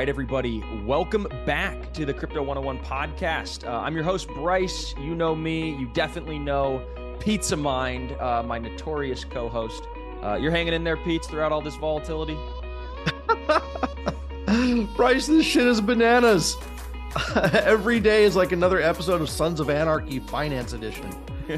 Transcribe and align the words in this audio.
right, 0.00 0.08
everybody, 0.08 0.64
welcome 0.86 1.26
back 1.44 1.92
to 1.92 2.06
the 2.06 2.14
Crypto 2.14 2.42
101 2.42 2.78
podcast. 2.78 3.68
Uh, 3.68 3.80
I'm 3.80 3.94
your 3.94 4.02
host, 4.02 4.28
Bryce. 4.28 4.94
You 4.96 5.14
know 5.14 5.34
me. 5.34 5.76
You 5.76 5.90
definitely 5.92 6.38
know 6.38 6.82
Pizza 7.20 7.54
Mind, 7.54 8.12
uh, 8.12 8.42
my 8.42 8.58
notorious 8.58 9.24
co 9.24 9.46
host. 9.46 9.86
Uh, 10.22 10.38
you're 10.40 10.52
hanging 10.52 10.72
in 10.72 10.84
there, 10.84 10.96
Pete, 10.96 11.22
throughout 11.26 11.52
all 11.52 11.60
this 11.60 11.76
volatility? 11.76 12.34
Bryce, 14.96 15.26
this 15.26 15.44
shit 15.44 15.66
is 15.66 15.82
bananas. 15.82 16.56
Every 17.52 18.00
day 18.00 18.24
is 18.24 18.34
like 18.34 18.52
another 18.52 18.80
episode 18.80 19.20
of 19.20 19.28
Sons 19.28 19.60
of 19.60 19.68
Anarchy 19.68 20.18
Finance 20.20 20.72
Edition. 20.72 21.14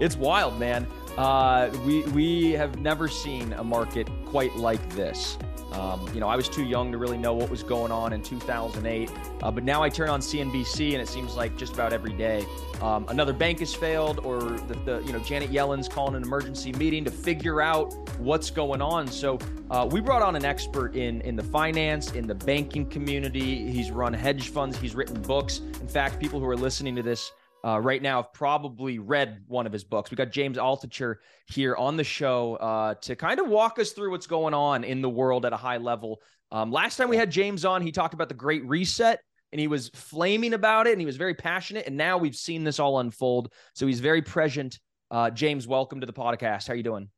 it's 0.00 0.16
wild, 0.16 0.58
man. 0.58 0.84
Uh, 1.16 1.70
we 1.86 2.02
we 2.06 2.50
have 2.54 2.80
never 2.80 3.06
seen 3.06 3.52
a 3.52 3.62
market 3.62 4.10
quite 4.24 4.56
like 4.56 4.86
this. 4.96 5.38
Um, 5.78 6.08
you 6.14 6.20
know, 6.20 6.28
I 6.28 6.36
was 6.36 6.48
too 6.48 6.64
young 6.64 6.90
to 6.92 6.98
really 6.98 7.18
know 7.18 7.34
what 7.34 7.50
was 7.50 7.62
going 7.62 7.92
on 7.92 8.12
in 8.12 8.22
2008, 8.22 9.10
uh, 9.42 9.50
but 9.50 9.64
now 9.64 9.82
I 9.82 9.88
turn 9.88 10.08
on 10.08 10.20
CNBC 10.20 10.92
and 10.92 11.02
it 11.02 11.08
seems 11.08 11.36
like 11.36 11.56
just 11.56 11.74
about 11.74 11.92
every 11.92 12.12
day 12.12 12.44
um, 12.82 13.06
another 13.08 13.32
bank 13.32 13.60
has 13.60 13.74
failed, 13.74 14.20
or 14.20 14.40
the, 14.40 14.74
the, 14.84 15.02
you 15.06 15.12
know 15.12 15.18
Janet 15.20 15.50
Yellen's 15.50 15.88
calling 15.88 16.14
an 16.14 16.22
emergency 16.22 16.72
meeting 16.72 17.04
to 17.04 17.10
figure 17.10 17.62
out 17.62 17.94
what's 18.18 18.50
going 18.50 18.82
on. 18.82 19.06
So 19.06 19.38
uh, 19.70 19.88
we 19.90 20.00
brought 20.00 20.22
on 20.22 20.36
an 20.36 20.44
expert 20.44 20.94
in 20.94 21.20
in 21.22 21.36
the 21.36 21.42
finance, 21.42 22.12
in 22.12 22.26
the 22.26 22.34
banking 22.34 22.86
community. 22.86 23.70
He's 23.70 23.90
run 23.90 24.12
hedge 24.12 24.50
funds. 24.50 24.76
He's 24.76 24.94
written 24.94 25.20
books. 25.22 25.60
In 25.80 25.88
fact, 25.88 26.20
people 26.20 26.38
who 26.38 26.46
are 26.46 26.56
listening 26.56 26.94
to 26.96 27.02
this 27.02 27.32
uh, 27.64 27.80
right 27.80 28.00
now 28.00 28.22
have 28.22 28.32
probably 28.32 28.98
read 28.98 29.42
one 29.46 29.66
of 29.66 29.72
his 29.72 29.84
books. 29.84 30.10
We 30.10 30.16
got 30.16 30.30
James 30.30 30.56
Altucher 30.56 31.16
here 31.46 31.74
on 31.76 31.96
the 31.96 32.04
show 32.04 32.56
uh, 32.56 32.94
to 33.02 33.16
kind 33.16 33.40
of 33.40 33.48
walk 33.48 33.78
us 33.78 33.92
through 33.92 34.10
what's 34.10 34.26
going 34.26 34.54
on 34.54 34.84
in 34.84 35.02
the 35.02 35.10
world 35.10 35.44
at 35.44 35.52
a 35.52 35.56
high 35.56 35.78
level. 35.78 36.20
Um, 36.52 36.70
last 36.70 36.96
time 36.96 37.08
we 37.08 37.16
had 37.16 37.30
James 37.30 37.64
on, 37.64 37.82
he 37.82 37.92
talked 37.92 38.14
about 38.14 38.28
the 38.28 38.34
Great 38.34 38.64
Reset 38.66 39.18
and 39.52 39.60
he 39.60 39.66
was 39.66 39.90
flaming 39.94 40.54
about 40.54 40.86
it 40.86 40.92
and 40.92 41.00
he 41.00 41.06
was 41.06 41.16
very 41.16 41.34
passionate. 41.34 41.86
And 41.86 41.96
now 41.96 42.18
we've 42.18 42.36
seen 42.36 42.64
this 42.64 42.78
all 42.78 43.00
unfold. 43.00 43.52
So 43.74 43.86
he's 43.86 44.00
very 44.00 44.22
present. 44.22 44.78
Uh, 45.10 45.30
James, 45.30 45.66
welcome 45.66 46.00
to 46.00 46.06
the 46.06 46.12
podcast. 46.12 46.68
How 46.68 46.74
are 46.74 46.76
you 46.76 46.82
doing? 46.82 47.08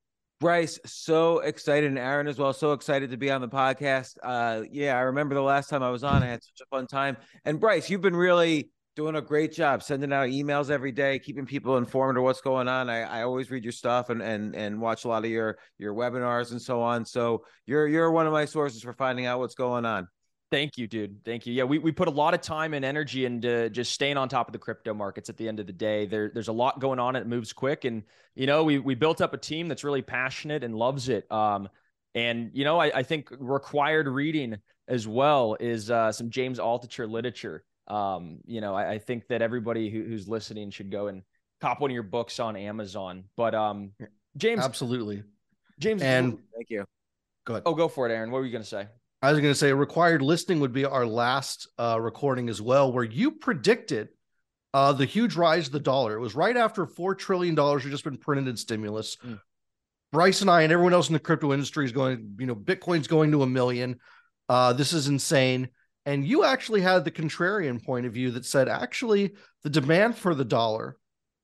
Bryce, 0.40 0.78
so 0.86 1.40
excited, 1.40 1.88
and 1.88 1.98
Aaron 1.98 2.28
as 2.28 2.38
well, 2.38 2.52
so 2.52 2.72
excited 2.72 3.10
to 3.10 3.16
be 3.16 3.28
on 3.28 3.40
the 3.40 3.48
podcast. 3.48 4.16
Uh, 4.22 4.62
yeah, 4.70 4.96
I 4.96 5.00
remember 5.00 5.34
the 5.34 5.42
last 5.42 5.68
time 5.68 5.82
I 5.82 5.90
was 5.90 6.04
on, 6.04 6.22
I 6.22 6.26
had 6.26 6.44
such 6.44 6.60
a 6.62 6.66
fun 6.66 6.86
time. 6.86 7.16
And 7.44 7.58
Bryce, 7.58 7.90
you've 7.90 8.02
been 8.02 8.14
really 8.14 8.70
doing 8.98 9.14
a 9.14 9.22
great 9.22 9.52
job 9.52 9.80
sending 9.80 10.12
out 10.12 10.28
emails 10.28 10.70
every 10.70 10.90
day, 10.90 11.20
keeping 11.20 11.46
people 11.46 11.76
informed 11.76 12.18
of 12.18 12.24
what's 12.24 12.40
going 12.40 12.66
on. 12.66 12.90
I, 12.90 13.02
I 13.02 13.22
always 13.22 13.48
read 13.48 13.62
your 13.62 13.72
stuff 13.72 14.10
and 14.10 14.20
and 14.20 14.56
and 14.56 14.80
watch 14.80 15.04
a 15.04 15.08
lot 15.08 15.24
of 15.24 15.30
your 15.30 15.56
your 15.78 15.94
webinars 15.94 16.50
and 16.50 16.60
so 16.60 16.82
on. 16.82 17.04
So 17.04 17.44
you're 17.64 17.86
you're 17.86 18.10
one 18.10 18.26
of 18.26 18.32
my 18.32 18.44
sources 18.44 18.82
for 18.82 18.92
finding 18.92 19.24
out 19.24 19.38
what's 19.38 19.54
going 19.54 19.86
on. 19.86 20.08
Thank 20.50 20.78
you, 20.78 20.88
dude. 20.88 21.24
Thank 21.24 21.46
you. 21.46 21.52
Yeah, 21.52 21.64
we, 21.64 21.78
we 21.78 21.92
put 21.92 22.08
a 22.08 22.10
lot 22.10 22.34
of 22.34 22.40
time 22.40 22.72
and 22.74 22.84
energy 22.84 23.24
into 23.26 23.70
just 23.70 23.92
staying 23.92 24.16
on 24.16 24.28
top 24.28 24.48
of 24.48 24.52
the 24.52 24.58
crypto 24.58 24.94
markets 24.94 25.28
at 25.28 25.36
the 25.36 25.46
end 25.46 25.60
of 25.60 25.66
the 25.66 25.74
day. 25.74 26.06
There, 26.06 26.30
there's 26.32 26.48
a 26.48 26.52
lot 26.52 26.80
going 26.80 26.98
on. 26.98 27.16
It 27.16 27.26
moves 27.26 27.52
quick. 27.52 27.84
And, 27.84 28.02
you 28.34 28.46
know, 28.46 28.64
we, 28.64 28.78
we 28.78 28.94
built 28.94 29.20
up 29.20 29.34
a 29.34 29.36
team 29.36 29.68
that's 29.68 29.84
really 29.84 30.00
passionate 30.00 30.64
and 30.64 30.74
loves 30.74 31.10
it. 31.10 31.30
Um, 31.30 31.68
and, 32.14 32.50
you 32.54 32.64
know, 32.64 32.80
I, 32.80 32.90
I 32.94 33.02
think 33.02 33.28
required 33.38 34.08
reading 34.08 34.56
as 34.88 35.06
well 35.06 35.54
is 35.60 35.90
uh, 35.90 36.12
some 36.12 36.30
James 36.30 36.58
Altucher 36.58 37.06
literature 37.06 37.62
um, 37.88 38.38
you 38.46 38.60
know, 38.60 38.74
I, 38.74 38.92
I 38.92 38.98
think 38.98 39.28
that 39.28 39.42
everybody 39.42 39.90
who, 39.90 40.02
who's 40.02 40.28
listening 40.28 40.70
should 40.70 40.90
go 40.90 41.08
and 41.08 41.22
cop 41.60 41.80
one 41.80 41.90
of 41.90 41.94
your 41.94 42.02
books 42.02 42.38
on 42.38 42.56
Amazon. 42.56 43.24
But 43.36 43.54
um, 43.54 43.92
James, 44.36 44.64
absolutely, 44.64 45.22
James, 45.78 46.02
and 46.02 46.38
thank 46.54 46.70
you. 46.70 46.84
Go 47.44 47.54
ahead. 47.54 47.62
Oh, 47.66 47.74
go 47.74 47.88
for 47.88 48.08
it, 48.08 48.12
Aaron. 48.12 48.30
What 48.30 48.38
were 48.38 48.46
you 48.46 48.52
going 48.52 48.64
to 48.64 48.68
say? 48.68 48.86
I 49.20 49.32
was 49.32 49.40
going 49.40 49.50
to 49.50 49.58
say 49.58 49.72
required 49.72 50.22
listening 50.22 50.60
would 50.60 50.72
be 50.72 50.84
our 50.84 51.06
last 51.06 51.68
uh, 51.78 51.98
recording 52.00 52.48
as 52.48 52.62
well, 52.62 52.92
where 52.92 53.04
you 53.04 53.32
predicted 53.32 54.10
uh, 54.74 54.92
the 54.92 55.06
huge 55.06 55.34
rise 55.34 55.66
of 55.66 55.72
the 55.72 55.80
dollar. 55.80 56.14
It 56.14 56.20
was 56.20 56.34
right 56.34 56.56
after 56.56 56.86
four 56.86 57.14
trillion 57.14 57.54
dollars 57.54 57.82
had 57.82 57.90
just 57.90 58.04
been 58.04 58.18
printed 58.18 58.48
in 58.48 58.56
stimulus. 58.56 59.16
Mm. 59.24 59.40
Bryce 60.12 60.40
and 60.40 60.50
I 60.50 60.62
and 60.62 60.72
everyone 60.72 60.94
else 60.94 61.08
in 61.08 61.14
the 61.14 61.18
crypto 61.18 61.52
industry 61.52 61.84
is 61.84 61.92
going, 61.92 62.36
you 62.38 62.46
know, 62.46 62.54
Bitcoin's 62.54 63.08
going 63.08 63.32
to 63.32 63.42
a 63.42 63.46
million. 63.46 63.98
Uh, 64.48 64.72
this 64.72 64.92
is 64.92 65.08
insane. 65.08 65.68
And 66.06 66.24
you 66.24 66.44
actually 66.44 66.80
had 66.80 67.04
the 67.04 67.10
contrarian 67.10 67.84
point 67.84 68.06
of 68.06 68.14
view 68.14 68.30
that 68.32 68.46
said 68.46 68.68
actually 68.68 69.34
the 69.62 69.70
demand 69.70 70.16
for 70.16 70.34
the 70.34 70.44
dollar 70.44 70.96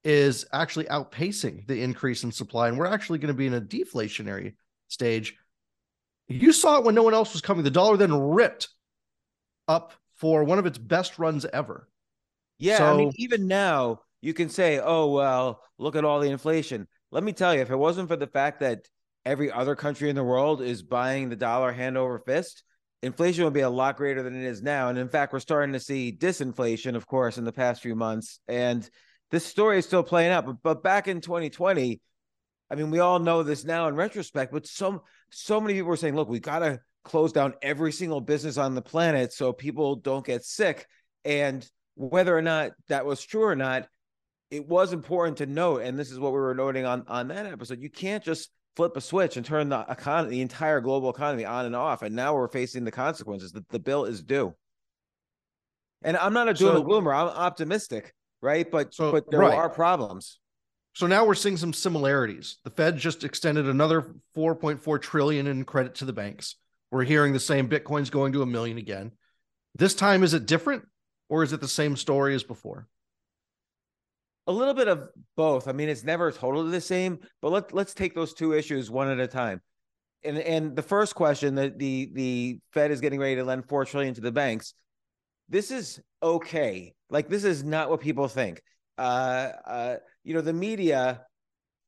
is 0.05 0.47
actually 0.53 0.87
outpacing 0.87 1.67
the 1.67 1.83
increase 1.83 2.25
in 2.25 2.33
supply. 2.33 2.69
And 2.69 2.79
we're 2.79 2.87
actually 2.87 3.19
going 3.19 3.33
to 3.33 3.37
be 3.37 3.47
in 3.47 3.55
a 3.55 3.61
deflationary 3.61 4.55
stage. 4.89 5.37
You 6.29 6.53
saw 6.53 6.79
it 6.79 6.85
when 6.85 6.95
no 6.95 7.03
one 7.03 7.15
else 7.15 7.33
was 7.33 7.43
coming. 7.43 7.65
The 7.65 7.71
dollar 7.71 7.97
then 7.97 8.15
ripped 8.15 8.69
up 9.69 9.93
for 10.17 10.45
one 10.45 10.59
of 10.59 10.67
its 10.67 10.79
best 10.79 11.19
runs 11.19 11.45
ever. 11.45 11.89
Yeah. 12.59 12.79
So, 12.79 12.95
I 12.95 12.97
mean, 12.97 13.13
even 13.17 13.47
now 13.47 14.01
you 14.23 14.33
can 14.33 14.49
say, 14.49 14.81
oh, 14.83 15.11
well, 15.11 15.61
look 15.79 15.97
at 15.97 16.05
all 16.05 16.21
the 16.21 16.31
inflation. 16.31 16.87
Let 17.11 17.25
me 17.25 17.33
tell 17.33 17.55
you, 17.55 17.61
if 17.61 17.71
it 17.71 17.77
wasn't 17.77 18.09
for 18.09 18.17
the 18.17 18.27
fact 18.27 18.61
that 18.61 18.89
every 19.25 19.51
other 19.51 19.75
country 19.75 20.09
in 20.09 20.17
the 20.17 20.25
world 20.25 20.63
is 20.63 20.83
buying 20.83 21.29
the 21.29 21.37
dollar 21.37 21.73
hand 21.73 21.99
over 21.99 22.19
fist, 22.19 22.63
inflation 23.05 23.45
would 23.45 23.53
be 23.53 23.61
a 23.61 23.71
lot 23.71 23.97
greater 23.97 24.23
than 24.23 24.35
it 24.35 24.45
is 24.45 24.63
now. 24.63 24.89
And 24.89 24.99
in 24.99 25.09
fact, 25.09 25.33
we're 25.33 25.41
starting 25.41 25.75
to 25.75 25.81
see 25.81 26.17
disinflation, 26.17 26.97
of 26.97 27.07
course, 27.07 27.39
in 27.39 27.45
the 27.45 27.53
past 27.53 27.83
few 27.83 27.95
months. 27.95 28.41
And 28.49 28.89
this 29.31 29.45
story 29.45 29.79
is 29.79 29.87
still 29.87 30.03
playing 30.03 30.33
out. 30.33 30.47
But, 30.47 30.57
but 30.63 30.83
back 30.83 31.07
in 31.07 31.21
2020, 31.21 32.01
I 32.71 32.75
mean, 32.75 32.91
we 32.91 33.01
all 33.01 33.19
know 33.19 33.43
this 33.43 33.65
now 33.65 33.89
in 33.89 33.95
retrospect, 33.95 34.53
but 34.53 34.67
so 34.67 35.05
so 35.31 35.61
many 35.61 35.75
people 35.75 35.91
were 35.91 35.97
saying, 35.97 36.17
look, 36.17 36.29
we 36.29 36.41
gotta 36.41 36.81
close 37.05 37.33
down 37.33 37.55
every 37.61 37.93
single 37.93 38.21
business 38.21 38.57
on 38.57 38.75
the 38.75 38.83
planet 38.83 39.33
so 39.33 39.53
people 39.53 39.97
don't 39.97 40.25
get 40.25 40.45
sick. 40.45 40.87
And 41.25 41.69
whether 41.95 42.37
or 42.37 42.43
not 42.43 42.73
that 42.89 43.05
was 43.05 43.23
true 43.23 43.45
or 43.45 43.57
not, 43.57 43.87
it 44.51 44.67
was 44.67 44.93
important 44.93 45.39
to 45.39 45.47
note, 45.47 45.83
and 45.83 45.99
this 45.99 46.11
is 46.11 46.19
what 46.19 46.33
we 46.33 46.39
were 46.39 46.55
noting 46.55 46.87
on 46.87 47.05
on 47.09 47.29
that 47.29 47.47
episode. 47.47 47.81
You 47.81 47.91
can't 47.91 48.25
just 48.25 48.51
flip 48.77 48.97
a 48.97 49.01
switch 49.01 49.37
and 49.37 49.47
turn 49.47 49.69
the 49.69 49.85
economy, 49.89 50.37
the 50.37 50.43
entire 50.43 50.81
global 50.81 51.11
economy 51.11 51.45
on 51.45 51.67
and 51.67 51.77
off. 51.77 52.03
And 52.03 52.15
now 52.15 52.35
we're 52.35 52.49
facing 52.49 52.85
the 52.85 52.91
consequences. 52.91 53.53
that 53.53 53.69
the 53.69 53.79
bill 53.79 54.05
is 54.05 54.23
due. 54.23 54.55
And 56.03 56.17
I'm 56.17 56.35
not 56.35 56.49
a 56.49 56.55
doom 56.55 56.77
and 56.77 56.85
gloomer. 56.85 57.15
I'm 57.15 57.29
optimistic, 57.29 58.13
right? 58.43 58.71
But 58.71 58.93
so, 58.93 59.13
but 59.13 59.31
there 59.31 59.41
right. 59.41 59.55
are 59.55 59.71
problems. 59.71 60.39
So 60.93 61.07
now 61.07 61.25
we're 61.25 61.35
seeing 61.35 61.57
some 61.57 61.73
similarities. 61.73 62.59
The 62.63 62.71
Fed 62.71 62.99
just 62.99 63.25
extended 63.25 63.69
another 63.69 64.15
4.4 64.37 65.01
trillion 65.01 65.47
in 65.47 65.65
credit 65.65 65.97
to 65.97 66.05
the 66.05 66.13
banks. 66.13 66.57
We're 66.91 67.05
hearing 67.05 67.33
the 67.33 67.41
same 67.41 67.69
Bitcoin's 67.69 68.11
going 68.11 68.33
to 68.35 68.43
a 68.43 68.47
million 68.47 68.79
again. 68.79 69.13
This 69.75 69.95
time, 69.97 70.23
is 70.23 70.35
it 70.35 70.47
different 70.47 70.85
or 71.29 71.43
is 71.43 71.53
it 71.53 71.61
the 71.61 71.67
same 71.67 71.97
story 71.97 72.35
as 72.35 72.45
before? 72.45 72.87
A 74.47 74.53
little 74.53 74.75
bit 74.75 74.89
of 74.89 75.09
both. 75.37 75.69
I 75.69 75.73
mean, 75.73 75.89
it's 75.89 76.05
never 76.05 76.31
totally 76.31 76.71
the 76.71 76.81
same, 76.81 77.19
but 77.41 77.53
let 77.53 77.73
let's 77.73 77.95
take 77.95 78.15
those 78.15 78.35
two 78.35 78.53
issues 78.53 78.91
one 78.91 79.09
at 79.09 79.21
a 79.21 79.27
time. 79.27 79.61
And 80.23 80.39
and 80.39 80.77
the 80.77 80.83
first 80.83 81.15
question 81.15 81.55
that 81.57 81.79
the 81.79 82.11
the 82.13 82.59
Fed 82.73 82.91
is 82.91 83.01
getting 83.01 83.21
ready 83.21 83.37
to 83.37 83.45
lend 83.45 83.69
four 83.69 83.85
trillion 83.85 84.15
to 84.15 84.21
the 84.21 84.33
banks. 84.33 84.75
This 85.49 85.71
is 85.71 86.01
okay. 86.23 86.95
Like 87.11 87.29
this 87.29 87.45
is 87.45 87.65
not 87.65 87.91
what 87.91 88.01
people 88.01 88.29
think. 88.29 88.63
Uh, 88.97 89.51
uh, 89.67 89.97
you 90.23 90.35
know, 90.35 90.41
the 90.41 90.53
media, 90.53 91.23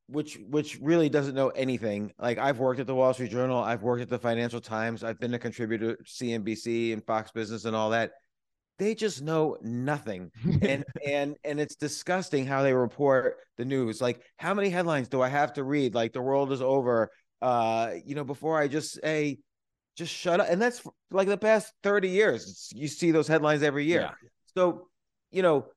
which 0.07 0.37
which 0.49 0.79
really 0.81 1.09
doesn't 1.09 1.35
know 1.35 1.49
anything. 1.49 2.11
Like 2.19 2.37
I've 2.37 2.59
worked 2.59 2.79
at 2.79 2.87
the 2.87 2.95
Wall 2.95 3.13
Street 3.13 3.31
Journal, 3.31 3.63
I've 3.63 3.83
worked 3.83 4.01
at 4.01 4.09
the 4.09 4.19
Financial 4.19 4.61
Times, 4.61 5.03
I've 5.03 5.19
been 5.19 5.33
a 5.33 5.39
contributor 5.39 5.95
to 5.95 6.03
CNBC 6.03 6.93
and 6.93 7.03
Fox 7.05 7.31
Business 7.31 7.65
and 7.65 7.75
all 7.75 7.91
that 7.91 8.11
they 8.77 8.95
just 8.95 9.21
know 9.21 9.57
nothing. 9.61 10.31
And 10.61 10.83
and 11.05 11.35
and 11.43 11.59
it's 11.59 11.75
disgusting 11.75 12.45
how 12.45 12.63
they 12.63 12.73
report 12.73 13.37
the 13.57 13.65
news. 13.65 14.01
Like 14.01 14.21
how 14.37 14.53
many 14.53 14.69
headlines 14.69 15.07
do 15.09 15.21
i 15.21 15.27
have 15.27 15.53
to 15.53 15.63
read? 15.63 15.95
Like 15.95 16.13
the 16.13 16.21
world 16.21 16.51
is 16.51 16.61
over. 16.61 17.11
Uh 17.41 17.91
you 18.05 18.15
know 18.15 18.23
before 18.23 18.59
i 18.59 18.67
just 18.67 18.99
say 19.01 19.39
just 19.95 20.13
shut 20.13 20.39
up. 20.39 20.47
And 20.49 20.61
that's 20.61 20.81
like 21.11 21.27
the 21.27 21.37
past 21.37 21.73
30 21.83 22.09
years 22.09 22.71
you 22.75 22.87
see 22.87 23.11
those 23.11 23.27
headlines 23.27 23.63
every 23.63 23.85
year. 23.85 24.01
Yeah. 24.01 24.29
so 24.55 24.87
you 25.31 25.41
know 25.41 25.67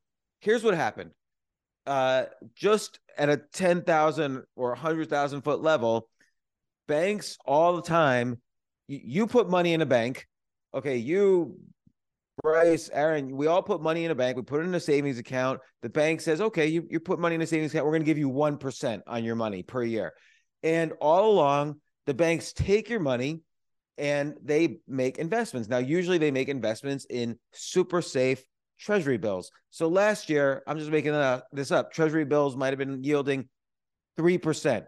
here's 0.41 0.63
what 0.63 0.75
happened. 0.75 1.11
Uh 1.87 2.25
just 2.55 3.01
at 3.17 3.29
a 3.29 3.37
10,000 3.53 4.43
or 4.57 4.69
100,000 4.71 5.43
foot 5.43 5.61
level 5.61 6.09
banks 6.87 7.39
all 7.45 7.77
the 7.77 7.83
time 7.83 8.41
you, 8.89 9.01
you 9.03 9.27
put 9.27 9.49
money 9.49 9.75
in 9.75 9.81
a 9.81 9.87
bank 9.87 10.27
okay 10.75 10.97
you 10.97 11.57
Bryce, 12.43 12.91
Aaron, 12.93 13.37
we 13.37 13.47
all 13.47 13.63
put 13.63 13.83
money 13.83 14.05
in 14.05 14.11
a 14.11 14.15
bank. 14.15 14.37
We 14.37 14.43
put 14.43 14.61
it 14.61 14.65
in 14.65 14.75
a 14.75 14.81
savings 14.81 15.19
account. 15.19 15.61
The 15.83 15.89
bank 15.89 16.21
says, 16.21 16.41
okay, 16.41 16.67
you, 16.67 16.87
you 16.91 17.01
put 17.01 17.19
money 17.19 17.35
in 17.35 17.43
a 17.43 17.47
savings 17.47 17.73
account. 17.73 17.87
We're 17.87 17.93
going 17.93 18.03
to 18.03 18.07
give 18.07 18.19
you 18.19 18.31
1% 18.31 19.01
on 19.07 19.25
your 19.25 19.37
money 19.37 19.63
per 19.63 19.83
year. 19.83 20.13
And 20.63 20.93
all 21.01 21.31
along, 21.31 21.81
the 22.07 22.15
banks 22.15 22.53
take 22.53 22.89
your 22.89 23.01
money 23.01 23.43
and 23.99 24.35
they 24.43 24.79
make 24.89 25.19
investments. 25.19 25.69
Now, 25.69 25.79
usually 25.79 26.19
they 26.19 26.31
make 26.31 26.49
investments 26.49 27.07
in 27.09 27.39
super 27.53 28.01
safe 28.03 28.43
treasury 28.79 29.19
bills. 29.19 29.51
So 29.71 29.89
last 29.89 30.31
year, 30.31 30.63
I'm 30.67 30.79
just 30.79 30.91
making 30.91 31.13
this 31.53 31.71
up, 31.71 31.93
treasury 31.93 32.25
bills 32.25 32.57
might 32.57 32.71
have 32.71 32.79
been 32.79 33.05
yielding 33.05 33.49
3%. 34.19 34.85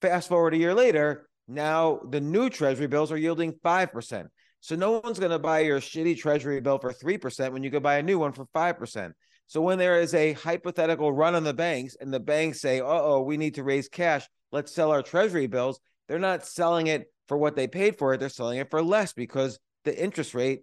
Fast 0.00 0.28
forward 0.28 0.54
a 0.54 0.58
year 0.58 0.74
later, 0.74 1.28
now 1.48 2.00
the 2.08 2.20
new 2.20 2.48
treasury 2.48 2.86
bills 2.86 3.12
are 3.12 3.16
yielding 3.16 3.52
5%. 3.64 4.28
So 4.62 4.76
no 4.76 5.00
one's 5.00 5.18
going 5.18 5.32
to 5.32 5.40
buy 5.40 5.60
your 5.60 5.80
shitty 5.80 6.16
treasury 6.18 6.60
bill 6.60 6.78
for 6.78 6.92
3% 6.92 7.52
when 7.52 7.64
you 7.64 7.70
could 7.70 7.82
buy 7.82 7.96
a 7.96 8.02
new 8.02 8.20
one 8.20 8.30
for 8.30 8.46
5%. 8.54 9.12
So 9.48 9.60
when 9.60 9.76
there 9.76 10.00
is 10.00 10.14
a 10.14 10.34
hypothetical 10.34 11.12
run 11.12 11.34
on 11.34 11.42
the 11.42 11.52
banks 11.52 11.96
and 12.00 12.14
the 12.14 12.20
banks 12.20 12.60
say, 12.60 12.78
uh 12.78 12.84
oh, 12.86 13.22
we 13.22 13.36
need 13.36 13.56
to 13.56 13.64
raise 13.64 13.88
cash, 13.88 14.24
let's 14.52 14.72
sell 14.72 14.92
our 14.92 15.02
treasury 15.02 15.48
bills, 15.48 15.80
they're 16.06 16.20
not 16.20 16.46
selling 16.46 16.86
it 16.86 17.12
for 17.26 17.36
what 17.36 17.56
they 17.56 17.66
paid 17.66 17.98
for 17.98 18.14
it. 18.14 18.20
They're 18.20 18.28
selling 18.28 18.58
it 18.58 18.70
for 18.70 18.82
less 18.82 19.12
because 19.12 19.58
the 19.84 20.00
interest 20.00 20.32
rate 20.32 20.60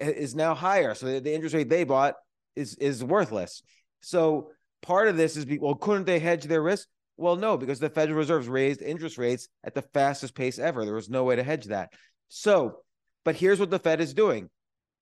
is 0.00 0.34
now 0.34 0.54
higher. 0.54 0.94
So 0.94 1.20
the 1.20 1.32
interest 1.32 1.54
rate 1.54 1.68
they 1.68 1.84
bought 1.84 2.14
is 2.56 2.74
is 2.74 3.04
worthless. 3.04 3.62
So 4.00 4.50
part 4.82 5.08
of 5.08 5.16
this 5.16 5.36
is, 5.36 5.46
well, 5.60 5.76
couldn't 5.76 6.06
they 6.06 6.18
hedge 6.18 6.44
their 6.44 6.62
risk? 6.62 6.88
Well, 7.16 7.36
no, 7.36 7.56
because 7.56 7.78
the 7.78 7.90
Federal 7.90 8.18
Reserve's 8.18 8.48
raised 8.48 8.82
interest 8.82 9.18
rates 9.18 9.48
at 9.64 9.74
the 9.74 9.82
fastest 9.82 10.34
pace 10.34 10.58
ever. 10.58 10.84
There 10.84 10.94
was 10.94 11.08
no 11.08 11.24
way 11.24 11.36
to 11.36 11.42
hedge 11.42 11.66
that. 11.66 11.92
So, 12.28 12.80
but 13.26 13.36
here's 13.36 13.60
what 13.60 13.68
the 13.68 13.78
Fed 13.78 14.00
is 14.00 14.14
doing. 14.14 14.48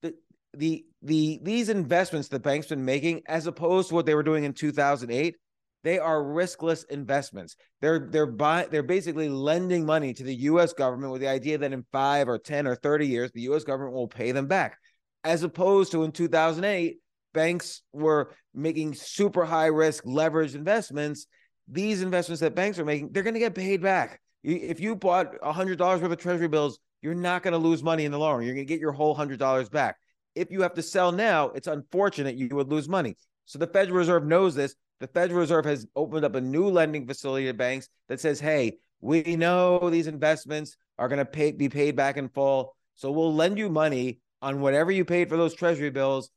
The 0.02 0.14
the 0.52 0.84
the 1.02 1.38
these 1.42 1.68
investments 1.68 2.26
the 2.26 2.40
bank's 2.40 2.66
been 2.66 2.84
making, 2.84 3.22
as 3.26 3.46
opposed 3.46 3.90
to 3.90 3.94
what 3.94 4.06
they 4.06 4.16
were 4.16 4.24
doing 4.24 4.42
in 4.42 4.52
2008, 4.52 5.36
they 5.84 5.98
are 6.00 6.20
riskless 6.20 6.84
investments. 6.90 7.54
They're 7.80 8.08
they're 8.10 8.26
buy, 8.26 8.66
they're 8.68 8.82
basically 8.82 9.28
lending 9.28 9.86
money 9.86 10.12
to 10.14 10.24
the 10.24 10.34
US 10.34 10.72
government 10.72 11.12
with 11.12 11.20
the 11.20 11.28
idea 11.28 11.58
that 11.58 11.72
in 11.72 11.84
5 11.92 12.28
or 12.28 12.38
10 12.38 12.66
or 12.66 12.74
30 12.74 13.06
years 13.06 13.30
the 13.30 13.42
US 13.42 13.62
government 13.62 13.94
will 13.94 14.08
pay 14.08 14.32
them 14.32 14.48
back. 14.48 14.78
As 15.22 15.44
opposed 15.44 15.92
to 15.92 16.02
in 16.02 16.10
2008, 16.10 16.96
banks 17.32 17.82
were 17.92 18.34
making 18.52 18.94
super 18.94 19.44
high 19.44 19.66
risk 19.66 20.02
leveraged 20.04 20.56
investments 20.56 21.28
these 21.68 22.02
investments 22.02 22.40
that 22.40 22.54
banks 22.54 22.78
are 22.78 22.84
making, 22.84 23.10
they're 23.12 23.22
going 23.22 23.34
to 23.34 23.40
get 23.40 23.54
paid 23.54 23.80
back. 23.80 24.20
If 24.42 24.80
you 24.80 24.94
bought 24.94 25.40
$100 25.40 25.78
worth 25.78 26.02
of 26.02 26.18
treasury 26.18 26.48
bills, 26.48 26.78
you're 27.04 27.14
not 27.14 27.42
going 27.42 27.52
to 27.52 27.58
lose 27.58 27.82
money 27.82 28.06
in 28.06 28.12
the 28.12 28.18
long 28.18 28.36
run. 28.36 28.44
You're 28.44 28.54
going 28.54 28.66
to 28.66 28.72
get 28.72 28.80
your 28.80 28.92
whole 28.92 29.14
$100 29.14 29.70
back. 29.70 29.96
If 30.34 30.50
you 30.50 30.62
have 30.62 30.72
to 30.72 30.82
sell 30.82 31.12
now, 31.12 31.50
it's 31.50 31.66
unfortunate 31.66 32.36
you 32.36 32.48
would 32.56 32.70
lose 32.70 32.88
money. 32.88 33.18
So 33.44 33.58
the 33.58 33.66
Federal 33.66 33.98
Reserve 33.98 34.24
knows 34.24 34.54
this. 34.54 34.74
The 35.00 35.06
Federal 35.08 35.40
Reserve 35.40 35.66
has 35.66 35.86
opened 35.94 36.24
up 36.24 36.34
a 36.34 36.40
new 36.40 36.66
lending 36.68 37.06
facility 37.06 37.44
to 37.44 37.52
banks 37.52 37.90
that 38.08 38.20
says, 38.20 38.40
hey, 38.40 38.78
we 39.02 39.36
know 39.36 39.90
these 39.90 40.06
investments 40.06 40.78
are 40.98 41.08
going 41.08 41.18
to 41.18 41.26
pay, 41.26 41.52
be 41.52 41.68
paid 41.68 41.94
back 41.94 42.16
in 42.16 42.30
full. 42.30 42.74
So 42.94 43.12
we'll 43.12 43.34
lend 43.34 43.58
you 43.58 43.68
money 43.68 44.20
on 44.40 44.62
whatever 44.62 44.90
you 44.90 45.04
paid 45.04 45.28
for 45.28 45.36
those 45.36 45.52
treasury 45.52 45.90
bills. 45.90 46.30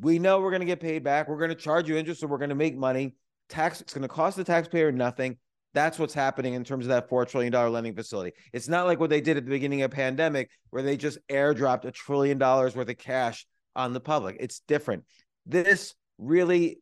We 0.00 0.18
know 0.18 0.40
we're 0.40 0.50
going 0.50 0.60
to 0.60 0.66
get 0.66 0.80
paid 0.80 1.04
back. 1.04 1.28
We're 1.28 1.38
going 1.38 1.50
to 1.50 1.54
charge 1.54 1.88
you 1.88 1.96
interest, 1.96 2.22
so 2.22 2.26
we're 2.26 2.38
going 2.38 2.48
to 2.48 2.56
make 2.56 2.76
money 2.76 3.14
tax 3.48 3.80
it's 3.80 3.94
going 3.94 4.02
to 4.02 4.08
cost 4.08 4.36
the 4.36 4.44
taxpayer 4.44 4.92
nothing 4.92 5.36
that's 5.74 5.98
what's 5.98 6.14
happening 6.14 6.54
in 6.54 6.64
terms 6.64 6.86
of 6.86 6.90
that 6.90 7.10
$4 7.10 7.28
trillion 7.28 7.52
lending 7.52 7.94
facility. 7.94 8.32
It's 8.52 8.68
not 8.68 8.86
like 8.86 9.00
what 9.00 9.10
they 9.10 9.20
did 9.20 9.36
at 9.36 9.44
the 9.44 9.50
beginning 9.50 9.82
of 9.82 9.90
pandemic 9.90 10.50
where 10.70 10.82
they 10.82 10.96
just 10.96 11.18
airdropped 11.28 11.84
a 11.84 11.92
trillion 11.92 12.38
dollars 12.38 12.74
worth 12.74 12.88
of 12.88 12.98
cash 12.98 13.46
on 13.76 13.92
the 13.92 14.00
public. 14.00 14.36
It's 14.40 14.60
different. 14.60 15.04
This 15.46 15.94
really 16.18 16.78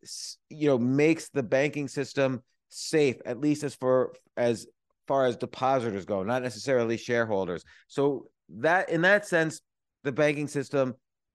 you 0.49 0.69
know 0.69 0.79
makes 0.79 1.29
the 1.29 1.43
banking 1.43 1.88
system 1.88 2.43
safe 2.71 3.17
at 3.27 3.38
least 3.38 3.62
as 3.62 3.75
for 3.75 4.15
as 4.37 4.67
far 5.06 5.27
as 5.27 5.37
depositors 5.37 6.06
go 6.06 6.23
not 6.23 6.43
necessarily 6.43 6.97
shareholders. 6.97 7.65
So 7.87 8.29
that 8.59 8.89
in 8.89 9.03
that 9.03 9.27
sense 9.27 9.61
the 10.05 10.12
banking 10.12 10.49
system 10.49 10.94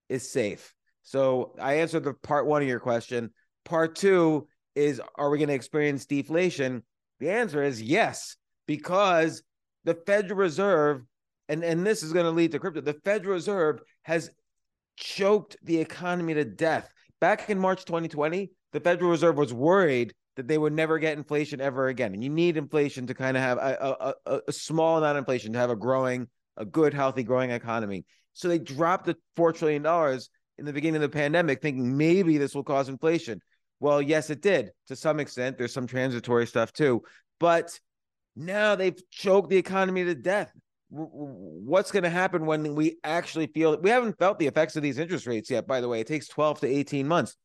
is 0.10 0.30
safe. 0.30 0.74
So 1.04 1.56
i 1.62 1.76
answered 1.76 2.04
the 2.04 2.14
part 2.14 2.46
one 2.46 2.62
of 2.62 2.68
your 2.68 2.80
question. 2.80 3.32
Part 3.66 3.96
two 3.96 4.48
is 4.76 5.02
are 5.16 5.30
we 5.30 5.38
going 5.38 5.50
to 5.50 5.54
experience 5.54 6.06
deflation? 6.06 6.84
The 7.22 7.30
answer 7.30 7.62
is 7.62 7.80
yes, 7.80 8.36
because 8.66 9.44
the 9.84 9.94
Federal 9.94 10.40
Reserve, 10.40 11.04
and, 11.48 11.64
and 11.64 11.86
this 11.86 12.02
is 12.02 12.14
going 12.14 12.26
to 12.26 12.32
lead 12.32 12.52
to 12.52 12.60
crypto, 12.60 12.82
the 12.82 13.00
Federal 13.06 13.36
Reserve 13.36 13.80
has 14.02 14.32
choked 14.98 15.56
the 15.62 15.78
economy 15.78 16.34
to 16.34 16.44
death. 16.44 16.90
Back 17.20 17.48
in 17.52 17.60
March 17.60 17.86
2020, 17.86 18.50
the 18.74 18.80
Federal 18.80 19.12
Reserve 19.12 19.38
was 19.38 19.54
worried 19.54 20.16
that 20.36 20.48
they 20.48 20.58
would 20.58 20.74
never 20.74 20.98
get 20.98 21.16
inflation 21.16 21.62
ever 21.62 21.90
again. 21.90 22.16
And 22.16 22.24
you 22.24 22.32
need 22.32 22.58
inflation 22.58 23.06
to 23.06 23.14
kind 23.14 23.38
of 23.38 23.44
have 23.44 23.60
a, 23.60 24.16
a, 24.26 24.40
a 24.48 24.52
small 24.52 24.98
amount 24.98 25.18
of 25.18 25.22
inflation 25.22 25.54
to 25.54 25.60
have 25.60 25.70
a 25.70 25.76
growing, 25.76 26.28
a 26.58 26.66
good, 26.66 26.92
healthy, 26.92 27.22
growing 27.22 27.52
economy. 27.52 28.04
So 28.34 28.48
they 28.48 28.58
dropped 28.58 29.06
the 29.06 29.16
$4 29.38 29.56
trillion 29.56 29.86
in 30.58 30.66
the 30.66 30.74
beginning 30.74 31.04
of 31.04 31.12
the 31.12 31.16
pandemic, 31.16 31.62
thinking 31.62 31.96
maybe 31.96 32.40
this 32.40 32.56
will 32.56 32.64
cause 32.64 32.90
inflation. 32.90 33.42
Well, 33.82 34.00
yes, 34.00 34.30
it 34.30 34.44
did 34.44 34.72
to 34.88 34.96
some 34.96 35.20
extent. 35.20 35.58
There's 35.58 35.74
some 35.74 35.88
transitory 35.88 36.46
stuff 36.46 36.72
too, 36.72 37.02
but 37.40 37.78
now 38.36 38.76
they've 38.76 39.02
choked 39.10 39.50
the 39.50 39.58
economy 39.58 40.06
to 40.06 40.14
death. 40.14 40.52
What's 40.90 41.92
going 41.92 42.04
to 42.04 42.10
happen 42.10 42.46
when 42.46 42.76
we 42.76 42.98
actually 43.04 43.48
feel 43.48 43.76
we 43.82 43.90
haven't 43.90 44.20
felt 44.20 44.38
the 44.38 44.46
effects 44.46 44.76
of 44.76 44.84
these 44.84 45.00
interest 45.00 45.26
rates 45.26 45.50
yet? 45.50 45.66
By 45.66 45.82
the 45.82 45.88
way, 45.88 46.00
it 46.00 46.06
takes 46.06 46.28
12 46.28 46.60
to 46.60 46.68
18 46.68 47.08
months. 47.08 47.36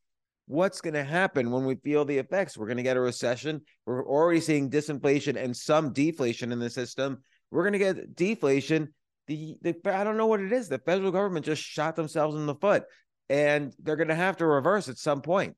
What's 0.47 0.83
going 0.83 0.95
to 0.95 1.05
happen 1.05 1.51
when 1.51 1.65
we 1.65 1.77
feel 1.77 2.05
the 2.05 2.19
effects? 2.19 2.59
We're 2.59 2.67
going 2.67 2.77
to 2.77 2.83
get 2.83 2.99
a 2.99 3.01
recession. 3.01 3.63
We're 3.87 4.07
already 4.07 4.41
seeing 4.41 4.69
disinflation 4.69 5.43
and 5.43 5.57
some 5.57 5.95
deflation 5.95 6.53
in 6.53 6.59
the 6.59 6.69
system. 6.69 7.23
We're 7.51 7.63
going 7.63 7.73
to 7.73 7.79
get 7.79 8.15
deflation. 8.15 8.93
The, 9.27 9.57
the 9.63 9.75
I 9.87 10.05
don't 10.05 10.19
know 10.19 10.27
what 10.27 10.41
it 10.41 10.53
is. 10.53 10.69
The 10.69 10.81
federal 10.81 11.13
government 11.13 11.47
just 11.47 11.63
shot 11.63 11.97
themselves 11.97 12.37
in 12.37 12.45
the 12.45 12.55
foot, 12.55 12.85
and 13.31 13.75
they're 13.83 13.97
going 13.97 14.09
to 14.09 14.15
have 14.15 14.37
to 14.37 14.47
reverse 14.47 14.91
at 14.91 14.99
some 14.99 15.23
point. 15.23 15.57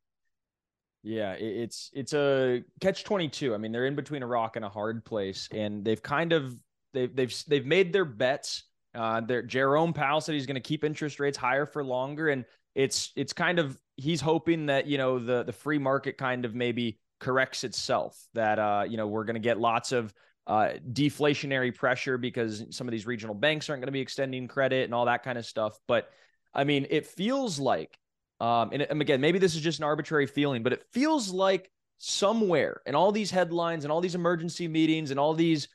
Yeah, 1.02 1.32
it's 1.32 1.90
it's 1.94 2.12
a 2.12 2.62
catch 2.80 3.04
twenty 3.04 3.28
two. 3.28 3.54
I 3.54 3.58
mean, 3.58 3.72
they're 3.72 3.86
in 3.86 3.94
between 3.94 4.22
a 4.22 4.26
rock 4.26 4.56
and 4.56 4.64
a 4.64 4.68
hard 4.68 5.04
place, 5.04 5.48
and 5.52 5.84
they've 5.84 6.02
kind 6.02 6.32
of 6.32 6.56
they've 6.92 7.14
they've 7.14 7.34
they've 7.46 7.66
made 7.66 7.92
their 7.92 8.04
bets. 8.04 8.64
Uh, 8.94 9.20
their 9.20 9.42
Jerome 9.42 9.92
Powell 9.92 10.20
said 10.20 10.34
he's 10.34 10.46
going 10.46 10.56
to 10.56 10.60
keep 10.60 10.82
interest 10.82 11.20
rates 11.20 11.38
higher 11.38 11.66
for 11.66 11.84
longer, 11.84 12.28
and 12.28 12.44
it's 12.74 13.12
it's 13.16 13.32
kind 13.32 13.58
of 13.58 13.80
he's 13.96 14.20
hoping 14.20 14.66
that 14.66 14.86
you 14.86 14.98
know 14.98 15.18
the 15.18 15.44
the 15.44 15.52
free 15.52 15.78
market 15.78 16.18
kind 16.18 16.44
of 16.44 16.54
maybe 16.54 16.98
corrects 17.20 17.62
itself. 17.62 18.18
That 18.34 18.58
uh 18.58 18.84
you 18.88 18.96
know 18.96 19.06
we're 19.06 19.24
going 19.24 19.34
to 19.34 19.40
get 19.40 19.58
lots 19.58 19.92
of 19.92 20.12
uh, 20.48 20.70
deflationary 20.92 21.74
pressure 21.74 22.16
because 22.16 22.64
some 22.70 22.88
of 22.88 22.92
these 22.92 23.06
regional 23.06 23.34
banks 23.34 23.68
aren't 23.68 23.82
going 23.82 23.88
to 23.88 23.92
be 23.92 24.00
extending 24.00 24.48
credit 24.48 24.84
and 24.84 24.94
all 24.94 25.04
that 25.04 25.22
kind 25.22 25.36
of 25.36 25.44
stuff. 25.44 25.78
But 25.86 26.10
I 26.54 26.64
mean, 26.64 26.86
it 26.90 27.06
feels 27.06 27.58
like 27.58 27.98
um, 28.40 28.70
and, 28.72 28.82
and 28.82 29.00
again, 29.00 29.20
maybe 29.20 29.38
this 29.38 29.54
is 29.54 29.60
just 29.60 29.78
an 29.78 29.84
arbitrary 29.84 30.26
feeling, 30.26 30.62
but 30.62 30.72
it 30.72 30.84
feels 30.92 31.30
like 31.30 31.70
somewhere 31.98 32.80
in 32.86 32.94
all 32.94 33.10
these 33.10 33.30
headlines 33.30 33.84
and 33.84 33.92
all 33.92 34.00
these 34.00 34.14
emergency 34.14 34.68
meetings 34.68 35.10
and 35.10 35.18
all 35.18 35.34
these 35.34 35.68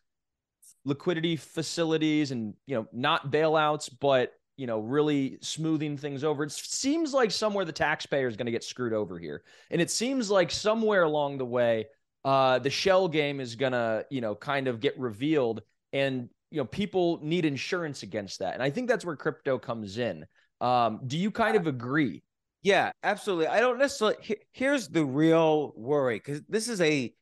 liquidity 0.85 1.35
facilities 1.35 2.31
and 2.31 2.53
you 2.65 2.75
know 2.75 2.87
not 2.91 3.31
bailouts 3.31 3.89
but 3.99 4.33
you 4.57 4.67
know 4.67 4.79
really 4.79 5.37
smoothing 5.41 5.97
things 5.97 6.23
over 6.23 6.43
it 6.43 6.51
seems 6.51 7.13
like 7.13 7.31
somewhere 7.31 7.65
the 7.65 7.71
taxpayer 7.71 8.27
is 8.27 8.35
going 8.35 8.45
to 8.45 8.51
get 8.51 8.63
screwed 8.63 8.93
over 8.93 9.17
here. 9.17 9.43
And 9.71 9.81
it 9.81 9.89
seems 9.89 10.29
like 10.29 10.51
somewhere 10.51 11.03
along 11.03 11.37
the 11.37 11.45
way 11.45 11.87
uh 12.23 12.59
the 12.59 12.69
shell 12.69 13.07
game 13.07 13.39
is 13.39 13.55
going 13.55 13.73
to 13.73 14.05
you 14.09 14.21
know 14.21 14.35
kind 14.35 14.67
of 14.67 14.79
get 14.79 14.97
revealed 14.97 15.61
and 15.91 16.29
you 16.51 16.57
know 16.57 16.65
people 16.65 17.19
need 17.21 17.45
insurance 17.45 18.03
against 18.03 18.39
that. 18.39 18.53
And 18.53 18.63
i 18.63 18.69
think 18.69 18.87
that's 18.87 19.03
where 19.03 19.15
crypto 19.15 19.57
comes 19.57 19.97
in. 19.97 20.25
Um 20.61 21.01
do 21.05 21.17
you 21.17 21.31
kind 21.31 21.57
of 21.57 21.67
agree 21.67 22.23
yeah, 22.63 22.91
absolutely. 23.03 23.47
I 23.47 23.59
don't 23.59 23.77
necessarily. 23.77 24.17
Here's 24.51 24.87
the 24.87 25.05
real 25.05 25.73
worry 25.75 26.17
because 26.17 26.41
this 26.49 26.67
is 26.67 26.81
a. 26.81 27.13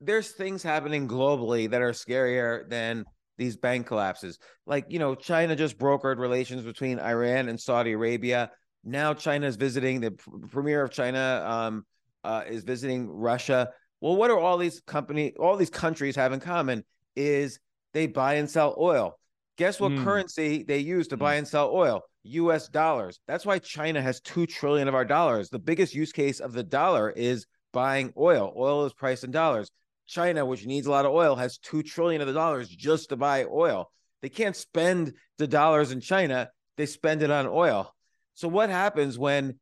There's 0.00 0.32
things 0.32 0.62
happening 0.62 1.06
globally 1.06 1.70
that 1.70 1.82
are 1.82 1.92
scarier 1.92 2.68
than 2.68 3.04
these 3.38 3.56
bank 3.56 3.86
collapses. 3.86 4.38
Like, 4.66 4.86
you 4.88 4.98
know, 4.98 5.14
China 5.14 5.54
just 5.54 5.78
brokered 5.78 6.18
relations 6.18 6.62
between 6.62 6.98
Iran 6.98 7.48
and 7.48 7.60
Saudi 7.60 7.92
Arabia. 7.92 8.50
Now 8.84 9.14
China 9.14 9.46
is 9.46 9.54
visiting 9.54 10.00
the 10.00 10.10
premier 10.50 10.82
of 10.82 10.90
China 10.90 11.44
um, 11.46 11.86
uh, 12.24 12.42
is 12.48 12.64
visiting 12.64 13.08
Russia. 13.08 13.70
Well, 14.00 14.16
what 14.16 14.30
are 14.30 14.38
all 14.38 14.58
these 14.58 14.80
company, 14.80 15.34
all 15.38 15.56
these 15.56 15.70
countries 15.70 16.16
have 16.16 16.32
in 16.32 16.40
common? 16.40 16.84
Is 17.14 17.60
they 17.92 18.06
buy 18.06 18.34
and 18.34 18.50
sell 18.50 18.74
oil. 18.78 19.18
Guess 19.58 19.80
what 19.80 19.92
mm. 19.92 20.02
currency 20.02 20.62
they 20.62 20.78
use 20.78 21.08
to 21.08 21.16
mm. 21.16 21.20
buy 21.20 21.34
and 21.34 21.46
sell 21.46 21.70
oil? 21.72 22.02
US 22.24 22.68
dollars. 22.68 23.20
That's 23.26 23.46
why 23.46 23.58
China 23.58 24.00
has 24.00 24.20
2 24.20 24.46
trillion 24.46 24.88
of 24.88 24.94
our 24.94 25.04
dollars. 25.04 25.48
The 25.48 25.58
biggest 25.58 25.94
use 25.94 26.12
case 26.12 26.40
of 26.40 26.52
the 26.52 26.62
dollar 26.62 27.10
is 27.10 27.46
buying 27.72 28.12
oil. 28.16 28.52
Oil 28.56 28.84
is 28.86 28.92
priced 28.92 29.24
in 29.24 29.30
dollars. 29.30 29.70
China, 30.06 30.44
which 30.44 30.66
needs 30.66 30.86
a 30.86 30.90
lot 30.90 31.06
of 31.06 31.12
oil, 31.12 31.36
has 31.36 31.58
2 31.58 31.82
trillion 31.82 32.20
of 32.20 32.26
the 32.26 32.34
dollars 32.34 32.68
just 32.68 33.08
to 33.08 33.16
buy 33.16 33.44
oil. 33.44 33.90
They 34.20 34.28
can't 34.28 34.56
spend 34.56 35.14
the 35.38 35.46
dollars 35.46 35.90
in 35.90 36.00
China, 36.00 36.50
they 36.76 36.86
spend 36.86 37.22
it 37.22 37.30
on 37.30 37.46
oil. 37.46 37.92
So 38.34 38.48
what 38.48 38.70
happens 38.70 39.18
when 39.18 39.58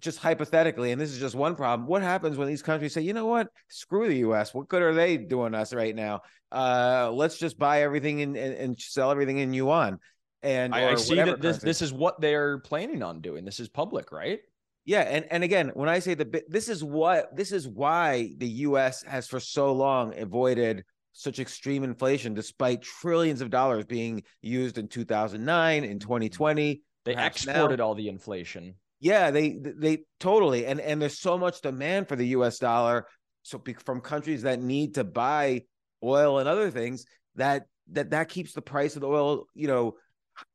just 0.00 0.18
hypothetically, 0.18 0.92
and 0.92 1.00
this 1.00 1.10
is 1.10 1.18
just 1.18 1.34
one 1.34 1.56
problem. 1.56 1.88
What 1.88 2.02
happens 2.02 2.36
when 2.36 2.48
these 2.48 2.62
countries 2.62 2.94
say, 2.94 3.00
you 3.00 3.12
know 3.12 3.26
what, 3.26 3.48
screw 3.68 4.08
the 4.08 4.18
U.S. 4.18 4.54
What 4.54 4.68
good 4.68 4.82
are 4.82 4.94
they 4.94 5.16
doing 5.16 5.54
us 5.54 5.74
right 5.74 5.94
now? 5.94 6.20
Uh, 6.52 7.10
let's 7.12 7.38
just 7.38 7.58
buy 7.58 7.82
everything 7.82 8.22
and, 8.22 8.36
and 8.36 8.78
sell 8.78 9.10
everything 9.10 9.38
in 9.38 9.52
yuan. 9.52 9.98
And 10.42 10.74
I, 10.74 10.92
I 10.92 10.94
see 10.94 11.16
that 11.16 11.40
this 11.40 11.58
this 11.58 11.82
is 11.82 11.92
what 11.92 12.20
they're 12.20 12.58
planning 12.58 13.02
on 13.02 13.20
doing. 13.20 13.44
This 13.44 13.60
is 13.60 13.68
public, 13.68 14.12
right? 14.12 14.40
Yeah, 14.84 15.02
and 15.02 15.26
and 15.30 15.44
again, 15.44 15.72
when 15.74 15.88
I 15.88 15.98
say 15.98 16.14
the 16.14 16.44
this 16.48 16.68
is 16.68 16.82
what 16.82 17.36
this 17.36 17.52
is 17.52 17.66
why 17.66 18.34
the 18.38 18.48
U.S. 18.48 19.02
has 19.02 19.26
for 19.26 19.40
so 19.40 19.72
long 19.72 20.16
avoided 20.18 20.84
such 21.18 21.40
extreme 21.40 21.82
inflation 21.82 22.32
despite 22.32 22.80
trillions 22.80 23.40
of 23.40 23.50
dollars 23.50 23.84
being 23.84 24.22
used 24.40 24.78
in 24.78 24.86
2009 24.86 25.82
in 25.82 25.90
mm-hmm. 25.90 25.98
2020 25.98 26.80
they 27.04 27.16
exported 27.16 27.78
now. 27.80 27.86
all 27.86 27.94
the 27.96 28.08
inflation 28.08 28.74
yeah 29.00 29.32
they 29.32 29.58
they 29.60 29.98
totally 30.20 30.64
and 30.64 30.80
and 30.80 31.02
there's 31.02 31.18
so 31.18 31.36
much 31.36 31.60
demand 31.60 32.06
for 32.06 32.14
the 32.14 32.26
us 32.26 32.60
dollar 32.60 33.04
so 33.42 33.60
from 33.84 34.00
countries 34.00 34.42
that 34.42 34.60
need 34.60 34.94
to 34.94 35.02
buy 35.02 35.60
oil 36.04 36.38
and 36.38 36.48
other 36.48 36.70
things 36.70 37.04
that 37.34 37.64
that 37.90 38.10
that 38.10 38.28
keeps 38.28 38.52
the 38.52 38.62
price 38.62 38.94
of 38.94 39.02
the 39.02 39.08
oil 39.08 39.46
you 39.54 39.66
know 39.66 39.96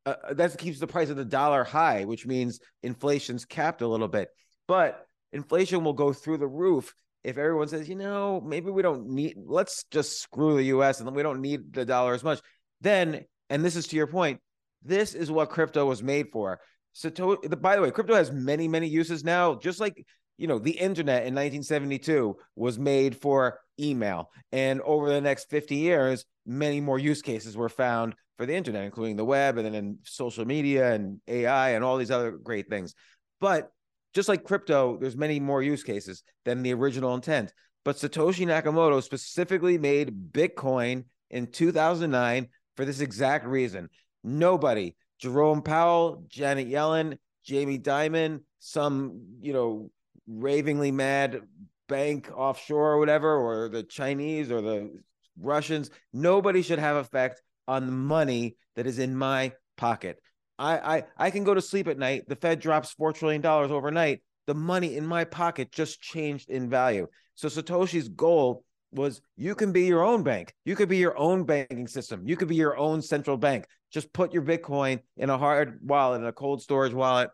uh, 0.06 0.16
uh 0.30 0.34
that 0.34 0.58
keeps 0.58 0.80
the 0.80 0.88
price 0.88 1.10
of 1.10 1.18
the 1.18 1.26
dollar 1.26 1.64
high 1.64 2.06
which 2.06 2.26
means 2.26 2.60
inflation's 2.82 3.46
capped 3.46 3.82
a 3.82 3.88
little 3.88 4.08
bit 4.08 4.30
but 4.68 5.06
inflation 5.32 5.84
will 5.84 5.94
go 5.94 6.14
through 6.14 6.38
the 6.38 6.48
roof 6.48 6.94
if 7.24 7.38
everyone 7.38 7.68
says, 7.68 7.88
you 7.88 7.96
know, 7.96 8.42
maybe 8.42 8.70
we 8.70 8.82
don't 8.82 9.08
need, 9.08 9.36
let's 9.46 9.86
just 9.92 10.22
screw 10.22 10.58
the 10.58 10.66
US 10.66 11.00
and 11.00 11.16
we 11.16 11.24
don't 11.24 11.42
need 11.42 11.74
the 11.74 11.86
dollar 11.86 12.14
as 12.14 12.24
much, 12.24 12.42
then, 12.82 13.24
and 13.50 13.64
this 13.64 13.76
is 13.76 13.88
to 13.88 13.96
your 13.96 14.08
point, 14.08 14.42
this 14.84 15.14
is 15.14 15.32
what 15.32 15.50
crypto 15.50 15.86
was 15.86 16.04
made 16.04 16.28
for. 16.32 16.60
So, 16.92 17.10
to, 17.10 17.38
by 17.58 17.76
the 17.76 17.82
way, 17.82 17.92
crypto 17.92 18.14
has 18.14 18.32
many, 18.32 18.68
many 18.68 18.88
uses 18.88 19.24
now, 19.24 19.56
just 19.56 19.80
like, 19.80 20.06
you 20.38 20.48
know, 20.48 20.60
the 20.60 20.72
internet 20.72 21.26
in 21.26 21.34
1972 21.34 22.36
was 22.56 22.78
made 22.78 23.16
for 23.16 23.60
email. 23.80 24.30
And 24.52 24.82
over 24.82 25.10
the 25.10 25.22
next 25.22 25.50
50 25.50 25.76
years, 25.76 26.26
many 26.46 26.82
more 26.82 27.00
use 27.00 27.22
cases 27.22 27.56
were 27.56 27.70
found 27.70 28.16
for 28.38 28.46
the 28.46 28.56
internet, 28.56 28.84
including 28.84 29.16
the 29.16 29.26
web 29.26 29.58
and 29.58 29.74
then 29.74 29.98
social 30.04 30.46
media 30.46 30.94
and 30.94 31.20
AI 31.28 31.72
and 31.72 31.84
all 31.84 31.98
these 31.98 32.12
other 32.12 32.32
great 32.32 32.70
things. 32.70 32.96
But 33.40 33.72
just 34.14 34.30
like 34.30 34.44
crypto, 34.44 34.98
there's 35.00 35.18
many 35.18 35.40
more 35.40 35.62
use 35.62 35.84
cases 35.84 36.24
than 36.46 36.64
the 36.64 36.74
original 36.74 37.16
intent. 37.16 37.54
But 37.84 37.98
Satoshi 37.98 38.46
Nakamoto 38.46 39.02
specifically 39.04 39.78
made 39.78 40.32
Bitcoin 40.32 41.06
in 41.30 41.48
2009 41.48 42.48
for 42.76 42.86
this 42.86 43.02
exact 43.02 43.46
reason. 43.46 43.90
Nobody, 44.24 44.96
Jerome 45.20 45.62
Powell, 45.62 46.24
Janet 46.28 46.70
Yellen, 46.70 47.18
Jamie 47.44 47.80
Dimon, 47.80 48.42
some, 48.60 49.20
you 49.42 49.52
know, 49.52 49.92
ravingly 50.28 50.92
mad 50.92 51.42
bank 51.90 52.32
offshore 52.34 52.94
or 52.94 53.00
whatever, 53.00 53.36
or 53.36 53.68
the 53.68 53.84
Chinese 53.84 54.50
or 54.50 54.62
the 54.62 54.98
Russians, 55.40 55.90
nobody 56.14 56.62
should 56.62 56.80
have 56.80 56.96
effect 56.96 57.42
on 57.68 57.86
the 57.86 57.92
money 57.92 58.58
that 58.76 58.88
is 58.88 59.00
in 59.00 59.16
my 59.16 59.54
pocket. 59.78 60.22
I, 60.60 60.98
I 60.98 61.04
I 61.18 61.32
can 61.32 61.44
go 61.44 61.54
to 61.54 61.62
sleep 61.62 61.88
at 61.88 61.98
night. 61.98 62.28
The 62.28 62.36
Fed 62.36 62.60
drops 62.60 62.92
four 62.92 63.14
trillion 63.14 63.42
dollars 63.42 63.72
overnight. 63.72 64.22
The 64.46 64.54
money 64.54 64.98
in 64.98 65.06
my 65.06 65.24
pocket 65.24 65.72
just 65.72 66.02
changed 66.02 66.50
in 66.50 66.70
value. 66.70 67.08
So 67.36 67.48
Satoshi's 67.48 68.10
goal 68.10 68.64
was 68.92 69.22
you 69.36 69.56
can 69.56 69.72
be 69.72 69.86
your 69.86 70.04
own 70.04 70.24
bank. 70.24 70.54
You 70.66 70.76
could 70.76 70.90
be 70.90 70.98
your 70.98 71.18
own 71.18 71.44
banking 71.46 71.88
system. 71.88 72.22
You 72.26 72.36
could 72.36 72.48
be 72.48 72.56
your 72.56 72.78
own 72.78 73.02
central 73.02 73.38
bank. 73.38 73.66
Just 73.92 74.14
put 74.14 74.34
your 74.34 74.44
Bitcoin 74.44 75.00
in 75.18 75.30
a 75.30 75.38
hard 75.38 75.80
wallet, 75.82 76.22
in 76.22 76.28
a 76.28 76.32
cold 76.34 76.62
storage 76.62 76.94
wallet, 76.94 77.30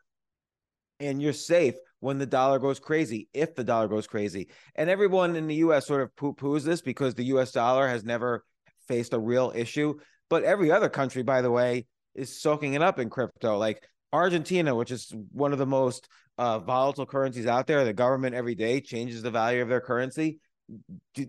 and 0.99 1.21
you're 1.21 1.33
safe 1.33 1.75
when 1.99 2.17
the 2.17 2.25
dollar 2.25 2.59
goes 2.59 2.79
crazy, 2.79 3.27
if 3.33 3.55
the 3.55 3.63
dollar 3.63 3.87
goes 3.87 4.07
crazy. 4.07 4.47
And 4.75 4.89
everyone 4.89 5.35
in 5.35 5.47
the 5.47 5.55
US 5.55 5.87
sort 5.87 6.01
of 6.01 6.15
poo 6.15 6.33
poos 6.33 6.63
this 6.63 6.81
because 6.81 7.15
the 7.15 7.25
US 7.25 7.51
dollar 7.51 7.87
has 7.87 8.03
never 8.03 8.45
faced 8.87 9.13
a 9.13 9.19
real 9.19 9.51
issue. 9.55 9.95
But 10.29 10.43
every 10.43 10.71
other 10.71 10.89
country, 10.89 11.23
by 11.23 11.41
the 11.41 11.51
way, 11.51 11.85
is 12.15 12.41
soaking 12.41 12.73
it 12.73 12.81
up 12.81 12.99
in 12.99 13.09
crypto. 13.09 13.57
Like 13.57 13.87
Argentina, 14.13 14.73
which 14.75 14.91
is 14.91 15.13
one 15.31 15.53
of 15.53 15.59
the 15.59 15.65
most 15.65 16.07
uh, 16.37 16.59
volatile 16.59 17.05
currencies 17.05 17.47
out 17.47 17.67
there, 17.67 17.83
the 17.83 17.93
government 17.93 18.35
every 18.35 18.55
day 18.55 18.81
changes 18.81 19.21
the 19.21 19.31
value 19.31 19.61
of 19.61 19.69
their 19.69 19.81
currency. 19.81 20.39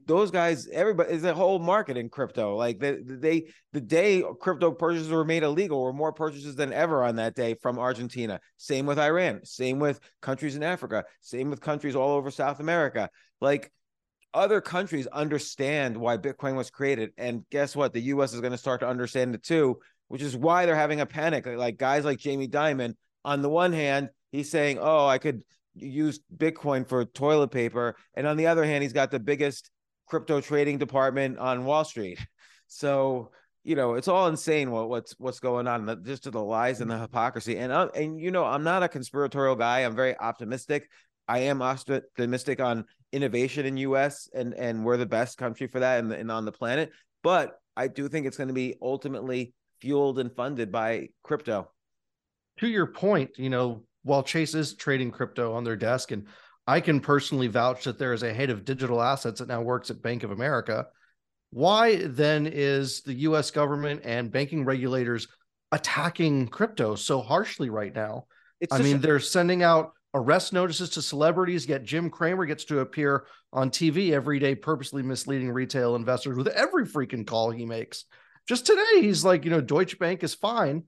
Those 0.07 0.31
guys, 0.31 0.69
everybody 0.69 1.15
is 1.15 1.25
a 1.25 1.33
whole 1.33 1.59
market 1.59 1.97
in 1.97 2.11
crypto. 2.11 2.57
Like 2.57 2.79
they, 2.79 2.99
they, 3.03 3.47
the 3.73 3.81
day 3.81 4.23
crypto 4.39 4.71
purchases 4.71 5.09
were 5.09 5.25
made 5.25 5.43
illegal, 5.43 5.83
were 5.83 5.95
more 5.95 6.13
purchases 6.13 6.57
than 6.57 6.75
ever 6.75 7.03
on 7.03 7.17
that 7.17 7.35
day 7.35 7.55
from 7.55 7.79
Argentina. 7.79 8.39
Same 8.59 8.85
with 8.85 8.99
Iran. 8.99 9.41
Same 9.45 9.79
with 9.79 9.99
countries 10.21 10.57
in 10.57 10.63
Africa. 10.63 11.05
Same 11.23 11.49
with 11.49 11.63
countries 11.63 11.97
all 11.97 12.11
over 12.11 12.31
South 12.31 12.61
America. 12.61 13.09
Like 13.41 13.73
other 14.33 14.61
countries 14.61 15.07
understand 15.09 15.97
why 15.97 16.17
Bitcoin 16.17 16.55
was 16.57 16.71
created, 16.71 17.11
and 17.19 17.45
guess 17.51 17.75
what? 17.75 17.93
The 17.93 18.01
U.S. 18.01 18.33
is 18.33 18.41
going 18.41 18.53
to 18.53 18.59
start 18.59 18.81
to 18.81 18.89
understand 18.89 19.35
it 19.35 19.43
too 19.43 19.79
which 20.11 20.23
is 20.23 20.37
why 20.37 20.67
they're 20.67 20.75
having 20.75 21.01
a 21.01 21.07
panic. 21.07 21.47
Like 21.47 21.79
guys 21.79 22.05
like 22.05 22.19
Jamie 22.19 22.49
Dimon, 22.49 22.95
on 23.25 23.43
the 23.43 23.49
one 23.49 23.73
hand, 23.73 24.11
he's 24.33 24.51
saying, 24.51 24.79
"Oh, 24.81 25.07
I 25.07 25.19
could 25.19 25.45
use 25.77 26.19
Bitcoin 26.37 26.87
for 26.87 27.05
toilet 27.05 27.53
paper," 27.53 27.95
and 28.15 28.27
on 28.27 28.37
the 28.37 28.49
other 28.49 28.65
hand, 28.65 28.83
he's 28.83 28.93
got 28.93 29.13
the 29.13 29.21
biggest 29.21 29.71
crypto 30.07 30.41
trading 30.41 30.79
department 30.79 31.39
on 31.39 31.65
Wall 31.65 31.85
Street. 31.85 32.19
So 32.73 33.33
you 33.65 33.75
know, 33.75 33.95
it's 33.95 34.07
all 34.07 34.29
insane 34.29 34.71
what, 34.71 34.89
what's 34.89 35.17
what's 35.19 35.41
going 35.41 35.67
on, 35.67 36.05
just 36.05 36.23
to 36.23 36.31
the 36.31 36.41
lies 36.41 36.81
and 36.81 36.89
the 36.89 36.99
hypocrisy. 36.99 37.59
And 37.59 37.73
uh, 37.73 37.89
and 37.97 38.21
you 38.21 38.31
know, 38.31 38.45
I'm 38.45 38.63
not 38.63 38.85
a 38.85 38.89
conspiratorial 38.89 39.57
guy. 39.57 39.81
I'm 39.81 39.97
very 39.97 40.17
optimistic. 40.17 40.89
I 41.31 41.39
am 41.43 41.63
optimistic 41.63 42.59
on 42.61 42.85
innovation 43.13 43.65
in 43.65 43.77
U.S. 43.77 44.29
and 44.35 44.53
and 44.53 44.85
we're 44.85 44.97
the 44.97 45.07
best 45.07 45.39
country 45.39 45.69
for 45.69 45.79
that 45.79 46.01
and, 46.01 46.13
and 46.13 46.31
on 46.31 46.45
the 46.45 46.51
planet. 46.51 46.91
But 47.23 47.53
I 47.77 47.87
do 47.87 48.09
think 48.09 48.27
it's 48.27 48.37
going 48.37 48.49
to 48.49 48.55
be 48.55 48.75
ultimately 48.83 49.55
fueled 49.81 50.19
and 50.19 50.35
funded 50.35 50.73
by 50.73 51.11
crypto. 51.23 51.71
To 52.59 52.67
your 52.67 52.87
point, 52.87 53.31
you 53.37 53.49
know, 53.49 53.85
while 54.03 54.25
Chase 54.25 54.55
is 54.57 54.75
trading 54.75 55.13
crypto 55.13 55.55
on 55.55 55.63
their 55.63 55.77
desk, 55.77 56.11
and 56.11 56.27
I 56.67 56.81
can 56.81 56.99
personally 56.99 57.47
vouch 57.47 57.85
that 57.85 57.97
there 57.97 58.13
is 58.13 58.25
a 58.25 58.35
head 58.35 58.51
of 58.51 58.65
digital 58.65 59.01
assets 59.01 59.39
that 59.39 59.49
now 59.49 59.63
works 59.63 59.89
at 59.91 60.03
Bank 60.03 60.25
of 60.25 60.33
America. 60.33 60.89
Why 61.51 61.97
then 62.07 62.49
is 62.49 63.03
the 63.03 63.15
US 63.15 63.53
government 63.53 64.03
and 64.05 64.33
banking 64.33 64.65
regulators 64.65 65.29
attacking 65.71 66.49
crypto 66.49 66.97
so 66.97 67.21
harshly 67.21 67.71
right 67.71 67.95
now? 67.95 68.27
It's 68.61 68.75
I 68.75 68.79
mean, 68.79 68.97
a- 68.97 68.99
they're 68.99 69.21
sending 69.21 69.63
out 69.63 69.93
arrest 70.15 70.53
notices 70.53 70.91
to 70.91 71.03
celebrities, 71.03 71.67
yet 71.67 71.85
Jim 71.85 72.11
Cramer 72.11 72.47
gets 72.47 72.65
to 72.67 72.81
appear 72.81 73.27
on 73.53 73.71
TV 73.71 74.13
every 74.13 74.39
day, 74.39 74.55
purposely 74.55 75.03
misleading 75.03 75.51
retail 75.51 75.97
investors 75.97 76.37
with 76.37 76.49
every 76.49 76.85
freaking 76.85 77.27
call 77.27 77.51
he 77.51 77.67
makes. 77.67 78.05
Just 78.49 78.67
today, 78.67 79.01
he's 79.01 79.25
like, 79.25 79.45
you 79.45 79.51
know, 79.51 79.61
Deutsche 79.61 79.99
Bank 79.99 80.23
is 80.23 80.35
fine. 80.35 80.85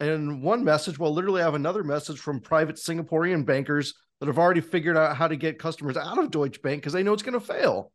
And 0.00 0.42
one 0.42 0.64
message, 0.64 0.98
well, 0.98 1.14
literally, 1.14 1.40
I 1.40 1.44
have 1.44 1.54
another 1.54 1.84
message 1.84 2.18
from 2.18 2.40
private 2.40 2.76
Singaporean 2.76 3.46
bankers 3.46 3.94
that 4.20 4.26
have 4.26 4.38
already 4.38 4.60
figured 4.60 4.96
out 4.96 5.16
how 5.16 5.28
to 5.28 5.36
get 5.36 5.58
customers 5.58 5.96
out 5.96 6.18
of 6.18 6.30
Deutsche 6.30 6.60
Bank 6.62 6.82
because 6.82 6.92
they 6.92 7.02
know 7.02 7.12
it's 7.12 7.22
going 7.22 7.38
to 7.38 7.40
fail. 7.40 7.92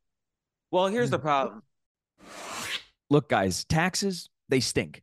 Well, 0.72 0.88
here's 0.88 1.10
the 1.10 1.18
hmm. 1.18 1.24
problem. 1.24 1.64
Look, 3.10 3.28
guys, 3.28 3.66
taxes, 3.66 4.30
they 4.50 4.60
stink, 4.60 5.02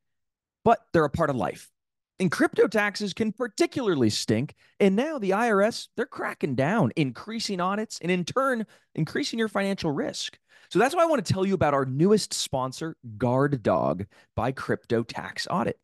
but 0.64 0.78
they're 0.92 1.04
a 1.04 1.10
part 1.10 1.28
of 1.28 1.36
life. 1.36 1.70
And 2.18 2.32
crypto 2.32 2.66
taxes 2.66 3.12
can 3.12 3.32
particularly 3.32 4.08
stink. 4.08 4.54
And 4.80 4.96
now 4.96 5.18
the 5.18 5.30
IRS, 5.30 5.88
they're 5.96 6.06
cracking 6.06 6.54
down, 6.54 6.92
increasing 6.96 7.60
audits, 7.60 7.98
and 8.00 8.10
in 8.10 8.24
turn, 8.24 8.66
increasing 8.94 9.38
your 9.38 9.48
financial 9.48 9.90
risk. 9.90 10.38
So 10.70 10.78
that's 10.78 10.94
why 10.94 11.02
I 11.02 11.06
want 11.06 11.24
to 11.24 11.32
tell 11.32 11.46
you 11.46 11.54
about 11.54 11.74
our 11.74 11.84
newest 11.84 12.32
sponsor, 12.32 12.96
Guard 13.18 13.62
Dog 13.62 14.06
by 14.34 14.52
Crypto 14.52 15.02
Tax 15.02 15.46
Audit. 15.50 15.78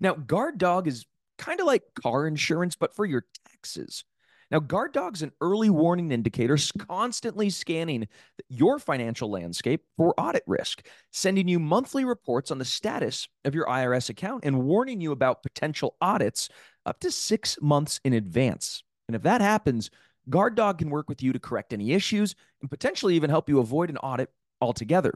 Now, 0.00 0.14
Guard 0.14 0.58
Dog 0.58 0.88
is 0.88 1.06
kind 1.38 1.60
of 1.60 1.66
like 1.66 1.82
car 2.02 2.26
insurance, 2.26 2.76
but 2.76 2.94
for 2.94 3.04
your 3.04 3.24
taxes. 3.48 4.04
Now, 4.50 4.60
Guard 4.60 4.92
Dog's 4.92 5.22
an 5.22 5.32
early 5.40 5.70
warning 5.70 6.12
indicator 6.12 6.56
constantly 6.78 7.50
scanning 7.50 8.06
your 8.48 8.78
financial 8.78 9.28
landscape 9.28 9.82
for 9.96 10.14
audit 10.18 10.44
risk, 10.46 10.86
sending 11.12 11.48
you 11.48 11.58
monthly 11.58 12.04
reports 12.04 12.50
on 12.50 12.58
the 12.58 12.64
status 12.64 13.26
of 13.44 13.54
your 13.54 13.66
IRS 13.66 14.08
account 14.08 14.44
and 14.44 14.62
warning 14.62 15.00
you 15.00 15.10
about 15.10 15.42
potential 15.42 15.96
audits 16.00 16.48
up 16.84 17.00
to 17.00 17.10
six 17.10 17.58
months 17.60 18.00
in 18.04 18.12
advance. 18.12 18.84
And 19.08 19.16
if 19.16 19.22
that 19.22 19.40
happens, 19.40 19.90
Guard 20.28 20.54
Dog 20.54 20.78
can 20.78 20.90
work 20.90 21.08
with 21.08 21.22
you 21.22 21.32
to 21.32 21.40
correct 21.40 21.72
any 21.72 21.92
issues 21.92 22.34
and 22.60 22.70
potentially 22.70 23.16
even 23.16 23.30
help 23.30 23.48
you 23.48 23.58
avoid 23.58 23.90
an 23.90 23.96
audit 23.98 24.30
altogether. 24.60 25.14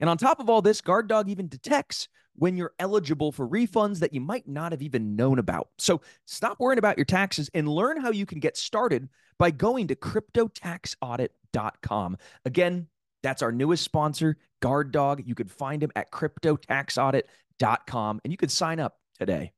And 0.00 0.08
on 0.10 0.18
top 0.18 0.40
of 0.40 0.48
all 0.48 0.62
this, 0.62 0.80
Guard 0.80 1.08
Dog 1.08 1.28
even 1.28 1.48
detects 1.48 2.08
when 2.36 2.56
you're 2.56 2.72
eligible 2.78 3.32
for 3.32 3.48
refunds 3.48 3.98
that 4.00 4.12
you 4.12 4.20
might 4.20 4.46
not 4.48 4.72
have 4.72 4.82
even 4.82 5.16
known 5.16 5.38
about. 5.38 5.68
So 5.78 6.02
stop 6.26 6.60
worrying 6.60 6.78
about 6.78 6.98
your 6.98 7.04
taxes 7.04 7.50
and 7.54 7.68
learn 7.68 8.00
how 8.00 8.10
you 8.10 8.26
can 8.26 8.40
get 8.40 8.56
started 8.56 9.08
by 9.38 9.50
going 9.50 9.88
to 9.88 9.96
cryptotaxaudit.com. 9.96 12.16
Again, 12.44 12.86
that's 13.22 13.42
our 13.42 13.52
newest 13.52 13.84
sponsor, 13.84 14.36
Guard 14.60 14.92
Dog. 14.92 15.22
You 15.24 15.34
could 15.34 15.50
find 15.50 15.82
him 15.82 15.90
at 15.96 16.10
cryptotaxaudit.com 16.10 18.20
and 18.24 18.32
you 18.32 18.36
could 18.36 18.50
sign 18.50 18.80
up 18.80 18.98
today. 19.18 19.52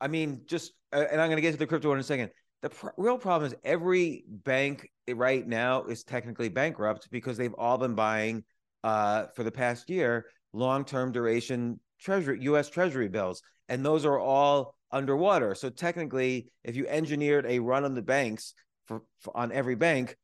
I 0.00 0.06
mean, 0.08 0.42
just, 0.46 0.72
uh, 0.92 1.04
and 1.10 1.20
I'm 1.20 1.28
going 1.28 1.36
to 1.36 1.42
get 1.42 1.52
to 1.52 1.58
the 1.58 1.66
crypto 1.66 1.88
one 1.88 1.98
in 1.98 2.00
a 2.00 2.04
second 2.04 2.30
the 2.62 2.70
pr- 2.70 2.88
real 2.96 3.18
problem 3.18 3.50
is 3.50 3.56
every 3.64 4.24
bank 4.28 4.90
right 5.08 5.46
now 5.46 5.84
is 5.84 6.04
technically 6.04 6.48
bankrupt 6.48 7.10
because 7.10 7.36
they've 7.36 7.54
all 7.54 7.78
been 7.78 7.94
buying 7.94 8.44
uh, 8.84 9.26
for 9.34 9.44
the 9.44 9.50
past 9.50 9.90
year 9.90 10.26
long-term 10.52 11.12
duration 11.12 11.78
treasury 12.00 12.38
US 12.42 12.68
treasury 12.68 13.08
bills 13.08 13.42
and 13.68 13.84
those 13.84 14.04
are 14.04 14.18
all 14.18 14.74
underwater 14.90 15.54
so 15.54 15.70
technically 15.70 16.50
if 16.64 16.76
you 16.76 16.86
engineered 16.88 17.46
a 17.46 17.58
run 17.60 17.84
on 17.84 17.94
the 17.94 18.02
banks 18.02 18.54
for, 18.86 19.02
for 19.20 19.36
on 19.36 19.52
every 19.52 19.76
bank 19.76 20.16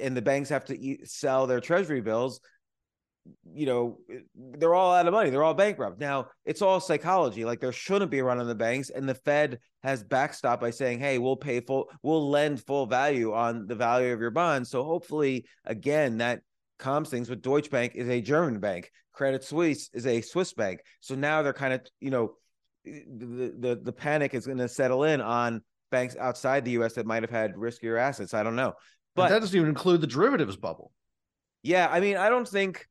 and 0.00 0.16
the 0.16 0.22
banks 0.22 0.48
have 0.48 0.64
to 0.64 0.96
sell 1.04 1.46
their 1.46 1.60
treasury 1.60 2.00
bills 2.00 2.40
you 3.54 3.66
know, 3.66 3.98
they're 4.34 4.74
all 4.74 4.94
out 4.94 5.06
of 5.06 5.12
money. 5.12 5.30
They're 5.30 5.42
all 5.42 5.54
bankrupt. 5.54 6.00
Now, 6.00 6.28
it's 6.44 6.62
all 6.62 6.80
psychology. 6.80 7.44
Like 7.44 7.60
there 7.60 7.72
shouldn't 7.72 8.10
be 8.10 8.18
a 8.18 8.24
run 8.24 8.40
on 8.40 8.48
the 8.48 8.54
banks. 8.54 8.90
And 8.90 9.08
the 9.08 9.14
Fed 9.14 9.58
has 9.82 10.02
backstop 10.02 10.60
by 10.60 10.70
saying, 10.70 10.98
hey, 10.98 11.18
we'll 11.18 11.36
pay 11.36 11.60
full, 11.60 11.88
we'll 12.02 12.28
lend 12.28 12.64
full 12.64 12.86
value 12.86 13.32
on 13.32 13.66
the 13.66 13.74
value 13.74 14.12
of 14.12 14.20
your 14.20 14.30
bonds. 14.30 14.70
So 14.70 14.84
hopefully, 14.84 15.46
again, 15.64 16.18
that 16.18 16.42
calms 16.82 17.08
things. 17.08 17.28
But 17.28 17.42
Deutsche 17.42 17.70
Bank 17.70 17.94
is 17.94 18.08
a 18.08 18.20
German 18.20 18.60
bank. 18.60 18.90
Credit 19.12 19.42
Suisse 19.42 19.88
is 19.94 20.06
a 20.06 20.20
Swiss 20.20 20.52
bank. 20.52 20.80
So 21.00 21.14
now 21.14 21.42
they're 21.42 21.52
kind 21.52 21.72
of, 21.72 21.80
you 22.00 22.10
know, 22.10 22.34
the 22.84 23.54
the, 23.58 23.80
the 23.82 23.92
panic 23.92 24.34
is 24.34 24.46
going 24.46 24.58
to 24.58 24.68
settle 24.68 25.04
in 25.04 25.20
on 25.20 25.62
banks 25.90 26.16
outside 26.18 26.64
the 26.64 26.72
US 26.72 26.94
that 26.94 27.06
might 27.06 27.22
have 27.22 27.30
had 27.30 27.54
riskier 27.54 27.98
assets. 27.98 28.34
I 28.34 28.42
don't 28.42 28.56
know. 28.56 28.74
But 29.14 29.28
that 29.28 29.40
doesn't 29.40 29.56
even 29.56 29.68
include 29.68 30.00
the 30.00 30.06
derivatives 30.06 30.56
bubble. 30.56 30.90
Yeah, 31.62 31.88
I 31.90 32.00
mean, 32.00 32.16
I 32.16 32.28
don't 32.28 32.48
think 32.48 32.86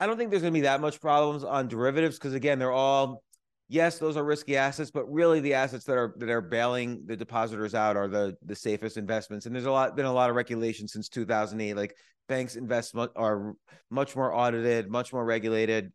I 0.00 0.06
don't 0.06 0.16
think 0.16 0.30
there's 0.30 0.42
going 0.42 0.52
to 0.52 0.58
be 0.58 0.62
that 0.62 0.80
much 0.80 1.00
problems 1.00 1.44
on 1.44 1.68
derivatives 1.68 2.18
because 2.18 2.34
again, 2.34 2.58
they're 2.58 2.72
all 2.72 3.22
yes, 3.68 3.98
those 3.98 4.16
are 4.16 4.24
risky 4.24 4.56
assets, 4.56 4.90
but 4.90 5.10
really 5.10 5.40
the 5.40 5.54
assets 5.54 5.84
that 5.84 5.96
are 5.96 6.14
that 6.18 6.28
are 6.28 6.40
bailing 6.40 7.02
the 7.06 7.16
depositors 7.16 7.74
out 7.74 7.96
are 7.96 8.08
the 8.08 8.36
the 8.44 8.54
safest 8.54 8.96
investments. 8.96 9.46
And 9.46 9.54
there's 9.54 9.66
a 9.66 9.70
lot 9.70 9.96
been 9.96 10.06
a 10.06 10.12
lot 10.12 10.30
of 10.30 10.36
regulation 10.36 10.88
since 10.88 11.08
2008. 11.08 11.74
Like 11.74 11.96
banks 12.28 12.56
invest 12.56 12.94
are 13.16 13.54
much 13.90 14.16
more 14.16 14.34
audited, 14.34 14.90
much 14.90 15.12
more 15.12 15.24
regulated. 15.24 15.92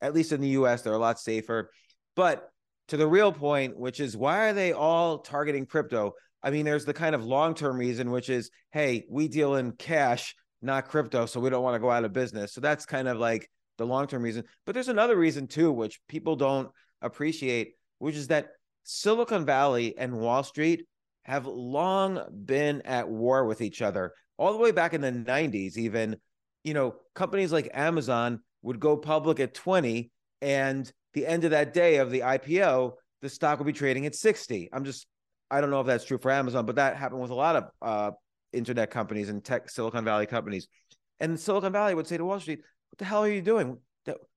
At 0.00 0.14
least 0.14 0.32
in 0.32 0.40
the 0.40 0.48
U.S., 0.48 0.82
they're 0.82 0.94
a 0.94 0.98
lot 0.98 1.20
safer. 1.20 1.70
But 2.16 2.48
to 2.88 2.96
the 2.96 3.06
real 3.06 3.32
point, 3.32 3.78
which 3.78 4.00
is 4.00 4.16
why 4.16 4.48
are 4.48 4.52
they 4.52 4.72
all 4.72 5.18
targeting 5.18 5.66
crypto? 5.66 6.14
I 6.42 6.50
mean, 6.50 6.64
there's 6.64 6.86
the 6.86 6.94
kind 6.94 7.14
of 7.14 7.24
long 7.24 7.54
term 7.54 7.76
reason, 7.76 8.10
which 8.10 8.30
is, 8.30 8.50
hey, 8.72 9.04
we 9.10 9.28
deal 9.28 9.56
in 9.56 9.72
cash 9.72 10.34
not 10.62 10.88
crypto, 10.88 11.26
so 11.26 11.40
we 11.40 11.48
don't 11.50 11.62
want 11.62 11.74
to 11.74 11.80
go 11.80 11.90
out 11.90 12.04
of 12.04 12.12
business. 12.12 12.52
So 12.52 12.60
that's 12.60 12.84
kind 12.84 13.08
of 13.08 13.18
like 13.18 13.48
the 13.78 13.86
long 13.86 14.06
term 14.06 14.22
reason. 14.22 14.44
But 14.66 14.74
there's 14.74 14.88
another 14.88 15.16
reason 15.16 15.46
too, 15.46 15.72
which 15.72 16.00
people 16.08 16.36
don't 16.36 16.70
appreciate, 17.02 17.74
which 17.98 18.16
is 18.16 18.28
that 18.28 18.50
Silicon 18.84 19.44
Valley 19.44 19.96
and 19.96 20.18
Wall 20.18 20.42
Street 20.42 20.86
have 21.24 21.46
long 21.46 22.20
been 22.44 22.82
at 22.82 23.08
war 23.08 23.44
with 23.44 23.60
each 23.60 23.82
other. 23.82 24.12
All 24.38 24.52
the 24.52 24.58
way 24.58 24.72
back 24.72 24.94
in 24.94 25.00
the 25.00 25.12
90s, 25.12 25.76
even, 25.76 26.16
you 26.64 26.74
know, 26.74 26.94
companies 27.14 27.52
like 27.52 27.70
Amazon 27.74 28.40
would 28.62 28.80
go 28.80 28.96
public 28.96 29.38
at 29.40 29.54
20 29.54 30.10
and 30.42 30.90
the 31.12 31.26
end 31.26 31.44
of 31.44 31.50
that 31.50 31.74
day 31.74 31.96
of 31.96 32.10
the 32.10 32.20
IPO, 32.20 32.92
the 33.20 33.28
stock 33.28 33.58
would 33.58 33.66
be 33.66 33.72
trading 33.72 34.06
at 34.06 34.14
60. 34.14 34.70
I'm 34.72 34.84
just 34.84 35.06
I 35.50 35.60
don't 35.60 35.70
know 35.70 35.80
if 35.80 35.86
that's 35.86 36.04
true 36.04 36.18
for 36.18 36.30
Amazon, 36.30 36.64
but 36.64 36.76
that 36.76 36.96
happened 36.96 37.20
with 37.20 37.30
a 37.30 37.34
lot 37.34 37.56
of 37.56 37.64
uh, 37.82 38.10
internet 38.52 38.90
companies 38.90 39.28
and 39.28 39.44
tech 39.44 39.68
Silicon 39.68 40.04
Valley 40.04 40.26
companies. 40.26 40.68
And 41.18 41.38
Silicon 41.38 41.72
Valley 41.72 41.94
would 41.94 42.06
say 42.06 42.16
to 42.16 42.24
Wall 42.24 42.38
Street, 42.38 42.60
"What 42.90 42.98
the 42.98 43.04
hell 43.04 43.24
are 43.24 43.30
you 43.30 43.42
doing? 43.42 43.78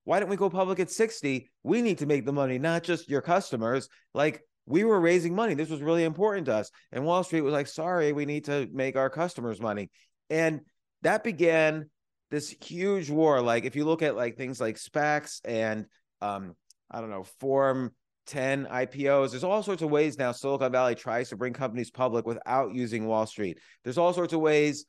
Why 0.04 0.20
don't 0.20 0.28
we 0.28 0.36
go 0.36 0.50
public 0.50 0.80
at 0.80 0.90
60? 0.90 1.50
We 1.62 1.82
need 1.82 1.98
to 1.98 2.06
make 2.06 2.26
the 2.26 2.32
money, 2.32 2.58
not 2.58 2.82
just 2.82 3.08
your 3.08 3.22
customers. 3.22 3.88
Like 4.12 4.42
we 4.66 4.84
were 4.84 5.00
raising 5.00 5.34
money. 5.34 5.54
This 5.54 5.70
was 5.70 5.82
really 5.82 6.04
important 6.04 6.46
to 6.46 6.54
us." 6.54 6.70
And 6.92 7.04
Wall 7.04 7.24
Street 7.24 7.42
was 7.42 7.52
like, 7.52 7.66
"Sorry, 7.66 8.12
we 8.12 8.26
need 8.26 8.44
to 8.46 8.68
make 8.72 8.96
our 8.96 9.10
customers 9.10 9.60
money." 9.60 9.90
And 10.30 10.60
that 11.02 11.24
began 11.24 11.90
this 12.30 12.54
huge 12.62 13.10
war. 13.10 13.40
Like 13.40 13.64
if 13.64 13.76
you 13.76 13.84
look 13.84 14.02
at 14.02 14.16
like 14.16 14.36
things 14.36 14.60
like 14.60 14.76
SPACs 14.76 15.40
and 15.44 15.86
um, 16.20 16.54
I 16.90 17.00
don't 17.00 17.10
know, 17.10 17.24
Form 17.40 17.92
10 18.26 18.66
IPOs. 18.66 19.30
There's 19.30 19.44
all 19.44 19.62
sorts 19.62 19.82
of 19.82 19.90
ways 19.90 20.18
now 20.18 20.32
Silicon 20.32 20.72
Valley 20.72 20.94
tries 20.94 21.28
to 21.28 21.36
bring 21.36 21.52
companies 21.52 21.90
public 21.90 22.26
without 22.26 22.74
using 22.74 23.06
Wall 23.06 23.26
Street. 23.26 23.58
There's 23.82 23.98
all 23.98 24.12
sorts 24.12 24.32
of 24.32 24.40
ways 24.40 24.86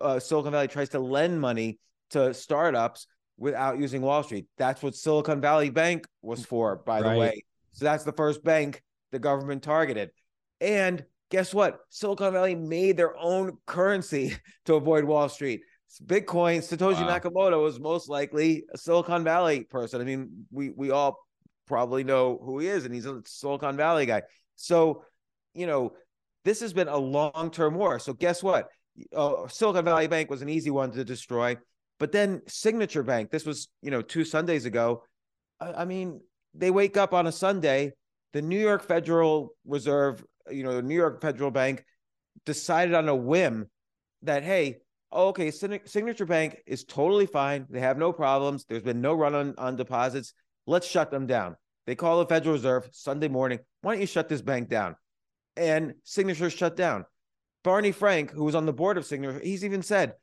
uh, 0.00 0.18
Silicon 0.18 0.52
Valley 0.52 0.68
tries 0.68 0.90
to 0.90 1.00
lend 1.00 1.40
money 1.40 1.78
to 2.10 2.32
startups 2.34 3.06
without 3.38 3.78
using 3.78 4.02
Wall 4.02 4.22
Street. 4.22 4.46
That's 4.58 4.82
what 4.82 4.94
Silicon 4.94 5.40
Valley 5.40 5.70
Bank 5.70 6.06
was 6.22 6.44
for, 6.44 6.76
by 6.76 7.00
right. 7.00 7.12
the 7.12 7.18
way. 7.18 7.44
So 7.72 7.84
that's 7.84 8.04
the 8.04 8.12
first 8.12 8.42
bank 8.42 8.82
the 9.12 9.18
government 9.18 9.62
targeted. 9.62 10.10
And 10.60 11.04
guess 11.30 11.52
what? 11.52 11.78
Silicon 11.90 12.32
Valley 12.32 12.54
made 12.54 12.96
their 12.96 13.16
own 13.16 13.58
currency 13.66 14.36
to 14.64 14.74
avoid 14.74 15.04
Wall 15.04 15.28
Street. 15.28 15.60
Bitcoin, 16.04 16.58
Satoshi 16.58 17.06
wow. 17.06 17.18
Nakamoto 17.18 17.62
was 17.62 17.80
most 17.80 18.08
likely 18.08 18.64
a 18.74 18.78
Silicon 18.78 19.24
Valley 19.24 19.60
person. 19.64 20.00
I 20.00 20.04
mean, 20.04 20.46
we 20.50 20.70
we 20.70 20.90
all 20.90 21.16
probably 21.66 22.04
know 22.04 22.38
who 22.42 22.58
he 22.58 22.66
is, 22.66 22.84
and 22.84 22.94
he's 22.94 23.06
a 23.06 23.22
Silicon 23.24 23.76
Valley 23.76 24.04
guy. 24.04 24.22
So, 24.56 25.04
you 25.54 25.66
know, 25.66 25.92
this 26.44 26.60
has 26.60 26.72
been 26.72 26.88
a 26.88 26.96
long 26.96 27.50
term 27.50 27.74
war. 27.74 27.98
So, 27.98 28.12
guess 28.12 28.42
what? 28.42 28.68
Uh, 29.14 29.48
Silicon 29.48 29.84
Valley 29.84 30.06
Bank 30.06 30.30
was 30.30 30.42
an 30.42 30.48
easy 30.48 30.70
one 30.70 30.90
to 30.92 31.04
destroy, 31.04 31.56
but 31.98 32.12
then 32.12 32.42
Signature 32.46 33.02
Bank, 33.02 33.30
this 33.30 33.46
was, 33.46 33.68
you 33.82 33.90
know, 33.90 34.02
two 34.02 34.24
Sundays 34.24 34.64
ago. 34.64 35.02
I, 35.60 35.72
I 35.72 35.84
mean, 35.84 36.20
they 36.54 36.70
wake 36.70 36.96
up 36.96 37.12
on 37.12 37.26
a 37.26 37.32
Sunday, 37.32 37.92
the 38.32 38.42
New 38.42 38.58
York 38.58 38.86
Federal 38.86 39.54
Reserve, 39.64 40.24
you 40.50 40.62
know, 40.62 40.74
the 40.74 40.82
New 40.82 40.94
York 40.94 41.20
Federal 41.20 41.50
Bank 41.50 41.84
decided 42.44 42.94
on 42.94 43.08
a 43.08 43.14
whim 43.14 43.68
that, 44.22 44.42
hey, 44.42 44.78
oh, 45.12 45.28
okay, 45.28 45.50
Signature 45.50 46.26
Bank 46.26 46.58
is 46.66 46.84
totally 46.84 47.26
fine. 47.26 47.66
They 47.70 47.80
have 47.80 47.98
no 47.98 48.12
problems. 48.12 48.64
There's 48.64 48.82
been 48.82 49.00
no 49.00 49.14
run 49.14 49.34
on, 49.34 49.54
on 49.56 49.76
deposits. 49.76 50.34
Let's 50.66 50.86
shut 50.86 51.10
them 51.10 51.26
down. 51.26 51.56
They 51.86 51.94
call 51.94 52.18
the 52.18 52.26
Federal 52.26 52.54
Reserve 52.54 52.88
Sunday 52.92 53.28
morning. 53.28 53.60
Why 53.82 53.92
don't 53.92 54.00
you 54.00 54.06
shut 54.06 54.28
this 54.28 54.42
bank 54.42 54.68
down? 54.68 54.96
And 55.56 55.94
Signature 56.02 56.50
shut 56.50 56.76
down. 56.76 57.06
Barney 57.62 57.92
Frank, 57.92 58.30
who 58.30 58.44
was 58.44 58.54
on 58.54 58.66
the 58.66 58.72
board 58.72 58.98
of 58.98 59.06
Signature, 59.06 59.40
he's 59.42 59.64
even 59.64 59.82
said 59.82 60.14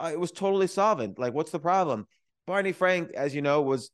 uh, 0.00 0.10
it 0.12 0.18
was 0.18 0.32
totally 0.32 0.66
solvent. 0.66 1.18
Like, 1.18 1.34
what's 1.34 1.50
the 1.50 1.58
problem? 1.58 2.06
Barney 2.46 2.72
Frank, 2.72 3.12
as 3.12 3.34
you 3.34 3.42
know, 3.42 3.62
was 3.62 3.90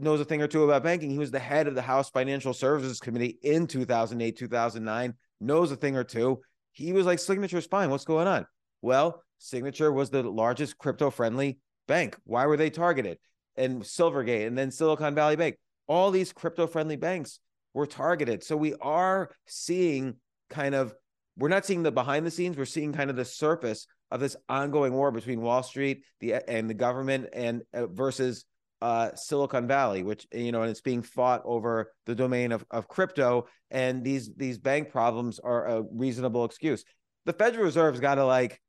knows 0.00 0.20
a 0.20 0.24
thing 0.24 0.40
or 0.40 0.48
two 0.48 0.64
about 0.64 0.82
banking. 0.82 1.10
He 1.10 1.18
was 1.18 1.30
the 1.30 1.38
head 1.38 1.66
of 1.66 1.74
the 1.74 1.82
House 1.82 2.08
Financial 2.10 2.54
Services 2.54 2.98
Committee 2.98 3.38
in 3.42 3.66
2008, 3.66 4.36
2009, 4.36 5.14
knows 5.40 5.70
a 5.70 5.76
thing 5.76 5.96
or 5.96 6.04
two. 6.04 6.40
He 6.72 6.92
was 6.92 7.04
like, 7.04 7.18
Signature's 7.18 7.66
fine. 7.66 7.90
What's 7.90 8.06
going 8.06 8.26
on? 8.26 8.46
Well, 8.80 9.22
Signature 9.38 9.92
was 9.92 10.08
the 10.10 10.22
largest 10.22 10.78
crypto 10.78 11.10
friendly 11.10 11.58
bank. 11.86 12.16
Why 12.24 12.46
were 12.46 12.56
they 12.56 12.70
targeted? 12.70 13.18
and 13.56 13.82
Silvergate 13.82 14.46
and 14.46 14.56
then 14.56 14.70
Silicon 14.70 15.14
Valley 15.14 15.36
Bank. 15.36 15.56
All 15.86 16.10
these 16.10 16.32
crypto 16.32 16.66
friendly 16.66 16.96
banks 16.96 17.38
were 17.74 17.86
targeted. 17.86 18.42
So 18.42 18.56
we 18.56 18.74
are 18.80 19.30
seeing 19.46 20.16
kind 20.48 20.74
of, 20.74 20.94
we're 21.36 21.48
not 21.48 21.64
seeing 21.64 21.82
the 21.82 21.92
behind 21.92 22.26
the 22.26 22.30
scenes, 22.30 22.56
we're 22.56 22.64
seeing 22.64 22.92
kind 22.92 23.10
of 23.10 23.16
the 23.16 23.24
surface 23.24 23.86
of 24.10 24.20
this 24.20 24.36
ongoing 24.48 24.92
war 24.92 25.10
between 25.10 25.40
Wall 25.40 25.62
Street 25.62 26.04
the 26.20 26.34
and 26.48 26.68
the 26.68 26.74
government 26.74 27.28
and 27.32 27.62
uh, 27.72 27.86
versus 27.86 28.44
uh, 28.82 29.14
Silicon 29.14 29.66
Valley, 29.66 30.02
which 30.02 30.26
you 30.32 30.52
know, 30.52 30.62
and 30.62 30.70
it's 30.70 30.80
being 30.80 31.02
fought 31.02 31.42
over 31.44 31.92
the 32.06 32.14
domain 32.14 32.52
of, 32.52 32.64
of 32.70 32.88
crypto. 32.88 33.46
And 33.70 34.04
these 34.04 34.34
these 34.34 34.58
bank 34.58 34.90
problems 34.90 35.38
are 35.38 35.66
a 35.66 35.82
reasonable 35.90 36.44
excuse. 36.44 36.84
The 37.24 37.32
Federal 37.32 37.64
Reserve's 37.64 38.00
got 38.00 38.16
to 38.16 38.26
like 38.26 38.60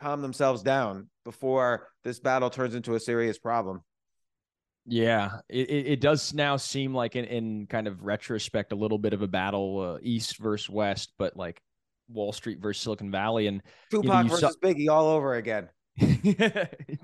calm 0.00 0.22
themselves 0.22 0.62
down 0.62 1.08
before 1.24 1.88
this 2.04 2.20
battle 2.20 2.50
turns 2.50 2.74
into 2.74 2.94
a 2.94 3.00
serious 3.00 3.38
problem. 3.38 3.82
Yeah, 4.88 5.38
it, 5.48 5.68
it 5.68 6.00
does 6.00 6.32
now 6.32 6.56
seem 6.56 6.94
like 6.94 7.16
in, 7.16 7.24
in 7.24 7.66
kind 7.66 7.88
of 7.88 8.04
retrospect 8.04 8.70
a 8.70 8.76
little 8.76 8.98
bit 8.98 9.14
of 9.14 9.22
a 9.22 9.26
battle, 9.26 9.80
uh, 9.80 9.98
East 10.00 10.38
versus 10.38 10.70
West, 10.70 11.12
but 11.18 11.36
like 11.36 11.60
Wall 12.08 12.32
Street 12.32 12.58
versus 12.60 12.82
Silicon 12.82 13.10
Valley 13.10 13.46
and 13.46 13.62
Tupac 13.90 14.04
you 14.04 14.10
know, 14.10 14.22
versus 14.28 14.56
saw... 14.60 14.68
Biggie 14.68 14.88
all 14.88 15.08
over 15.08 15.34
again. 15.34 15.68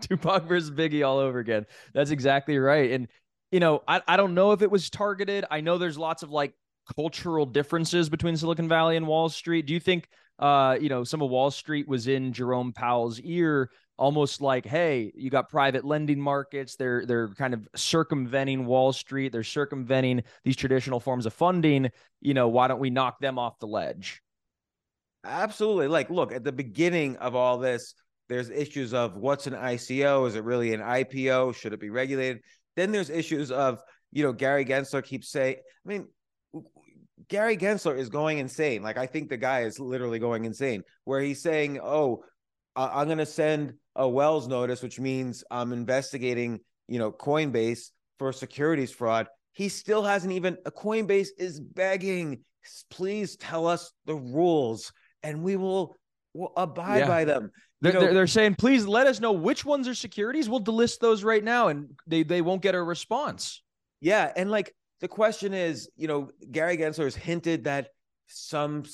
Tupac 0.01 0.45
versus 0.45 0.71
Biggie 0.71 1.07
all 1.07 1.19
over 1.19 1.39
again. 1.39 1.67
That's 1.95 2.11
exactly 2.11 2.59
right. 2.59 2.91
And 2.91 3.09
you 3.51 3.61
know, 3.61 3.83
I, 3.87 4.01
I 4.09 4.17
don't 4.17 4.35
know 4.35 4.53
if 4.53 4.63
it 4.63 4.71
was 4.71 4.89
targeted. 4.89 5.45
I 5.51 5.61
know 5.61 5.79
there's 5.79 5.99
lots 5.99 6.23
of 6.23 6.31
like 6.31 6.55
cultural 6.97 7.47
differences 7.47 8.09
between 8.09 8.37
Silicon 8.37 8.69
Valley 8.69 8.97
and 8.97 9.07
Wall 9.07 9.29
Street. 9.29 9.67
Do 9.67 9.75
you 9.75 9.81
think 9.81 10.09
uh, 10.39 10.77
you 10.81 10.89
know, 10.89 11.05
some 11.05 11.23
of 11.23 11.31
Wall 11.31 11.51
Street 11.51 11.87
was 11.87 12.09
in 12.09 12.33
Jerome 12.33 12.73
Powell's 12.73 13.21
ear 13.21 13.71
almost 13.97 14.41
like, 14.41 14.67
hey, 14.67 15.13
you 15.15 15.31
got 15.31 15.49
private 15.49 15.85
lending 15.85 16.21
markets. 16.21 16.75
They're 16.75 17.07
they're 17.07 17.29
kind 17.29 17.55
of 17.55 17.69
circumventing 17.77 18.67
Wall 18.67 18.93
Street. 18.93 19.31
They're 19.31 19.45
circumventing 19.45 20.25
these 20.43 20.57
traditional 20.57 20.99
forms 20.99 21.27
of 21.27 21.33
funding. 21.33 21.91
You 22.21 22.35
know, 22.35 22.49
why 22.49 22.69
don't 22.69 22.81
we 22.81 22.91
knock 22.91 23.21
them 23.21 23.39
off 23.39 23.61
the 23.61 23.67
ledge? 23.67 24.21
Absolutely. 25.25 25.89
Like, 25.89 26.11
look, 26.11 26.33
at 26.33 26.45
the 26.45 26.53
beginning 26.53 27.17
of 27.17 27.35
all 27.35 27.59
this, 27.59 27.95
there's 28.29 28.51
issues 28.51 28.95
of 28.95 29.17
what's 29.17 29.47
an 29.47 29.55
ICO? 29.55 30.27
Is 30.27 30.35
it 30.35 30.45
really 30.45 30.73
an 30.75 30.81
IPO? 30.81 31.55
Should 31.55 31.73
it 31.73 31.81
be 31.81 31.91
regulated? 31.91 32.41
Then 32.77 32.93
there's 32.93 33.11
issues 33.11 33.51
of, 33.51 33.81
you 34.11 34.25
know, 34.25 34.33
Gary 34.33 34.65
Gensler 34.65 35.05
keeps 35.05 35.31
saying, 35.31 35.57
I 35.59 35.89
mean, 35.89 36.09
Gary 37.29 37.57
Gensler 37.57 37.97
is 37.97 38.09
going 38.09 38.39
insane. 38.39 38.83
Like 38.83 38.99
I 38.99 39.07
think 39.07 39.29
the 39.29 39.37
guy 39.37 39.63
is 39.63 39.79
literally 39.79 40.19
going 40.19 40.45
insane, 40.45 40.83
where 41.05 41.21
he's 41.21 41.43
saying, 41.43 41.79
"Oh, 41.83 42.25
I'm 42.75 43.07
going 43.07 43.19
to 43.19 43.27
send 43.27 43.75
a 43.95 44.09
Wells 44.09 44.49
notice, 44.49 44.83
which 44.83 44.99
means 44.99 45.45
I'm 45.51 45.73
investigating, 45.73 46.61
you 46.89 46.99
know, 46.99 47.13
Coinbase 47.13 47.91
for 48.19 48.33
securities 48.33 48.91
fraud. 48.91 49.29
He 49.53 49.69
still 49.69 50.03
hasn't 50.03 50.33
even, 50.33 50.57
a 50.65 50.71
Coinbase 50.71 51.29
is 51.39 51.61
begging, 51.61 52.41
please 52.91 53.37
tell 53.37 53.67
us 53.67 53.93
the 54.07 54.15
rules 54.15 54.93
and 55.23 55.43
we 55.43 55.57
will, 55.57 55.97
will 56.35 56.53
abide 56.57 56.99
yeah. 56.99 57.09
by 57.09 57.25
them. 57.25 57.51
They're, 57.81 57.93
know, 57.93 58.15
they're 58.15 58.27
saying, 58.27 58.55
please 58.57 58.87
let 58.87 59.07
us 59.07 59.19
know 59.19 59.33
which 59.33 59.65
ones 59.65 59.89
are 59.89 59.95
securities. 59.95 60.49
We'll 60.49 60.61
delist 60.63 61.01
those 61.01 61.25
right 61.25 61.43
now, 61.43 61.69
and 61.69 61.91
they 62.07 62.23
they 62.23 62.41
won't 62.41 62.63
get 62.63 62.77
a 62.77 62.83
response. 62.83 63.63
Yeah, 64.01 64.33
and 64.37 64.51
like 64.51 64.73
the 65.01 65.09
question 65.09 65.53
is, 65.53 65.91
you 65.97 66.07
know, 66.07 66.31
Gary 66.51 66.77
Gensler 66.77 67.05
has 67.05 67.17
hinted 67.17 67.65
that 67.65 67.89
some 68.29 68.85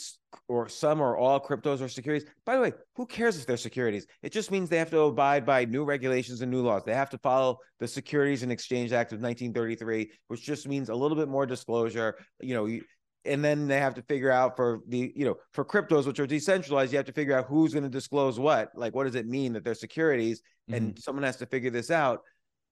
or 0.49 0.69
some 0.69 1.01
or 1.01 1.17
all 1.17 1.41
cryptos 1.41 1.81
are 1.81 1.88
securities. 1.88 2.29
By 2.45 2.57
the 2.57 2.62
way, 2.62 2.73
who 2.97 3.07
cares 3.07 3.38
if 3.38 3.47
they're 3.47 3.57
securities? 3.57 4.07
It 4.23 4.33
just 4.33 4.51
means 4.51 4.69
they 4.69 4.79
have 4.79 4.91
to 4.91 5.01
abide 5.01 5.45
by 5.47 5.64
new 5.64 5.85
regulations 5.85 6.41
and 6.41 6.51
new 6.51 6.62
laws. 6.62 6.83
They 6.85 6.95
have 6.95 7.11
to 7.11 7.19
follow 7.19 7.59
the 7.81 7.88
Securities 7.88 8.43
and 8.43 8.51
Exchange 8.51 8.93
Act 8.93 9.12
of 9.12 9.21
1933, 9.21 10.11
which 10.29 10.43
just 10.43 10.67
means 10.67 10.88
a 10.88 10.95
little 10.95 11.17
bit 11.17 11.29
more 11.29 11.47
disclosure. 11.47 12.17
You 12.41 12.55
know, 12.55 12.81
and 13.29 13.45
then 13.45 13.69
they 13.69 13.79
have 13.79 13.95
to 13.95 14.03
figure 14.03 14.31
out 14.31 14.57
for 14.57 14.81
the 14.88 15.12
you 15.14 15.25
know 15.25 15.37
for 15.53 15.64
cryptos 15.64 16.07
which 16.07 16.19
are 16.19 16.27
decentralized, 16.27 16.93
you 16.93 16.99
have 16.99 17.07
to 17.07 17.12
figure 17.12 17.37
out 17.37 17.47
who's 17.47 17.73
going 17.73 17.85
to 17.85 17.91
disclose 17.91 18.38
what. 18.38 18.71
Like, 18.75 18.95
what 18.95 19.05
does 19.05 19.14
it 19.14 19.27
mean 19.27 19.53
that 19.53 19.64
they're 19.64 19.75
securities? 19.75 20.41
Mm-hmm. 20.41 20.75
And 20.75 20.99
someone 20.99 21.25
has 21.25 21.37
to 21.37 21.47
figure 21.47 21.71
this 21.71 21.91
out. 21.91 22.23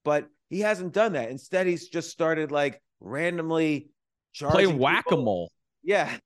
But 0.05 0.29
he 0.51 0.61
hasn't 0.61 0.93
done 0.93 1.13
that. 1.13 1.31
Instead, 1.31 1.67
he's 1.67 1.89
just 1.89 2.11
started 2.11 2.51
like 2.51 2.81
randomly 3.01 3.91
playing 4.39 4.79
whack 4.79 5.05
a 5.11 5.17
mole. 5.17 5.51
Yeah, 5.83 6.17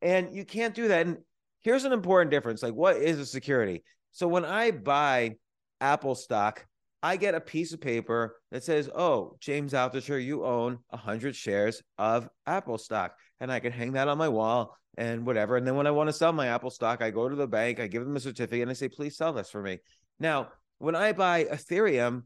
and 0.00 0.34
you 0.34 0.44
can't 0.44 0.74
do 0.74 0.88
that. 0.88 1.06
And 1.06 1.18
here's 1.60 1.84
an 1.84 1.92
important 1.92 2.30
difference 2.30 2.62
like, 2.62 2.74
what 2.74 2.96
is 2.96 3.18
a 3.18 3.26
security? 3.26 3.82
So 4.12 4.26
when 4.26 4.44
I 4.44 4.70
buy 4.70 5.36
Apple 5.80 6.14
stock, 6.14 6.66
I 7.02 7.16
get 7.16 7.34
a 7.34 7.40
piece 7.40 7.72
of 7.72 7.80
paper 7.80 8.36
that 8.50 8.64
says, 8.64 8.90
Oh, 8.94 9.36
James 9.40 9.72
Altucher, 9.72 10.22
you 10.22 10.44
own 10.44 10.78
100 10.90 11.34
shares 11.34 11.82
of 11.98 12.28
Apple 12.46 12.78
stock. 12.78 13.14
And 13.40 13.50
I 13.50 13.60
can 13.60 13.72
hang 13.72 13.92
that 13.92 14.08
on 14.08 14.18
my 14.18 14.28
wall 14.28 14.76
and 14.98 15.24
whatever. 15.24 15.56
And 15.56 15.66
then 15.66 15.76
when 15.76 15.86
I 15.86 15.92
want 15.92 16.08
to 16.08 16.12
sell 16.12 16.32
my 16.32 16.48
Apple 16.48 16.70
stock, 16.70 17.02
I 17.02 17.10
go 17.10 17.28
to 17.28 17.36
the 17.36 17.46
bank, 17.46 17.80
I 17.80 17.86
give 17.86 18.04
them 18.04 18.16
a 18.16 18.20
certificate, 18.20 18.62
and 18.62 18.70
I 18.70 18.74
say, 18.74 18.88
Please 18.88 19.16
sell 19.16 19.32
this 19.32 19.50
for 19.50 19.62
me. 19.62 19.78
Now, 20.18 20.48
when 20.78 20.94
I 20.94 21.12
buy 21.12 21.44
Ethereum, 21.44 22.24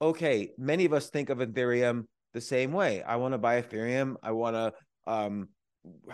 okay, 0.00 0.50
many 0.58 0.86
of 0.86 0.92
us 0.92 1.10
think 1.10 1.28
of 1.28 1.38
Ethereum 1.38 2.04
the 2.32 2.40
same 2.40 2.72
way. 2.72 3.02
I 3.02 3.16
want 3.16 3.34
to 3.34 3.38
buy 3.38 3.60
Ethereum. 3.60 4.16
I 4.22 4.32
want 4.32 4.56
to 4.56 4.72
um, 5.10 5.48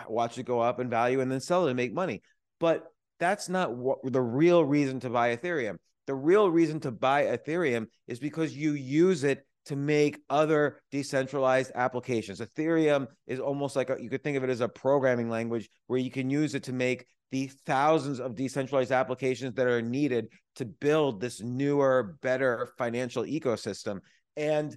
watch 0.07 0.37
it 0.37 0.45
go 0.45 0.59
up 0.59 0.79
in 0.79 0.89
value 0.89 1.21
and 1.21 1.31
then 1.31 1.39
sell 1.39 1.65
it 1.67 1.71
and 1.71 1.77
make 1.77 1.93
money. 1.93 2.21
But 2.59 2.85
that's 3.19 3.49
not 3.49 3.75
what 3.75 3.99
the 4.03 4.21
real 4.21 4.63
reason 4.63 4.99
to 5.01 5.09
buy 5.09 5.35
Ethereum. 5.35 5.77
The 6.07 6.15
real 6.15 6.49
reason 6.49 6.79
to 6.81 6.91
buy 6.91 7.23
Ethereum 7.23 7.87
is 8.07 8.19
because 8.19 8.55
you 8.55 8.73
use 8.73 9.23
it 9.23 9.45
to 9.65 9.75
make 9.75 10.19
other 10.29 10.81
decentralized 10.91 11.71
applications. 11.75 12.41
Ethereum 12.41 13.07
is 13.27 13.39
almost 13.39 13.75
like 13.75 13.89
a, 13.89 13.95
you 13.99 14.09
could 14.09 14.23
think 14.23 14.35
of 14.35 14.43
it 14.43 14.49
as 14.49 14.61
a 14.61 14.67
programming 14.67 15.29
language 15.29 15.69
where 15.87 15.99
you 15.99 16.11
can 16.11 16.29
use 16.29 16.53
it 16.53 16.63
to 16.63 16.73
make 16.73 17.05
the 17.31 17.47
thousands 17.65 18.19
of 18.19 18.35
decentralized 18.35 18.91
applications 18.91 19.55
that 19.55 19.67
are 19.67 19.81
needed 19.81 20.27
to 20.55 20.65
build 20.65 21.21
this 21.21 21.41
newer, 21.41 22.17
better 22.21 22.69
financial 22.77 23.23
ecosystem. 23.23 23.99
And 24.35 24.75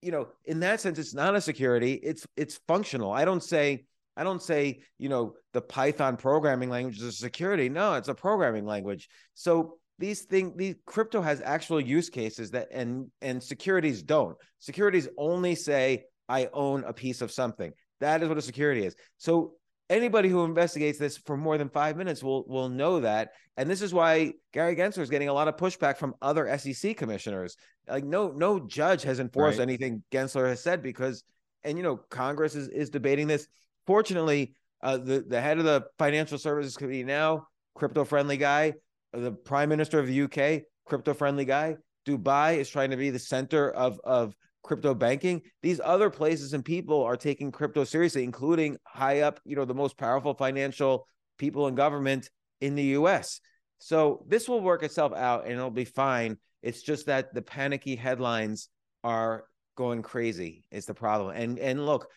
you 0.00 0.10
know, 0.10 0.28
in 0.44 0.60
that 0.60 0.80
sense, 0.80 0.98
it's 0.98 1.14
not 1.14 1.36
a 1.36 1.40
security. 1.40 1.92
It's 1.92 2.26
it's 2.36 2.58
functional. 2.66 3.12
I 3.12 3.24
don't 3.24 3.42
say 3.42 3.84
I 4.16 4.24
don't 4.24 4.42
say, 4.42 4.80
you 4.98 5.08
know, 5.08 5.34
the 5.52 5.62
Python 5.62 6.16
programming 6.16 6.68
language 6.68 6.98
is 6.98 7.04
a 7.04 7.12
security. 7.12 7.68
No, 7.68 7.94
it's 7.94 8.08
a 8.08 8.14
programming 8.14 8.66
language. 8.66 9.08
So 9.34 9.78
these 9.98 10.22
things, 10.22 10.56
the 10.56 10.74
crypto 10.86 11.20
has 11.20 11.40
actual 11.44 11.80
use 11.80 12.08
cases 12.08 12.50
that 12.52 12.68
and 12.72 13.10
and 13.20 13.42
securities 13.42 14.02
don't. 14.02 14.36
Securities 14.58 15.08
only 15.16 15.54
say 15.54 16.04
I 16.28 16.48
own 16.52 16.84
a 16.84 16.92
piece 16.92 17.20
of 17.20 17.30
something. 17.30 17.72
That 18.00 18.22
is 18.22 18.28
what 18.28 18.38
a 18.38 18.42
security 18.42 18.84
is. 18.84 18.96
So 19.18 19.54
anybody 19.90 20.28
who 20.28 20.44
investigates 20.44 20.98
this 20.98 21.18
for 21.18 21.36
more 21.36 21.58
than 21.58 21.68
five 21.68 21.96
minutes 21.96 22.22
will 22.22 22.44
will 22.48 22.68
know 22.68 23.00
that. 23.00 23.30
And 23.56 23.68
this 23.68 23.82
is 23.82 23.92
why 23.92 24.32
Gary 24.52 24.74
Gensler 24.74 25.02
is 25.02 25.10
getting 25.10 25.28
a 25.28 25.32
lot 25.32 25.48
of 25.48 25.56
pushback 25.56 25.98
from 25.98 26.14
other 26.22 26.58
SEC 26.58 26.96
commissioners. 26.96 27.56
Like 27.88 28.04
no 28.04 28.32
no 28.32 28.60
judge 28.60 29.02
has 29.02 29.20
enforced 29.20 29.58
right. 29.58 29.68
anything 29.68 30.02
Gensler 30.10 30.48
has 30.48 30.62
said 30.62 30.82
because 30.82 31.22
and 31.64 31.76
you 31.76 31.84
know 31.84 31.96
Congress 31.96 32.54
is 32.54 32.68
is 32.68 32.90
debating 32.90 33.26
this. 33.26 33.46
Fortunately, 33.86 34.54
uh, 34.82 34.96
the 34.96 35.24
the 35.26 35.40
head 35.40 35.58
of 35.58 35.64
the 35.64 35.84
Financial 35.98 36.38
Services 36.38 36.76
Committee 36.76 37.04
now, 37.04 37.46
crypto 37.74 38.04
friendly 38.04 38.36
guy, 38.36 38.74
the 39.12 39.32
Prime 39.32 39.68
Minister 39.68 39.98
of 39.98 40.06
the 40.06 40.22
UK, 40.22 40.62
crypto 40.86 41.14
friendly 41.14 41.44
guy. 41.44 41.76
Dubai 42.06 42.56
is 42.56 42.68
trying 42.68 42.90
to 42.90 42.96
be 42.96 43.10
the 43.10 43.18
center 43.18 43.70
of 43.70 44.00
of 44.04 44.34
crypto 44.62 44.94
banking. 44.94 45.42
These 45.62 45.80
other 45.82 46.10
places 46.10 46.52
and 46.52 46.64
people 46.64 47.02
are 47.02 47.16
taking 47.16 47.50
crypto 47.50 47.84
seriously, 47.84 48.24
including 48.24 48.76
high 48.86 49.20
up, 49.20 49.40
you 49.44 49.56
know, 49.56 49.64
the 49.64 49.74
most 49.74 49.96
powerful 49.96 50.34
financial 50.34 51.06
people 51.38 51.66
in 51.66 51.74
government 51.74 52.30
in 52.60 52.74
the 52.74 52.84
US. 52.98 53.40
So 53.78 54.24
this 54.28 54.48
will 54.48 54.60
work 54.60 54.82
itself 54.82 55.12
out 55.12 55.44
and 55.44 55.54
it'll 55.54 55.70
be 55.70 55.84
fine. 55.84 56.38
It's 56.62 56.82
just 56.82 57.06
that 57.06 57.34
the 57.34 57.42
panicky 57.42 57.96
headlines 57.96 58.68
are 59.02 59.44
going 59.76 60.02
crazy 60.02 60.64
is 60.70 60.86
the 60.86 60.94
problem. 60.94 61.34
And 61.34 61.58
and 61.58 61.84
look, 61.84 62.08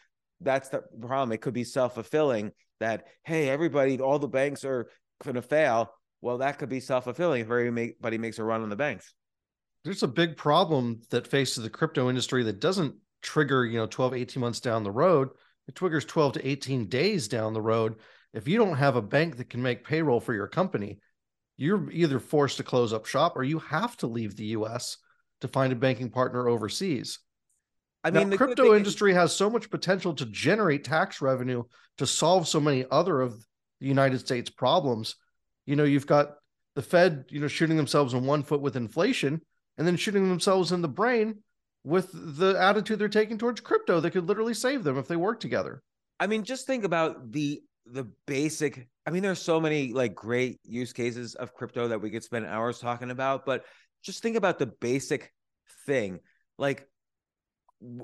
that's 0.42 0.70
the 0.70 0.84
problem. 1.02 1.32
It 1.32 1.42
could 1.42 1.54
be 1.54 1.64
self-fulfilling 1.64 2.52
that 2.80 3.06
hey, 3.24 3.50
everybody, 3.50 4.00
all 4.00 4.20
the 4.20 4.28
banks 4.28 4.64
are 4.64 4.90
going 5.24 5.36
to 5.36 5.42
fail. 5.42 5.92
Well, 6.22 6.40
that 6.40 6.58
could 6.58 6.70
be 6.70 6.80
self-fulfilling 6.80 7.42
if 7.42 7.48
everybody 7.48 8.18
makes 8.18 8.40
a 8.40 8.44
run 8.44 8.62
on 8.62 8.70
the 8.70 8.76
banks. 8.76 9.14
There's 9.84 10.04
a 10.04 10.08
big 10.08 10.38
problem 10.38 11.02
that 11.12 11.28
faces 11.28 11.64
the 11.64 11.70
crypto 11.70 12.10
industry 12.10 12.44
that 12.44 12.60
doesn't 12.60 12.96
trigger, 13.22 13.66
you 13.66 13.78
know, 13.78 13.86
12, 13.86 14.14
18 14.16 14.42
months 14.42 14.60
down 14.60 14.84
the 14.84 14.92
road. 14.92 15.30
It 15.68 15.76
triggers 15.76 16.06
12 16.06 16.34
to 16.34 16.48
18 16.48 16.88
days 16.88 17.28
down 17.28 17.54
the 17.54 17.62
road. 17.62 17.96
If 18.34 18.48
you 18.48 18.58
don't 18.58 18.78
have 18.78 18.96
a 18.96 19.02
bank 19.02 19.38
that 19.38 19.50
can 19.50 19.62
make 19.62 19.86
payroll 19.86 20.20
for 20.20 20.34
your 20.34 20.48
company, 20.48 21.00
you're 21.58 21.90
either 21.92 22.20
forced 22.20 22.58
to 22.58 22.64
close 22.64 22.94
up 22.94 23.06
shop 23.06 23.34
or 23.36 23.44
you 23.44 23.60
have 23.60 23.96
to 23.98 24.08
leave 24.08 24.36
the 24.36 24.46
US 24.58 24.98
to 25.42 25.48
find 25.48 25.72
a 25.72 25.76
banking 25.76 26.10
partner 26.10 26.48
overseas. 26.48 27.20
I 28.04 28.12
mean, 28.12 28.30
now, 28.30 28.30
the 28.32 28.38
crypto 28.38 28.76
industry 28.76 29.12
is- 29.12 29.18
has 29.18 29.36
so 29.36 29.50
much 29.50 29.70
potential 29.70 30.14
to 30.16 30.26
generate 30.26 30.84
tax 30.84 31.22
revenue 31.22 31.64
to 31.98 32.06
solve 32.06 32.48
so 32.48 32.60
many 32.60 32.86
other 32.92 33.22
of 33.22 33.46
the 33.80 33.88
United 33.88 34.20
States 34.20 34.50
problems. 34.50 35.16
You 35.66 35.76
know, 35.76 35.84
you've 35.84 36.08
got 36.08 36.36
the 36.76 36.82
Fed, 36.82 37.26
you 37.30 37.40
know, 37.40 37.48
shooting 37.48 37.78
themselves 37.78 38.14
in 38.14 38.26
one 38.26 38.44
foot 38.44 38.62
with 38.62 38.76
inflation 38.76 39.42
and 39.78 39.88
then 39.88 39.96
shooting 39.96 40.30
themselves 40.30 40.72
in 40.72 40.82
the 40.82 40.88
brain 40.88 41.40
with 41.84 42.10
the 42.14 42.56
attitude 42.60 43.00
they're 43.00 43.10
taking 43.10 43.38
towards 43.38 43.62
crypto 43.62 44.00
that 44.00 44.12
could 44.12 44.28
literally 44.28 44.54
save 44.54 44.84
them 44.84 44.98
if 44.98 45.08
they 45.08 45.16
work 45.16 45.40
together. 45.40 45.82
I 46.20 46.28
mean, 46.28 46.44
just 46.44 46.68
think 46.68 46.84
about 46.84 47.32
the 47.32 47.62
the 47.86 48.08
basic 48.26 48.88
I 49.06 49.12
mean, 49.12 49.22
there's 49.22 49.42
so 49.42 49.62
many 49.62 49.94
like 49.94 50.16
great 50.16 50.60
use 50.64 50.92
cases 50.92 51.36
of 51.36 51.54
crypto 51.54 51.90
that 51.90 52.02
we 52.02 52.10
could 52.10 52.24
spend 52.24 52.48
hours 52.48 52.80
talking 52.80 53.12
about, 53.12 53.46
but 53.46 53.66
just 54.02 54.24
think 54.24 54.36
about 54.36 54.58
the 54.58 54.66
basic 54.66 55.32
thing. 55.86 56.20
Like 56.58 56.88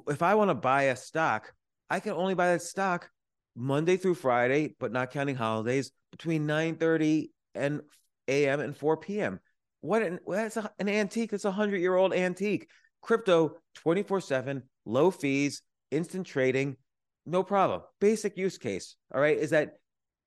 if 0.08 0.22
I 0.22 0.36
want 0.36 0.50
to 0.50 0.56
buy 0.56 0.84
a 0.84 0.96
stock, 0.96 1.52
I 1.90 2.00
can 2.00 2.14
only 2.14 2.36
buy 2.36 2.52
that 2.52 2.62
stock 2.62 3.10
Monday 3.56 3.98
through 3.98 4.16
Friday, 4.16 4.76
but 4.80 4.92
not 4.92 5.12
counting 5.12 5.36
holidays, 5.36 5.92
between 6.12 6.46
9 6.46 6.76
30 6.76 7.32
and 7.56 7.82
a.m. 8.28 8.60
and 8.60 8.76
4 8.76 8.98
p.m. 8.98 9.40
What 9.82 10.04
an, 10.04 10.20
that's 10.28 10.58
a, 10.58 10.72
an 10.80 10.90
antique. 10.90 11.32
That's 11.32 11.46
a 11.46 11.52
hundred 11.52 11.80
year 11.80 11.96
old 11.96 12.14
antique. 12.14 12.68
Crypto 13.02 13.58
24 13.76 14.22
7, 14.22 14.64
low 14.86 15.12
fees, 15.12 15.64
instant 15.90 16.28
trading, 16.28 16.78
no 17.26 17.44
problem. 17.44 17.82
Basic 18.00 18.38
use 18.38 18.58
case. 18.58 18.96
All 19.14 19.22
right. 19.22 19.38
Is 19.38 19.52
that 19.52 19.74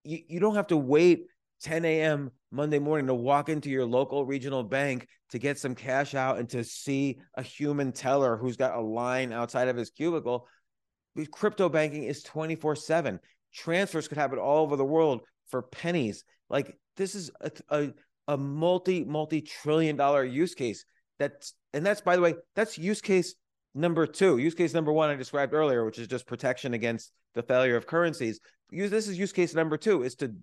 you, 0.05 0.19
you 0.29 0.41
don't 0.41 0.55
have 0.55 0.69
to 0.69 0.77
wait 0.77 1.27
10 1.63 1.85
a.m. 1.85 2.31
Monday 2.51 2.79
morning 2.79 3.07
to 3.07 3.15
walk 3.15 3.49
into 3.49 3.71
your 3.71 3.87
local 3.87 4.25
regional 4.25 4.63
bank 4.63 5.09
to 5.31 5.39
get 5.39 5.59
some 5.59 5.75
cash 5.75 6.15
out 6.15 6.39
and 6.39 6.49
to 6.51 6.63
see 6.63 7.19
a 7.37 7.43
human 7.43 7.91
teller 7.91 8.37
who's 8.37 8.57
got 8.57 8.77
a 8.77 8.81
line 8.81 9.33
outside 9.33 9.69
of 9.69 9.77
his 9.77 9.91
cubicle. 9.91 10.47
Crypto 11.33 11.69
banking 11.69 12.05
is 12.05 12.23
24 12.23 12.77
7. 12.77 13.21
Transfers 13.53 14.09
could 14.09 14.19
happen 14.19 14.39
all 14.39 14.63
over 14.63 14.77
the 14.77 14.85
world 14.85 15.23
for 15.49 15.63
pennies. 15.63 16.25
Like 16.55 16.79
this 16.97 17.15
is 17.15 17.31
a, 17.43 17.51
a, 17.69 17.93
a 18.29 18.37
multi, 18.39 19.05
multi 19.05 19.43
trillion 19.43 19.97
dollar 19.97 20.25
use 20.25 20.55
case. 20.55 20.87
That's, 21.19 21.53
and 21.75 21.85
that's, 21.85 22.01
by 22.01 22.17
the 22.17 22.23
way, 22.23 22.35
that's 22.57 22.79
use 22.79 23.03
case 23.03 23.35
number 23.75 24.07
two. 24.07 24.39
Use 24.39 24.55
case 24.55 24.73
number 24.73 24.93
one 24.93 25.11
I 25.11 25.17
described 25.17 25.53
earlier, 25.53 25.85
which 25.85 25.99
is 25.99 26.09
just 26.09 26.27
protection 26.27 26.73
against 26.73 27.13
the 27.35 27.43
failure 27.43 27.77
of 27.77 27.87
currencies 27.87 28.41
use 28.71 28.91
this 28.91 29.09
is 29.09 29.19
use 29.19 29.33
case 29.33 29.55
number 29.55 29.77
two 29.77 30.03
is 30.03 30.15
to 30.17 30.35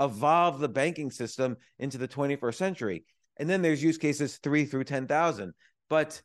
evolve 0.00 0.58
the 0.58 0.68
banking 0.68 1.10
system 1.10 1.56
into 1.78 1.98
the 1.98 2.08
21st 2.08 2.54
century 2.54 3.04
and 3.36 3.48
then 3.48 3.62
there's 3.62 3.82
use 3.82 3.98
cases 3.98 4.38
three 4.38 4.64
through 4.64 4.84
10,000 4.84 5.52
but 5.88 6.20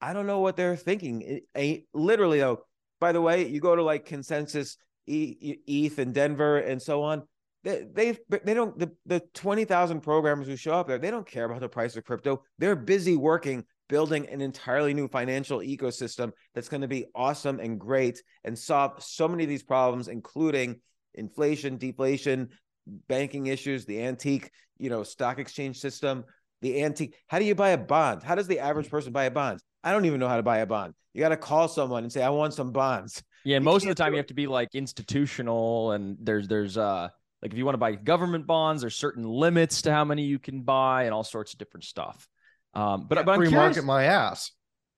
i 0.00 0.12
don't 0.12 0.26
know 0.26 0.40
what 0.40 0.56
they're 0.56 0.76
thinking 0.76 1.40
it, 1.54 1.84
literally 1.92 2.38
though 2.38 2.60
by 3.00 3.12
the 3.12 3.20
way 3.20 3.48
you 3.48 3.60
go 3.60 3.76
to 3.76 3.82
like 3.82 4.06
consensus 4.06 4.76
eth 5.08 5.98
in 5.98 6.12
denver 6.12 6.58
and 6.58 6.80
so 6.80 7.02
on 7.02 7.22
they 7.64 7.86
they 7.92 8.18
they 8.44 8.54
don't 8.54 8.78
the, 8.78 8.90
the 9.06 9.20
20,000 9.34 10.00
programmers 10.00 10.46
who 10.46 10.56
show 10.56 10.74
up 10.74 10.88
there 10.88 10.98
they 10.98 11.10
don't 11.10 11.26
care 11.26 11.44
about 11.44 11.60
the 11.60 11.68
price 11.68 11.96
of 11.96 12.04
crypto 12.04 12.42
they're 12.58 12.76
busy 12.76 13.16
working 13.16 13.64
building 13.92 14.26
an 14.30 14.40
entirely 14.40 14.94
new 14.94 15.06
financial 15.06 15.58
ecosystem 15.58 16.32
that's 16.54 16.70
going 16.70 16.80
to 16.80 16.88
be 16.88 17.04
awesome 17.14 17.60
and 17.60 17.78
great 17.78 18.22
and 18.42 18.58
solve 18.58 19.02
so 19.02 19.28
many 19.28 19.42
of 19.42 19.50
these 19.50 19.62
problems, 19.62 20.08
including 20.08 20.80
inflation, 21.12 21.76
deflation, 21.76 22.48
banking 22.86 23.48
issues, 23.48 23.84
the 23.84 24.02
antique, 24.02 24.50
you 24.78 24.88
know, 24.88 25.02
stock 25.02 25.38
exchange 25.38 25.78
system. 25.78 26.24
the 26.62 26.82
antique. 26.82 27.14
How 27.26 27.38
do 27.38 27.44
you 27.44 27.54
buy 27.54 27.70
a 27.70 27.76
bond? 27.76 28.22
How 28.22 28.34
does 28.34 28.46
the 28.46 28.60
average 28.60 28.88
person 28.88 29.12
buy 29.12 29.24
a 29.24 29.30
bond? 29.30 29.60
I 29.84 29.92
don't 29.92 30.06
even 30.06 30.20
know 30.20 30.28
how 30.28 30.38
to 30.38 30.42
buy 30.42 30.58
a 30.58 30.66
bond. 30.66 30.94
You 31.12 31.20
got 31.20 31.28
to 31.28 31.36
call 31.36 31.68
someone 31.68 32.02
and 32.02 32.10
say, 32.10 32.22
I 32.22 32.30
want 32.30 32.54
some 32.54 32.72
bonds. 32.72 33.22
Yeah, 33.44 33.56
and 33.56 33.64
You 33.64 33.70
most 33.70 33.82
of 33.82 33.88
the 33.88 33.94
time 33.94 34.14
you 34.14 34.16
have 34.16 34.26
to 34.28 34.34
be 34.34 34.46
like 34.46 34.74
institutional, 34.74 35.92
and 35.92 36.16
there's 36.18 36.48
there's 36.48 36.78
uh 36.78 37.08
like 37.42 37.52
if 37.52 37.58
you 37.58 37.64
want 37.64 37.74
to 37.74 37.78
buy 37.78 37.94
government 37.94 38.46
bonds, 38.46 38.82
there's 38.82 38.94
certain 38.94 39.24
limits 39.24 39.82
to 39.82 39.92
how 39.92 40.04
many 40.04 40.22
you 40.22 40.38
can 40.38 40.62
buy, 40.62 41.04
and 41.04 41.12
all 41.12 41.24
sorts 41.24 41.52
of 41.52 41.58
different 41.58 41.84
stuff. 41.84 42.28
Um, 42.74 43.06
but, 43.08 43.18
Yeah, 43.18 43.22
but 43.24 43.32
I'm 43.32 43.38
Free 43.38 43.48
curious, 43.48 43.76
market 43.76 43.84
my 43.84 44.04
ass. 44.04 44.52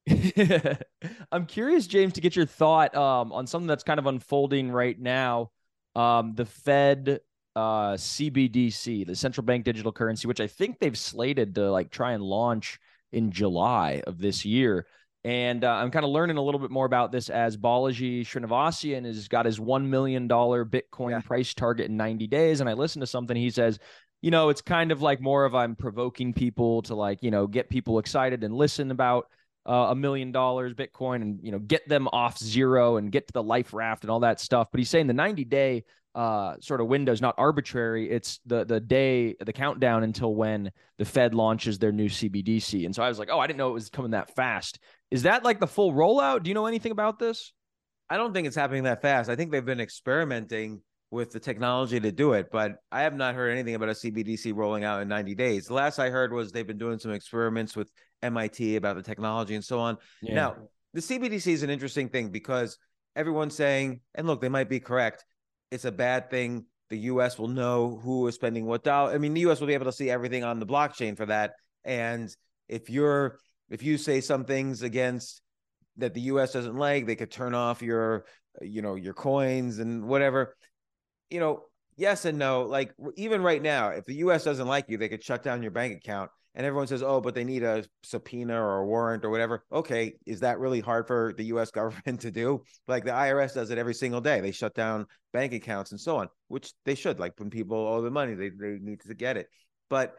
I'm 1.33 1.47
curious, 1.47 1.87
James, 1.87 2.13
to 2.15 2.21
get 2.21 2.37
your 2.37 2.47
thought 2.47 2.95
um, 2.95 3.33
on 3.33 3.47
something 3.47 3.67
that's 3.67 3.85
kind 3.85 3.99
of 3.99 4.07
unfolding 4.07 4.71
right 4.71 4.99
now. 5.01 5.51
Um, 5.97 6.35
the 6.35 6.45
Fed 6.45 7.21
uh, 7.57 7.95
CBDC, 7.95 9.07
the 9.07 9.17
central 9.17 9.45
bank 9.45 9.65
digital 9.65 9.93
currency, 9.93 10.29
which 10.29 10.41
I 10.41 10.47
think 10.47 10.79
they've 10.79 10.99
slated 10.99 11.55
to 11.55 11.71
like 11.71 11.91
try 11.91 12.13
and 12.13 12.23
launch 12.23 12.79
in 13.13 13.31
July 13.31 14.03
of 14.07 14.19
this 14.19 14.45
year. 14.45 14.87
And 15.25 15.65
uh, 15.65 15.71
I'm 15.71 15.91
kind 15.91 16.05
of 16.05 16.11
learning 16.11 16.37
a 16.37 16.43
little 16.43 16.61
bit 16.61 16.71
more 16.71 16.85
about 16.85 17.11
this 17.11 17.31
as 17.31 17.57
Balaji 17.57 18.23
Srinivasan 18.23 19.07
has 19.07 19.27
got 19.27 19.47
his 19.47 19.59
$1 19.59 19.87
million 19.87 20.29
Bitcoin 20.29 21.11
Yeah. 21.11 21.21
price 21.21 21.55
target 21.55 21.87
in 21.87 21.97
90 21.97 22.27
days. 22.27 22.61
And 22.61 22.69
I 22.69 22.75
listened 22.75 23.01
to 23.03 23.07
something 23.07 23.35
he 23.35 23.51
says, 23.51 23.79
you 24.21 24.31
know, 24.31 24.51
it's 24.51 24.61
kind 24.61 24.93
of 24.93 25.01
like 25.01 25.21
more 25.23 25.47
of 25.47 25.55
I'm 25.55 25.77
provoking 25.77 26.35
people 26.35 26.83
to 26.83 26.95
like, 26.95 27.23
you 27.23 27.31
know, 27.31 27.47
get 27.47 27.71
people 27.71 27.99
excited 27.99 28.45
and 28.45 28.55
listen 28.55 28.91
about 28.91 29.29
uh, 29.67 29.89
a 29.91 29.95
million 29.95 30.31
dollars 30.31 30.75
Bitcoin 30.75 31.23
and, 31.23 31.41
you 31.43 31.53
know, 31.53 31.59
get 31.59 31.89
them 31.89 32.07
off 32.09 32.39
zero 32.39 32.97
and 32.97 33.11
get 33.11 33.27
to 33.29 33.33
the 33.33 33.43
life 33.43 33.73
raft 33.73 34.05
and 34.05 34.11
all 34.11 34.21
that 34.21 34.41
stuff. 34.41 34.69
But 34.71 34.79
he's 34.79 34.91
saying 34.91 35.07
the 35.07 35.15
90 35.15 35.45
day 35.45 35.85
uh, 36.15 36.55
sort 36.61 36.81
of 36.81 36.87
window 36.87 37.13
is 37.13 37.21
not 37.21 37.35
arbitrary. 37.39 38.09
It's 38.11 38.39
the 38.47 38.65
the 38.65 38.79
day, 38.79 39.35
the 39.45 39.53
countdown 39.53 40.05
until 40.05 40.35
when 40.35 40.71
the 40.97 41.05
Fed 41.05 41.35
launches 41.35 41.79
their 41.79 41.91
new 41.91 42.09
CBDC. 42.09 42.85
And 42.87 42.95
so 42.95 43.03
I 43.03 43.09
was 43.09 43.19
like, 43.19 43.31
oh, 43.33 43.41
I 43.41 43.47
didn't 43.49 43.59
know 43.59 43.71
it 43.71 43.75
was 43.75 43.89
coming 43.91 44.13
that 44.13 44.35
fast. 44.37 44.79
Is 45.11 45.23
that 45.23 45.45
like 45.45 45.61
the 45.61 45.67
full 45.67 45.93
rollout? 45.93 46.43
Do 46.43 46.51
you 46.51 46.55
know 46.55 46.67
anything 46.67 46.93
about 46.93 47.19
this? 47.19 47.53
I 48.11 48.17
don't 48.17 48.33
think 48.33 48.47
it's 48.47 48.57
happening 48.57 48.85
that 48.85 49.03
fast. 49.03 49.31
I 49.31 49.37
think 49.37 49.51
they've 49.51 49.65
been 49.65 49.81
experimenting 49.81 50.83
with 51.11 51.31
the 51.31 51.41
technology 51.41 52.01
to 52.01 52.11
do 52.11 52.33
it, 52.33 52.49
but 52.51 52.77
I 52.91 53.03
have 53.03 53.15
not 53.15 53.35
heard 53.35 53.51
anything 53.51 53.77
about 53.77 53.89
a 53.89 53.93
CBDC 53.93 54.55
rolling 54.55 54.85
out 54.85 55.01
in 55.01 55.09
90 55.09 55.35
days. 55.37 55.67
The 55.67 55.75
last 55.75 55.99
I 55.99 56.11
heard 56.11 56.33
was 56.33 56.51
they've 56.51 56.67
been 56.67 56.79
doing 56.79 56.99
some 56.99 57.13
experiments 57.13 57.77
with 57.77 57.91
MIT 58.23 58.77
about 58.77 58.97
the 58.97 59.03
technology 59.03 59.55
and 59.55 59.65
so 59.65 59.79
on. 59.79 59.97
Now, 60.23 60.57
the 60.93 61.01
CBDC 61.01 61.53
is 61.53 61.63
an 61.63 61.71
interesting 61.71 62.09
thing 62.09 62.31
because 62.31 62.79
everyone's 63.15 63.55
saying, 63.55 64.01
and 64.15 64.27
look, 64.27 64.41
they 64.41 64.49
might 64.49 64.69
be 64.69 64.81
correct. 64.81 65.25
It's 65.71 65.85
a 65.85 65.93
bad 65.93 66.31
thing. 66.31 66.67
The 66.91 66.99
US 66.99 67.39
will 67.39 67.49
know 67.49 68.01
who 68.03 68.27
is 68.27 68.35
spending 68.35 68.67
what 68.67 68.85
dollar. 68.85 69.13
I 69.13 69.19
mean, 69.19 69.35
the 69.35 69.43
US 69.43 69.61
will 69.61 69.69
be 69.69 69.75
able 69.75 69.87
to 69.87 69.93
see 69.93 70.11
everything 70.11 70.45
on 70.45 70.59
the 70.59 70.67
blockchain 70.67 71.17
for 71.17 71.27
that. 71.27 71.53
And 71.85 72.29
if 72.69 72.91
you're 72.91 73.39
if 73.71 73.83
you 73.83 73.99
say 73.99 74.21
some 74.21 74.45
things 74.45 74.83
against 74.83 75.43
that 75.97 76.15
the 76.15 76.23
US 76.23 76.53
doesn't 76.53 76.77
like, 76.77 77.07
they 77.07 77.17
could 77.17 77.31
turn 77.31 77.55
off 77.55 77.83
your 77.83 78.25
you 78.61 78.83
know 78.83 78.95
your 78.95 79.15
coins 79.15 79.79
and 79.79 80.05
whatever. 80.05 80.57
You 81.31 81.41
know, 81.41 81.65
yes 81.97 82.25
and 82.25 82.39
no. 82.39 82.63
Like 82.63 82.95
even 83.17 83.43
right 83.43 83.63
now, 83.63 83.89
if 83.91 84.05
the 84.05 84.17
US 84.17 84.45
doesn't 84.45 84.67
like 84.67 84.87
you, 84.89 84.99
they 84.99 85.09
could 85.09 85.25
shut 85.25 85.43
down 85.43 85.63
your 85.63 85.73
bank 85.73 85.97
account 85.97 86.31
and 86.55 86.65
everyone 86.65 86.87
says, 86.87 87.03
"Oh, 87.03 87.21
but 87.21 87.35
they 87.35 87.45
need 87.45 87.63
a 87.65 87.85
subpoena 88.03 88.55
or 88.55 88.79
a 88.79 88.87
warrant 88.87 89.25
or 89.25 89.31
whatever." 89.31 89.65
Okay, 89.73 90.15
is 90.25 90.41
that 90.41 90.61
really 90.61 90.81
hard 90.81 91.07
for 91.07 91.35
the 91.37 91.45
U.S. 91.47 91.71
government 91.73 92.21
to 92.21 92.31
do? 92.31 92.63
Like 92.87 93.05
the 93.05 93.11
IRS 93.11 93.55
does 93.55 93.71
it 93.71 93.79
every 93.79 93.95
single 93.95 94.21
day. 94.21 94.41
They 94.41 94.53
shut 94.53 94.75
down 94.75 95.07
bank 95.33 95.53
accounts 95.53 95.91
and 95.91 96.01
so 96.01 96.17
on, 96.19 96.29
which 96.49 96.73
they 96.85 96.95
should. 96.95 97.19
Like 97.19 97.39
when 97.39 97.51
people 97.51 97.77
owe 97.77 98.03
the 98.03 98.11
money, 98.11 98.35
they 98.35 98.51
they 98.51 98.79
need 98.81 99.01
to 99.01 99.15
get 99.15 99.37
it. 99.37 99.49
But 99.91 100.15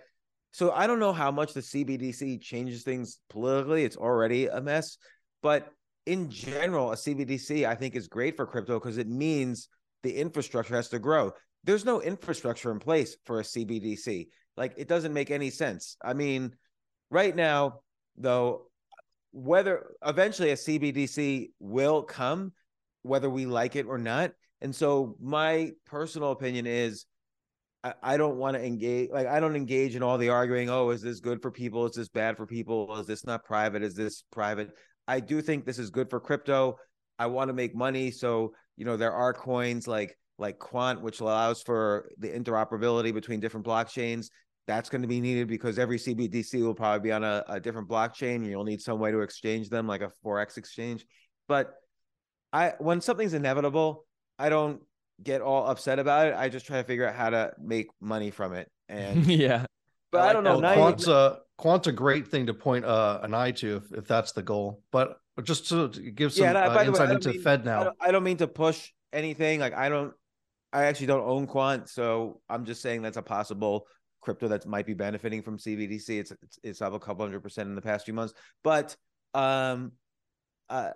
so 0.56 0.72
I 0.72 0.88
don't 0.88 1.00
know 1.00 1.12
how 1.12 1.32
much 1.32 1.52
the 1.52 1.60
CBDC 1.60 2.40
changes 2.40 2.84
things 2.84 3.20
politically. 3.30 3.84
It's 3.84 3.98
already 3.98 4.48
a 4.48 4.62
mess, 4.62 4.98
but 5.44 5.68
in 6.06 6.30
general, 6.30 6.94
a 6.94 6.96
CBDC 6.96 7.68
I 7.68 7.76
think 7.76 7.94
is 7.94 8.08
great 8.08 8.38
for 8.38 8.46
crypto 8.46 8.80
because 8.80 8.98
it 8.98 9.10
means 9.10 9.68
the 10.04 10.16
infrastructure 10.16 10.78
has 10.78 10.88
to 10.92 11.00
grow. 11.00 11.34
There's 11.66 11.84
no 11.84 12.02
infrastructure 12.02 12.72
in 12.72 12.80
place 12.80 13.18
for 13.26 13.42
a 13.42 13.44
CBDC. 13.44 14.30
Like 14.56 14.76
it 14.78 14.88
doesn't 14.88 15.14
make 15.14 15.30
any 15.30 15.50
sense. 15.50 15.98
I 16.02 16.14
mean, 16.14 16.56
right 17.12 17.36
now, 17.36 17.82
though, 18.16 18.68
whether 19.34 19.88
eventually 20.06 20.52
a 20.52 20.56
CBDC 20.56 21.50
will 21.60 22.02
come, 22.02 22.54
whether 23.02 23.30
we 23.30 23.46
like 23.46 23.76
it 23.76 23.88
or 23.88 23.98
not. 23.98 24.32
And 24.62 24.74
so 24.74 25.18
my 25.20 25.72
personal 25.86 26.32
opinion 26.32 26.66
is 26.66 27.06
I, 28.02 28.18
don't 28.18 28.38
want 28.38 28.56
to 28.56 28.64
engage 28.64 29.12
like 29.12 29.28
I 29.28 29.40
don't 29.40 29.56
engage 29.56 29.96
in 29.96 30.04
all 30.04 30.18
the 30.18 30.30
arguing, 30.30 30.70
oh, 30.70 30.90
is 30.90 31.02
this 31.02 31.20
good 31.20 31.42
for 31.42 31.52
people? 31.52 31.86
Is 31.86 31.96
this 31.96 32.10
bad 32.10 32.38
for 32.38 32.48
people? 32.48 32.98
Is 32.98 33.08
this 33.08 33.26
not 33.26 33.44
private? 33.44 33.84
Is 33.84 33.96
this 33.96 34.24
private? 34.32 34.72
I 35.08 35.20
do 35.20 35.42
think 35.42 35.66
this 35.66 35.78
is 35.78 35.90
good 35.90 36.10
for 36.10 36.20
crypto. 36.20 36.78
I 37.20 37.28
want 37.28 37.50
to 37.50 37.54
make 37.54 37.76
money. 37.76 38.12
So, 38.12 38.54
you 38.76 38.86
know, 38.86 38.98
there 38.98 39.14
are 39.14 39.34
coins 39.34 39.88
like 39.88 40.18
like 40.38 40.60
Quant, 40.60 41.02
which 41.02 41.20
allows 41.20 41.62
for 41.62 42.10
the 42.18 42.28
interoperability 42.28 43.14
between 43.14 43.40
different 43.40 43.66
blockchains. 43.66 44.28
That's 44.68 44.90
going 44.90 45.04
to 45.04 45.08
be 45.08 45.22
needed 45.22 45.48
because 45.48 45.78
every 45.78 45.98
CBDC 45.98 46.62
will 46.64 46.74
probably 46.74 47.08
be 47.08 47.12
on 47.12 47.24
a, 47.24 47.44
a 47.48 47.60
different 47.60 47.88
blockchain. 47.88 48.38
And 48.38 48.48
you'll 48.48 48.64
need 48.64 48.82
some 48.82 49.00
way 49.00 49.12
to 49.12 49.22
exchange 49.22 49.70
them, 49.70 49.88
like 49.88 50.02
a 50.02 50.12
forex 50.26 50.58
exchange. 50.58 51.06
But 51.48 51.74
I, 52.52 52.74
when 52.80 53.00
something's 53.00 53.36
inevitable, 53.36 54.06
I 54.40 54.50
don't 54.50 54.82
get 55.24 55.42
all 55.42 55.68
upset 55.68 56.00
about 56.00 56.28
it. 56.28 56.36
I 56.36 56.50
just 56.50 56.66
try 56.66 56.78
to 56.78 56.84
figure 56.84 57.08
out 57.08 57.16
how 57.16 57.30
to 57.30 57.54
make 57.62 57.88
money 58.02 58.32
from 58.32 58.54
it. 58.54 58.70
And 58.90 59.26
yeah. 59.28 59.66
but 60.12 60.22
I 60.22 60.30
I, 60.30 60.34
don't 60.34 60.44
that 60.44 60.50
know. 60.50 60.56
one. 60.56 60.62
Now 60.64 60.72
you- 60.72 60.78
Quant's 60.78 61.08
a 61.08 61.40
Quant's 61.58 61.88
a 61.88 61.92
great 61.92 62.28
thing 62.28 62.48
to 62.48 62.54
point 62.54 62.86
uh, 62.86 63.20
an 63.24 63.34
eye 63.34 63.52
to 63.52 63.78
if, 63.78 63.92
if 64.00 64.08
that's 64.08 64.34
the 64.34 64.44
goal. 64.44 64.84
But 64.92 65.18
just 65.44 65.70
to 65.70 65.88
give 65.90 66.34
some 66.34 66.48
and 66.48 66.58
I- 66.58 66.66
uh, 66.68 66.74
by 66.76 66.84
the 66.84 66.92
way, 66.92 67.00
insight 67.00 67.12
into 67.12 67.30
mean- 67.30 67.42
Fed 67.42 67.62
I 67.62 67.64
now. 67.64 67.84
don't, 67.86 67.98
I 68.02 68.12
don't 68.12 68.24
mean 68.24 68.38
to 68.38 68.48
push 68.48 68.92
anything. 69.14 69.60
Like 69.60 69.74
I 69.74 69.90
don't, 69.90 70.14
I 70.74 70.84
actually 70.86 71.08
don't 71.08 71.26
own 71.26 71.48
Quant, 71.48 71.88
so 71.88 72.42
I'm 72.50 72.66
just 72.66 72.82
saying 72.82 73.02
that's 73.02 73.18
a 73.18 73.22
possible 73.22 73.88
crypto 74.22 74.48
that 74.50 74.66
might 74.66 74.86
be 74.86 74.94
benefiting 74.94 75.42
from 75.42 75.58
CBDC. 75.58 76.10
It's 76.20 76.32
it's, 76.32 76.60
it's 76.64 76.82
up 76.82 76.94
a 76.94 77.00
couple 77.00 77.24
hundred 77.26 77.42
percent 77.42 77.70
in 77.70 77.76
the 77.76 77.82
past 77.82 78.04
few 78.06 78.14
months, 78.14 78.34
but 78.64 78.96
um, 79.34 79.94
uh, 80.70 80.90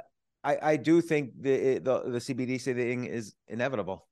I 0.44 0.58
I 0.62 0.76
do 0.78 1.00
think 1.00 1.32
the 1.40 1.80
the 1.80 2.02
the 2.08 2.20
CBDC 2.20 2.76
thing 2.76 3.06
is 3.06 3.34
inevitable. 3.48 4.09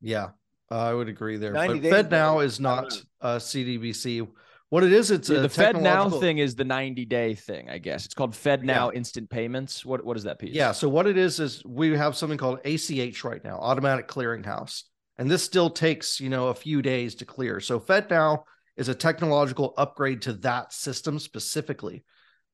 Yeah, 0.00 0.30
uh, 0.70 0.78
I 0.78 0.94
would 0.94 1.08
agree 1.08 1.36
there. 1.36 1.52
But 1.52 1.82
Fed 1.82 2.10
now 2.10 2.40
is 2.40 2.56
don't 2.56 2.64
not 2.64 3.02
uh, 3.20 3.36
CDBC. 3.36 4.28
What 4.68 4.82
it 4.82 4.92
is, 4.92 5.12
it's 5.12 5.28
Yeah, 5.28 5.38
a 5.38 5.40
the 5.42 5.48
Fed 5.48 5.80
now 5.80 6.10
thing 6.10 6.38
is 6.38 6.56
the 6.56 6.64
90 6.64 7.04
day 7.04 7.34
thing, 7.34 7.70
I 7.70 7.78
guess. 7.78 8.04
It's 8.04 8.14
called 8.14 8.34
Fed 8.34 8.64
Now 8.64 8.90
Instant 8.90 9.30
Payments. 9.30 9.84
What 9.84 10.04
what 10.04 10.16
is 10.16 10.24
that 10.24 10.38
piece? 10.38 10.54
Yeah. 10.54 10.72
So 10.72 10.88
what 10.88 11.06
it 11.06 11.16
is 11.16 11.38
is 11.38 11.62
we 11.64 11.96
have 11.96 12.16
something 12.16 12.38
called 12.38 12.58
ACH 12.64 13.22
right 13.22 13.42
now, 13.44 13.58
Automatic 13.58 14.08
Clearinghouse, 14.08 14.82
and 15.18 15.30
this 15.30 15.44
still 15.44 15.70
takes 15.70 16.20
you 16.20 16.28
know 16.28 16.48
a 16.48 16.54
few 16.54 16.82
days 16.82 17.14
to 17.16 17.24
clear. 17.24 17.60
So 17.60 17.78
Fed 17.78 18.10
Now 18.10 18.44
is 18.76 18.88
a 18.88 18.94
technological 18.94 19.72
upgrade 19.76 20.22
to 20.22 20.32
that 20.34 20.72
system 20.72 21.18
specifically. 21.18 22.04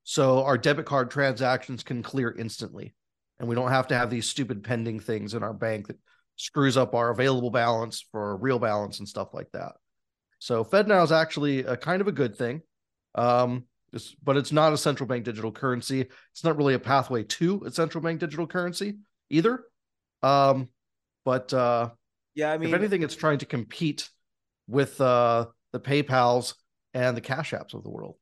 So 0.05 0.45
our 0.45 0.59
debit 0.59 0.85
card 0.85 1.11
transactions 1.11 1.83
can 1.83 2.03
clear 2.03 2.31
instantly, 2.31 2.95
and 3.39 3.49
we 3.49 3.55
don't 3.55 3.71
have 3.71 3.89
to 3.89 3.97
have 3.97 4.11
these 4.11 4.29
stupid 4.29 4.65
pending 4.65 5.01
things 5.01 5.33
in 5.33 5.43
our 5.43 5.55
bank 5.55 5.87
that 5.87 5.97
screws 6.37 6.77
up 6.77 6.95
our 6.95 7.11
available 7.11 7.51
balance 7.51 8.05
for 8.11 8.37
real 8.37 8.59
balance 8.59 8.99
and 8.99 9.09
stuff 9.09 9.35
like 9.35 9.51
that. 9.53 9.73
So 10.39 10.65
FedNow 10.65 11.05
is 11.05 11.13
actually 11.13 11.61
a 11.61 11.77
kind 11.77 12.01
of 12.01 12.09
a 12.09 12.13
good 12.13 12.37
thing. 12.37 12.63
Um, 13.15 13.65
it's, 13.93 14.15
but 14.23 14.37
it's 14.37 14.53
not 14.53 14.73
a 14.73 14.79
central 14.79 15.07
bank 15.07 15.25
digital 15.25 15.53
currency. 15.53 16.09
It's 16.33 16.45
not 16.45 16.57
really 16.57 16.75
a 16.75 16.79
pathway 16.79 17.25
to 17.25 17.63
a 17.67 17.71
central 17.71 18.03
bank 18.03 18.21
digital 18.21 18.47
currency 18.47 18.99
either. 19.31 19.65
Um, 20.23 20.69
but 21.25 21.53
uh, 21.53 21.91
Yeah, 22.35 22.53
I 22.53 22.59
mean, 22.59 22.71
if 22.71 22.75
anything, 22.75 23.03
it's 23.03 23.15
trying 23.15 23.39
to 23.39 23.47
compete 23.47 24.09
with 24.67 25.01
uh, 25.01 25.47
the 25.73 25.81
PayPal's 25.81 26.55
and 26.95 27.17
the 27.17 27.21
Cash 27.21 27.53
Apps 27.53 27.75
of 27.75 27.83
the 27.83 27.91
world. 27.91 28.17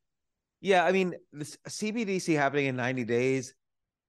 Yeah, 0.59 0.85
I 0.85 0.91
mean, 0.91 1.15
this 1.33 1.57
CBDC 1.67 2.35
happening 2.35 2.67
in 2.67 2.75
90 2.75 3.03
days, 3.05 3.53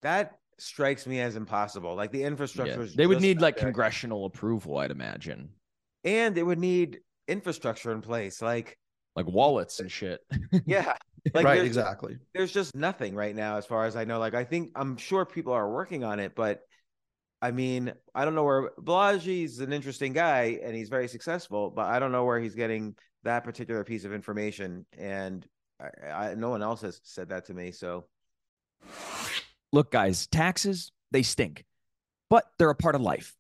that 0.02 0.32
strikes 0.62 1.07
me 1.07 1.20
as 1.20 1.37
impossible. 1.37 1.94
Like 1.94 2.12
the 2.12 2.22
infrastructure 2.22 2.83
is 2.83 2.94
They 2.94 3.07
would 3.07 3.20
need 3.20 3.40
like 3.40 3.57
there. 3.57 3.64
congressional 3.66 4.27
approval, 4.27 4.79
I'd 4.79 4.90
imagine. 4.90 5.51
and 6.05 6.37
it 6.38 6.42
would 6.42 6.59
need 6.59 7.01
infrastructure 7.29 7.92
in 7.92 8.01
place. 8.01 8.40
Like, 8.42 8.79
Like 9.16 9.27
wallets 9.27 9.81
and 9.81 9.90
shit. 9.90 10.20
yeah, 10.66 10.94
like 11.35 11.44
right, 11.44 11.57
there's, 11.57 11.66
exactly. 11.66 12.16
there's 12.35 12.53
just 12.53 12.75
nothing 12.75 13.14
right 13.14 13.35
now, 13.35 13.57
as 13.57 13.66
far 13.66 13.85
as 13.87 13.96
I 13.96 14.05
know. 14.05 14.18
Like, 14.18 14.35
I 14.35 14.44
think 14.44 14.70
I'm 14.75 14.96
sure 14.96 15.25
people 15.25 15.53
are 15.53 15.70
working 15.70 16.05
on 16.05 16.18
it, 16.20 16.35
but 16.35 16.61
I 17.40 17.51
mean, 17.51 17.92
I 18.14 18.25
don't 18.25 18.35
know 18.37 18.44
where 18.44 18.70
Balaji's 18.81 19.59
an 19.59 19.72
interesting 19.72 20.12
guy 20.12 20.61
and 20.62 20.77
he's 20.77 20.88
very 20.88 21.09
successful, 21.09 21.70
but 21.70 21.87
I 21.87 21.98
don't 21.98 22.12
know 22.12 22.25
where 22.25 22.38
he's 22.38 22.55
getting 22.55 22.94
that 23.25 23.42
particular 23.42 23.83
piece 23.85 24.05
of 24.05 24.12
information. 24.12 24.87
And 24.96 25.44
I, 25.81 26.09
I, 26.09 26.35
no 26.35 26.51
one 26.51 26.62
else 26.62 26.83
has 26.83 27.01
said 27.03 27.31
that 27.31 27.46
to 27.46 27.55
me. 27.55 27.72
So, 27.72 28.07
Look, 29.72 29.90
guys, 29.90 30.26
taxes, 30.26 30.92
they 31.11 31.22
stink, 31.22 31.64
but 32.28 32.44
they're 32.58 32.70
a 32.70 32.74
part 32.74 32.94
of 32.94 33.00
life. 33.00 33.35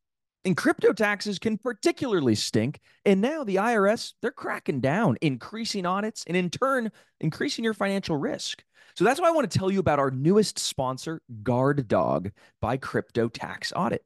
And 0.44 0.56
crypto 0.56 0.92
taxes 0.92 1.38
can 1.38 1.56
particularly 1.56 2.34
stink. 2.34 2.80
And 3.04 3.20
now 3.20 3.44
the 3.44 3.56
IRS, 3.56 4.14
they're 4.22 4.32
cracking 4.32 4.80
down, 4.80 5.16
increasing 5.20 5.86
audits, 5.86 6.24
and 6.26 6.36
in 6.36 6.50
turn, 6.50 6.90
increasing 7.20 7.64
your 7.64 7.74
financial 7.74 8.16
risk. 8.16 8.64
So 8.94 9.04
that's 9.04 9.20
why 9.20 9.28
I 9.28 9.32
want 9.32 9.50
to 9.50 9.58
tell 9.58 9.70
you 9.70 9.78
about 9.78 9.98
our 9.98 10.10
newest 10.10 10.58
sponsor, 10.58 11.22
Guard 11.42 11.86
Dog 11.86 12.32
by 12.60 12.76
Crypto 12.76 13.28
Tax 13.28 13.72
Audit. 13.74 14.04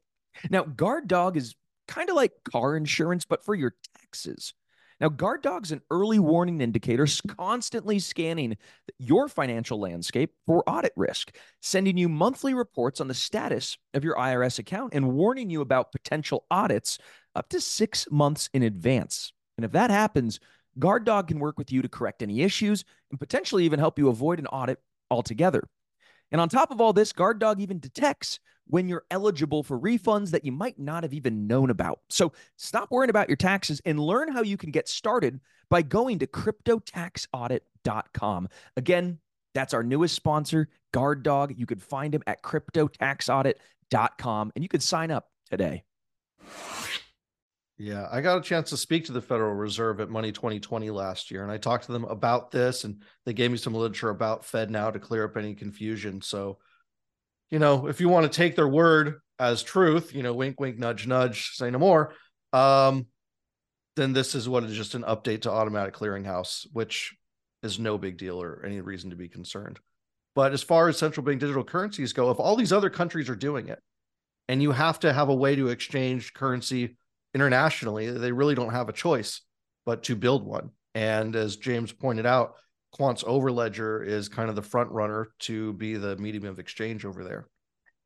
Now, 0.51 0.65
Guard 0.65 1.09
Dog 1.09 1.37
is 1.37 1.55
kind 1.89 2.11
of 2.11 2.17
like 2.17 2.33
car 2.45 2.77
insurance, 2.77 3.25
but 3.25 3.45
for 3.45 3.55
your 3.55 3.75
taxes. 3.99 4.53
Now, 5.01 5.11
Guard 5.11 5.43
Dog's 5.43 5.73
an 5.73 5.83
early 5.91 6.19
warning 6.19 6.61
indicator, 6.61 7.07
constantly 7.29 7.99
scanning 7.99 8.57
your 8.99 9.29
financial 9.29 9.79
landscape 9.79 10.33
for 10.47 10.69
audit 10.69 10.93
risk, 10.97 11.37
sending 11.61 11.99
you 11.99 12.09
monthly 12.09 12.55
reports 12.55 13.01
on 13.01 13.09
the 13.09 13.15
status 13.15 13.77
of 13.93 14.05
your 14.05 14.17
IRS 14.17 14.59
account 14.59 14.95
and 14.95 15.13
warning 15.13 15.51
you 15.51 15.61
about 15.61 15.93
potential 15.93 16.47
audits 16.51 16.99
up 17.35 17.51
to 17.51 17.61
six 17.61 18.07
months 18.11 18.49
in 18.55 18.63
advance. 18.63 19.33
And 19.59 19.67
if 19.67 19.73
that 19.73 19.91
happens, 19.91 20.41
Guard 20.79 21.05
Dog 21.05 21.29
can 21.29 21.41
work 21.41 21.59
with 21.59 21.73
you 21.73 21.83
to 21.83 21.89
correct 21.89 22.23
any 22.23 22.41
issues 22.41 22.85
and 23.11 23.21
potentially 23.21 23.65
even 23.65 23.79
help 23.79 23.99
you 23.99 24.09
avoid 24.09 24.39
an 24.39 24.47
audit 24.47 24.79
altogether. 25.11 25.69
And 26.33 26.41
on 26.41 26.49
top 26.49 26.71
of 26.71 26.81
all 26.81 26.93
this, 26.93 27.13
Guard 27.13 27.39
Dog 27.39 27.61
even 27.61 27.79
detects 27.79 28.41
when 28.67 28.89
you're 28.89 29.05
eligible 29.11 29.63
for 29.63 29.79
refunds 29.79 30.31
that 30.31 30.45
you 30.45 30.53
might 30.53 30.79
not 30.79 31.05
have 31.05 31.15
even 31.15 31.47
known 31.47 31.71
about. 31.71 32.01
So 32.09 32.33
stop 32.57 32.91
worrying 32.91 33.11
about 33.11 33.29
your 33.29 33.37
taxes 33.37 33.81
and 33.85 34.01
learn 34.01 34.33
how 34.33 34.43
you 34.43 34.57
can 34.57 34.71
get 34.71 34.89
started 34.89 35.41
by 35.71 35.83
going 35.83 36.19
to 36.21 36.27
cryptotaxaudit.com. 36.27 38.49
Again, 38.77 39.19
that's 39.55 39.75
our 39.75 39.83
newest 39.83 40.15
sponsor, 40.15 40.69
Guard 40.93 41.23
Dog. 41.23 41.55
You 41.57 41.67
could 41.67 41.83
find 41.83 42.15
him 42.15 42.23
at 42.27 42.43
cryptotaxaudit.com 42.43 44.53
and 44.55 44.65
you 44.65 44.69
could 44.69 44.83
sign 44.83 45.11
up 45.11 45.31
today. 45.51 45.85
Yeah, 47.79 48.09
I 48.11 48.23
got 48.23 48.39
a 48.39 48.43
chance 48.43 48.71
to 48.71 48.77
speak 48.77 49.05
to 49.07 49.13
the 49.13 49.21
Federal 49.21 49.55
Reserve 49.55 50.01
at 50.01 50.09
Money 50.09 50.33
2020 50.33 50.89
last 50.91 51.31
year, 51.31 51.43
and 51.43 51.53
I 51.53 51.59
talked 51.59 51.85
to 51.87 51.93
them 51.93 52.05
about 52.05 52.51
this, 52.51 52.85
and 52.85 53.03
they 53.27 53.35
gave 53.35 53.51
me 53.51 53.59
some 53.59 53.75
literature 53.75 54.09
about 54.09 54.47
Fed 54.47 54.71
now 54.71 54.91
to 54.91 54.99
clear 54.99 55.25
up 55.25 55.37
any 55.37 55.55
confusion. 55.55 56.23
So, 56.23 56.59
you 57.51 57.59
know, 57.59 57.87
if 57.87 58.01
you 58.01 58.09
want 58.09 58.31
to 58.31 58.35
take 58.35 58.57
their 58.57 58.69
word 58.69 59.21
as 59.39 59.63
truth, 59.63 60.15
you 60.15 60.23
know, 60.23 60.33
wink, 60.33 60.59
wink, 60.59 60.79
nudge, 60.79 61.07
nudge, 61.07 61.51
say 61.51 61.71
no 61.71 61.79
more, 61.79 62.15
um, 62.55 63.07
then 63.97 64.15
this 64.15 64.35
is 64.35 64.49
what 64.49 64.65
is 64.65 64.75
just 64.75 64.95
an 64.95 65.03
update 65.03 65.43
to 65.43 65.51
automatic 65.51 65.95
clearinghouse, 65.95 66.67
which 66.73 67.15
is 67.63 67.79
no 67.79 67.99
big 67.99 68.17
deal 68.17 68.41
or 68.41 68.65
any 68.65 68.81
reason 68.81 69.11
to 69.11 69.17
be 69.17 69.29
concerned. 69.29 69.79
But 70.35 70.53
as 70.55 70.63
far 70.63 70.89
as 70.89 70.97
central 70.97 71.25
bank 71.27 71.41
digital 71.41 71.65
currencies 71.65 72.15
go, 72.15 72.31
if 72.31 72.39
all 72.39 72.57
these 72.57 72.73
other 72.73 72.91
countries 72.91 73.29
are 73.29 73.37
doing 73.37 73.69
it, 73.69 73.81
and 74.49 74.63
you 74.63 74.73
have 74.73 75.01
to 75.01 75.13
have 75.13 75.29
a 75.29 75.35
way 75.35 75.57
to 75.57 75.69
exchange 75.69 76.33
currency 76.33 76.97
internationally, 77.37 78.11
they 78.11 78.33
really 78.33 78.55
don't 78.55 78.73
have 78.73 78.89
a 78.89 78.93
choice 78.93 79.43
but 79.85 80.03
to 80.05 80.17
build 80.17 80.45
one. 80.45 80.71
And 80.95 81.37
as 81.37 81.57
James 81.57 81.93
pointed 81.93 82.25
out, 82.25 82.55
Quant's 82.93 83.23
Overledger 83.23 84.05
is 84.07 84.31
kind 84.31 84.49
of 84.49 84.57
the 84.57 84.63
front 84.63 84.91
runner 84.91 85.29
to 85.41 85.75
be 85.75 85.95
the 85.97 86.17
medium 86.17 86.47
of 86.47 86.59
exchange 86.59 87.05
over 87.05 87.23
there. 87.23 87.47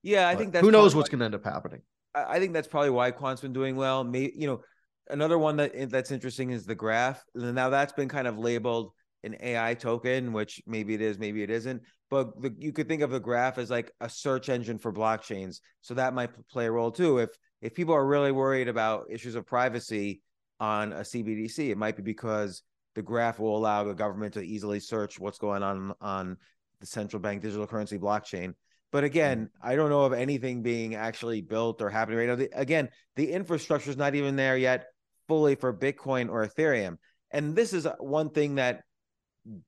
Yeah, 0.03 0.29
I 0.29 0.35
but 0.35 0.41
think 0.41 0.53
that's 0.53 0.67
who 0.67 0.73
knows 0.73 0.97
what's 0.97 1.09
going 1.09 1.21
to 1.21 1.27
end 1.27 1.35
up 1.37 1.45
happening. 1.45 1.83
I 2.13 2.41
think 2.41 2.53
that's 2.53 2.67
probably 2.67 2.91
why 2.91 3.13
Quant's 3.13 3.41
been 3.41 3.53
doing 3.53 3.77
well. 3.77 4.03
Maybe 4.03 4.33
you 4.37 4.49
know, 4.49 4.63
another 5.09 5.39
one 5.39 5.57
that 5.59 5.71
eh, 5.75 5.87
that's 5.89 6.11
interesting 6.11 6.51
is 6.51 6.67
the 6.67 6.75
graph. 6.75 7.23
Now 7.37 7.71
that's 7.71 7.93
been 7.93 8.09
kind 8.09 8.27
of 8.27 8.37
labeled 8.37 8.91
an 9.23 9.37
AI 9.41 9.75
token, 9.75 10.33
which 10.33 10.61
maybe 10.67 10.95
it 10.95 11.01
is, 11.01 11.19
maybe 11.19 11.45
it 11.45 11.51
isn't. 11.51 11.83
But 12.11 12.43
the, 12.43 12.53
you 12.59 12.73
could 12.73 12.89
think 12.89 13.03
of 13.03 13.11
the 13.11 13.21
graph 13.21 13.59
as 13.59 13.71
like 13.71 13.93
a 14.01 14.09
search 14.09 14.49
engine 14.49 14.79
for 14.79 14.93
blockchains, 14.93 15.61
so 15.83 15.95
that 15.95 16.15
might 16.15 16.31
play 16.49 16.67
a 16.67 16.73
role 16.73 16.91
too. 16.91 17.19
If 17.19 17.31
if 17.61 17.75
people 17.75 17.95
are 17.95 18.07
really 18.07 18.33
worried 18.33 18.69
about 18.69 19.07
issues 19.11 19.35
of 19.35 19.47
privacy 19.47 20.23
on 20.59 20.93
a 20.93 21.01
CBDC, 21.01 21.71
it 21.71 21.79
might 21.79 21.97
be 21.97 22.03
because 22.03 22.63
the 22.95 23.03
graph 23.03 23.39
will 23.39 23.57
allow 23.57 23.85
the 23.85 23.95
government 23.95 24.35
to 24.35 24.43
easily 24.43 24.81
search 24.81 25.19
what's 25.19 25.39
going 25.39 25.63
on 25.63 25.93
on 26.01 26.37
the 26.81 26.87
central 26.87 27.21
bank 27.21 27.43
digital 27.43 27.67
currency 27.67 27.99
blockchain. 27.99 28.55
But 28.93 29.05
again, 29.05 29.47
mm. 29.47 29.49
I 29.63 29.77
don't 29.77 29.91
know 29.91 30.05
of 30.05 30.13
anything 30.13 30.63
being 30.63 30.95
actually 30.95 31.43
built 31.43 31.81
or 31.81 31.91
happening 31.91 32.19
right 32.19 32.29
now. 32.29 32.37
The, 32.37 32.51
again, 32.53 32.89
the 33.17 33.31
infrastructure 33.31 33.91
is 33.91 33.97
not 33.97 34.15
even 34.15 34.37
there 34.37 34.57
yet 34.57 34.87
fully 35.29 35.55
for 35.55 35.73
Bitcoin 35.73 36.29
or 36.29 36.47
Ethereum. 36.47 36.97
And 37.31 37.55
this 37.55 37.73
is 37.73 37.87
one 37.99 38.31
thing 38.31 38.57
that 38.57 38.83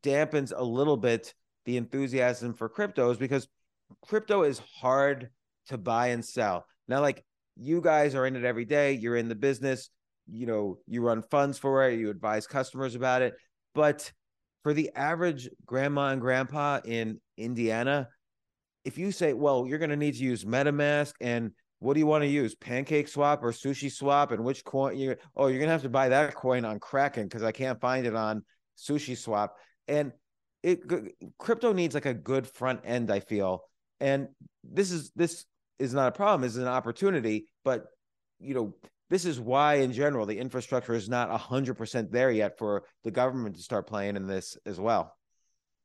dampens 0.03 0.53
a 0.55 0.65
little 0.65 0.97
bit 0.97 1.33
the 1.65 1.77
enthusiasm 1.77 2.55
for 2.55 2.69
crypto 2.69 3.11
is 3.11 3.19
because 3.19 3.47
crypto 4.05 4.43
is 4.43 4.61
hard 4.81 5.31
to 5.69 5.79
buy 5.79 6.09
and 6.09 6.25
sell. 6.25 6.67
Now, 6.89 7.01
like 7.01 7.25
you 7.57 7.81
guys 7.81 8.15
are 8.15 8.27
in 8.27 8.37
it 8.37 8.45
every 8.45 8.65
day 8.65 8.93
you're 8.93 9.17
in 9.17 9.29
the 9.29 9.35
business 9.35 9.91
you 10.31 10.47
know 10.47 10.79
you 10.87 11.03
run 11.03 11.23
funds 11.31 11.59
for 11.59 11.89
it 11.89 11.99
you 11.99 12.11
advise 12.11 12.47
customers 12.47 12.95
about 12.95 13.23
it. 13.23 13.35
But 13.75 14.13
for 14.63 14.75
the 14.75 14.91
average 14.95 15.49
grandma 15.65 16.09
and 16.09 16.21
grandpa 16.21 16.81
in 16.85 17.21
indiana 17.37 18.09
if 18.85 18.99
you 18.99 19.11
say 19.11 19.33
well 19.33 19.67
you're 19.67 19.79
going 19.79 19.91
to 19.91 19.97
need 19.97 20.15
to 20.15 20.23
use 20.23 20.45
metamask 20.45 21.15
and 21.21 21.51
what 21.81 21.95
do 21.95 22.01
you 22.01 22.07
want 22.07 22.23
to 22.23 22.29
use 22.29 22.55
pancake 22.55 23.09
swap 23.09 23.43
or 23.43 23.51
sushi 23.51 23.91
swap 23.91 24.31
and 24.31 24.45
which 24.45 24.65
coin 24.65 24.97
you 24.97 25.17
oh 25.37 25.49
you're 25.49 25.59
going 25.59 25.69
to 25.69 25.73
have 25.73 25.83
to 25.83 25.89
buy 25.89 26.09
that 26.09 26.35
coin 26.35 26.65
on 26.65 26.79
kraken 26.79 27.25
because 27.25 27.43
i 27.43 27.51
can't 27.51 27.81
find 27.81 28.07
it 28.07 28.15
on 28.15 28.43
sushi 28.79 29.17
swap. 29.17 29.57
And 29.89 30.13
it 30.63 30.81
crypto 31.39 31.73
needs 31.73 31.95
like 31.95 32.07
a 32.07 32.15
good 32.15 32.47
front 32.47 32.81
end 32.85 33.11
i 33.11 33.21
feel. 33.21 33.65
And 34.01 34.29
this 34.65 34.91
is 34.91 35.11
this 35.15 35.45
is 35.79 35.95
not 35.95 36.09
a 36.09 36.13
problem, 36.13 36.47
is 36.47 36.57
an 36.57 36.69
opportunity. 36.69 37.47
But 37.65 37.87
you 38.39 38.55
know, 38.55 38.75
this 39.11 39.25
is 39.25 39.39
why 39.39 39.75
in 39.75 39.93
general 39.93 40.27
the 40.27 40.39
infrastructure 40.39 40.95
is 40.95 41.09
not 41.09 41.31
hundred 41.41 41.75
percent 41.75 42.11
there 42.13 42.31
yet 42.31 42.59
for 42.59 42.85
the 43.05 43.11
government 43.11 43.57
to 43.57 43.63
start 43.63 43.87
playing 43.87 44.17
in 44.17 44.27
this 44.27 44.57
as 44.67 44.81
well. 44.81 45.15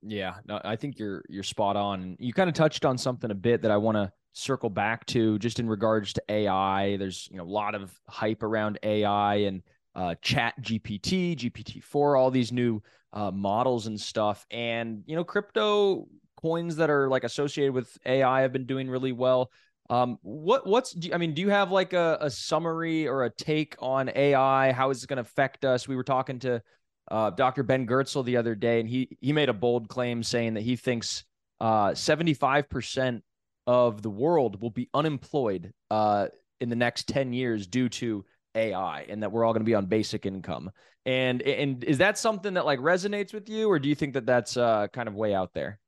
Yeah, 0.01 0.35
no, 0.45 0.61
I 0.63 0.75
think 0.75 0.99
you're 0.99 1.23
you're 1.27 1.43
spot 1.43 1.75
on. 1.75 2.15
You 2.19 2.33
kind 2.33 2.49
of 2.49 2.55
touched 2.55 2.85
on 2.85 2.97
something 2.97 3.31
a 3.31 3.35
bit 3.35 3.63
that 3.63 3.71
I 3.71 3.77
want 3.77 3.97
to 3.97 4.11
circle 4.33 4.69
back 4.69 5.05
to 5.07 5.39
just 5.39 5.59
in 5.59 5.67
regards 5.67 6.13
to 6.13 6.23
AI. 6.29 6.97
There's 6.97 7.27
you 7.31 7.37
know 7.37 7.43
a 7.43 7.45
lot 7.45 7.75
of 7.75 7.91
hype 8.07 8.43
around 8.43 8.79
AI 8.83 9.35
and 9.35 9.63
uh, 9.95 10.15
Chat 10.21 10.53
GPT, 10.61 11.35
GPT 11.35 11.83
four, 11.83 12.15
all 12.15 12.29
these 12.29 12.51
new 12.51 12.81
uh, 13.13 13.31
models 13.31 13.87
and 13.87 13.99
stuff. 13.99 14.45
And 14.51 15.03
you 15.07 15.15
know, 15.15 15.23
crypto 15.23 16.07
coins 16.39 16.75
that 16.75 16.89
are 16.89 17.09
like 17.09 17.23
associated 17.23 17.73
with 17.73 17.97
AI 18.05 18.41
have 18.41 18.53
been 18.53 18.67
doing 18.67 18.89
really 18.89 19.11
well. 19.11 19.51
Um, 19.89 20.19
what 20.21 20.67
what's 20.67 20.91
do 20.91 21.13
I 21.13 21.17
mean, 21.17 21.33
do 21.33 21.41
you 21.41 21.49
have 21.49 21.71
like 21.71 21.93
a, 21.93 22.17
a 22.21 22.29
summary 22.29 23.07
or 23.07 23.23
a 23.23 23.29
take 23.29 23.75
on 23.79 24.09
AI? 24.13 24.71
How 24.71 24.89
is 24.89 25.03
it 25.03 25.07
going 25.07 25.17
to 25.17 25.21
affect 25.21 25.63
us? 25.63 25.87
We 25.87 25.95
were 25.95 26.03
talking 26.03 26.39
to 26.39 26.61
uh, 27.09 27.29
Dr. 27.31 27.63
Ben 27.63 27.87
Goertzel 27.87 28.25
the 28.25 28.37
other 28.37 28.53
day, 28.55 28.79
and 28.79 28.89
he 28.89 29.17
he 29.21 29.31
made 29.31 29.49
a 29.49 29.53
bold 29.53 29.87
claim 29.87 30.23
saying 30.23 30.55
that 30.55 30.61
he 30.61 30.75
thinks 30.75 31.23
uh, 31.61 31.91
75% 31.91 33.21
of 33.65 34.01
the 34.01 34.09
world 34.09 34.61
will 34.61 34.69
be 34.69 34.89
unemployed 34.93 35.73
uh, 35.89 36.27
in 36.59 36.69
the 36.69 36.75
next 36.75 37.07
10 37.07 37.33
years 37.33 37.67
due 37.67 37.89
to 37.89 38.25
AI, 38.55 39.05
and 39.09 39.23
that 39.23 39.31
we're 39.31 39.45
all 39.45 39.53
going 39.53 39.61
to 39.61 39.69
be 39.69 39.75
on 39.75 39.85
basic 39.85 40.25
income. 40.25 40.71
And 41.05 41.41
and 41.41 41.83
is 41.85 41.99
that 41.99 42.17
something 42.17 42.55
that 42.55 42.65
like 42.65 42.79
resonates 42.79 43.33
with 43.33 43.47
you, 43.47 43.69
or 43.69 43.79
do 43.79 43.87
you 43.87 43.95
think 43.95 44.15
that 44.15 44.25
that's 44.25 44.57
uh, 44.57 44.87
kind 44.91 45.07
of 45.07 45.15
way 45.15 45.33
out 45.33 45.53
there? 45.53 45.79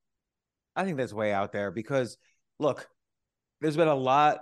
I 0.76 0.86
think 0.86 0.96
that's 0.96 1.12
way 1.12 1.34
out 1.34 1.52
there 1.52 1.72
because 1.72 2.18
look, 2.60 2.88
there's 3.62 3.78
been 3.78 3.88
a 3.88 3.96
lot 3.96 4.40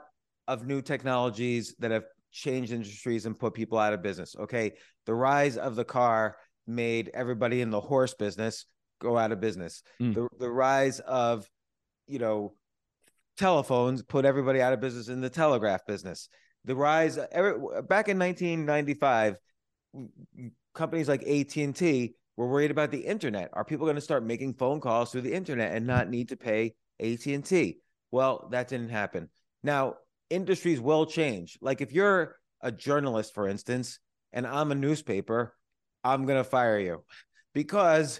of 0.47 0.65
new 0.65 0.81
technologies 0.81 1.75
that 1.79 1.91
have 1.91 2.05
changed 2.31 2.71
industries 2.71 3.25
and 3.25 3.37
put 3.37 3.53
people 3.53 3.77
out 3.77 3.93
of 3.93 4.01
business. 4.01 4.35
Okay. 4.37 4.73
The 5.05 5.13
rise 5.13 5.57
of 5.57 5.75
the 5.75 5.85
car 5.85 6.37
made 6.65 7.09
everybody 7.13 7.61
in 7.61 7.69
the 7.69 7.79
horse 7.79 8.13
business 8.13 8.65
go 8.99 9.17
out 9.17 9.31
of 9.31 9.39
business. 9.39 9.83
Mm. 10.01 10.13
The 10.13 10.27
the 10.39 10.49
rise 10.49 10.99
of, 10.99 11.49
you 12.07 12.19
know, 12.19 12.53
telephones 13.37 14.01
put 14.03 14.25
everybody 14.25 14.61
out 14.61 14.73
of 14.73 14.81
business 14.81 15.07
in 15.07 15.21
the 15.21 15.29
telegraph 15.29 15.85
business. 15.85 16.29
The 16.65 16.75
rise 16.75 17.17
every, 17.31 17.53
back 17.83 18.09
in 18.09 18.19
1995, 18.19 19.37
companies 20.73 21.07
like 21.07 21.23
AT&T 21.23 22.15
were 22.35 22.47
worried 22.47 22.71
about 22.71 22.91
the 22.91 22.99
internet. 22.99 23.49
Are 23.53 23.63
people 23.63 23.85
going 23.85 23.95
to 23.95 24.01
start 24.01 24.23
making 24.23 24.53
phone 24.55 24.79
calls 24.79 25.11
through 25.11 25.21
the 25.21 25.33
internet 25.33 25.73
and 25.73 25.87
not 25.87 26.09
need 26.09 26.29
to 26.29 26.37
pay 26.37 26.75
AT&T? 26.99 27.79
Well, 28.17 28.47
that 28.49 28.67
didn't 28.67 28.89
happen. 28.89 29.29
Now, 29.61 29.97
industries 30.31 30.81
will 30.81 31.05
change. 31.05 31.55
Like 31.61 31.81
if 31.81 31.93
you're 31.93 32.35
a 32.61 32.71
journalist, 32.71 33.35
for 33.35 33.47
instance, 33.47 33.99
and 34.33 34.47
I'm 34.47 34.71
a 34.71 34.75
newspaper, 34.75 35.53
I'm 36.03 36.25
going 36.25 36.39
to 36.39 36.43
fire 36.43 36.79
you 36.79 37.03
because 37.53 38.19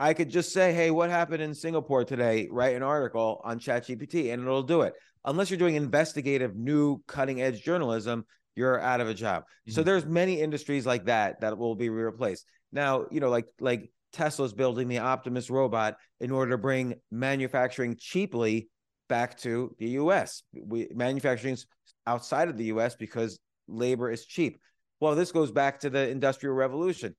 I 0.00 0.14
could 0.14 0.30
just 0.30 0.52
say, 0.52 0.74
hey, 0.74 0.90
what 0.90 1.10
happened 1.10 1.44
in 1.44 1.54
Singapore 1.54 2.04
today? 2.04 2.48
Write 2.50 2.74
an 2.74 2.82
article 2.82 3.40
on 3.44 3.60
ChatGPT 3.60 4.32
and 4.32 4.42
it'll 4.42 4.64
do 4.64 4.80
it. 4.80 4.94
Unless 5.24 5.50
you're 5.50 5.60
doing 5.60 5.76
investigative, 5.76 6.56
new, 6.56 7.00
cutting 7.06 7.40
edge 7.40 7.62
journalism, 7.62 8.24
you're 8.56 8.80
out 8.80 9.00
of 9.00 9.08
a 9.08 9.14
job. 9.14 9.44
Mm-hmm. 9.44 9.74
So 9.74 9.84
there's 9.84 10.06
many 10.06 10.40
industries 10.40 10.86
like 10.86 11.04
that 11.04 11.40
that 11.42 11.56
will 11.56 11.76
be 11.76 11.88
replaced. 11.88 12.46
Now, 12.72 13.06
you 13.12 13.20
know, 13.20 13.30
like 13.30 13.46
like 13.60 13.92
Tesla's 14.12 14.54
building 14.54 14.88
the 14.88 14.98
Optimus 14.98 15.50
robot 15.50 15.98
in 16.18 16.32
order 16.32 16.50
to 16.50 16.58
bring 16.58 16.94
manufacturing 17.12 17.94
cheaply 17.96 18.70
back 19.08 19.38
to 19.38 19.74
the 19.78 19.90
U.S. 19.90 20.42
We 20.52 20.88
manufacturing's 20.94 21.66
outside 22.06 22.48
of 22.48 22.56
the 22.56 22.66
U.S. 22.66 22.94
because 22.94 23.38
labor 23.68 24.10
is 24.10 24.24
cheap. 24.24 24.58
Well, 25.00 25.14
this 25.14 25.32
goes 25.32 25.50
back 25.50 25.80
to 25.80 25.90
the 25.90 26.08
industrial 26.08 26.54
revolution. 26.54 27.14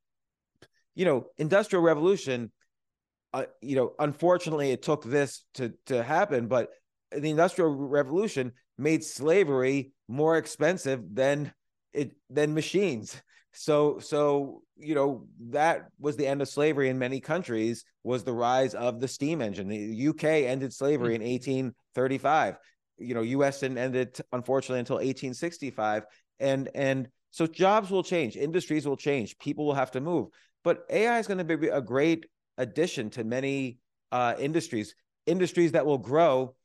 You 0.95 1.05
know, 1.05 1.27
industrial 1.37 1.83
revolution 1.83 2.51
uh, 3.33 3.45
you 3.61 3.75
know, 3.75 3.93
unfortunately, 3.99 4.71
it 4.71 4.81
took 4.81 5.03
this 5.03 5.43
to 5.55 5.73
to 5.85 6.01
happen, 6.01 6.47
but 6.47 6.69
the 7.11 7.29
industrial 7.29 7.71
revolution 7.71 8.53
made 8.77 9.03
slavery 9.03 9.91
more 10.07 10.37
expensive 10.37 11.03
than 11.13 11.53
it 11.93 12.15
than 12.29 12.53
machines. 12.53 13.21
So 13.59 13.97
so 13.97 14.61
you 14.77 14.93
know 14.93 15.25
that 15.49 15.87
was 15.99 16.15
the 16.15 16.27
end 16.27 16.43
of 16.43 16.47
slavery 16.47 16.89
in 16.89 16.99
many 16.99 17.19
countries 17.19 17.83
was 18.03 18.23
the 18.23 18.33
rise 18.33 18.75
of 18.75 18.99
the 18.99 19.07
steam 19.07 19.41
engine. 19.41 19.67
The 19.67 20.07
UK 20.09 20.23
ended 20.45 20.73
slavery 20.73 21.15
in 21.15 21.21
1835. 21.21 22.53
Mm-hmm. 22.53 23.03
You 23.03 23.13
know, 23.15 23.21
US 23.21 23.59
didn't 23.59 23.79
end 23.79 23.95
it 23.95 24.21
unfortunately 24.31 24.79
until 24.79 24.97
1865. 24.97 26.03
And 26.39 26.69
and 26.75 27.07
so 27.31 27.47
jobs 27.47 27.89
will 27.89 28.03
change, 28.03 28.35
industries 28.35 28.87
will 28.87 28.95
change, 28.95 29.37
people 29.39 29.65
will 29.65 29.73
have 29.73 29.91
to 29.91 30.01
move. 30.01 30.27
But 30.63 30.85
AI 30.91 31.17
is 31.17 31.25
going 31.25 31.39
to 31.39 31.57
be 31.57 31.67
a 31.67 31.81
great 31.81 32.27
addition 32.59 33.09
to 33.11 33.23
many 33.23 33.79
uh, 34.11 34.35
industries, 34.37 34.95
industries 35.25 35.71
that 35.71 35.85
will 35.85 35.97
grow. 35.97 36.55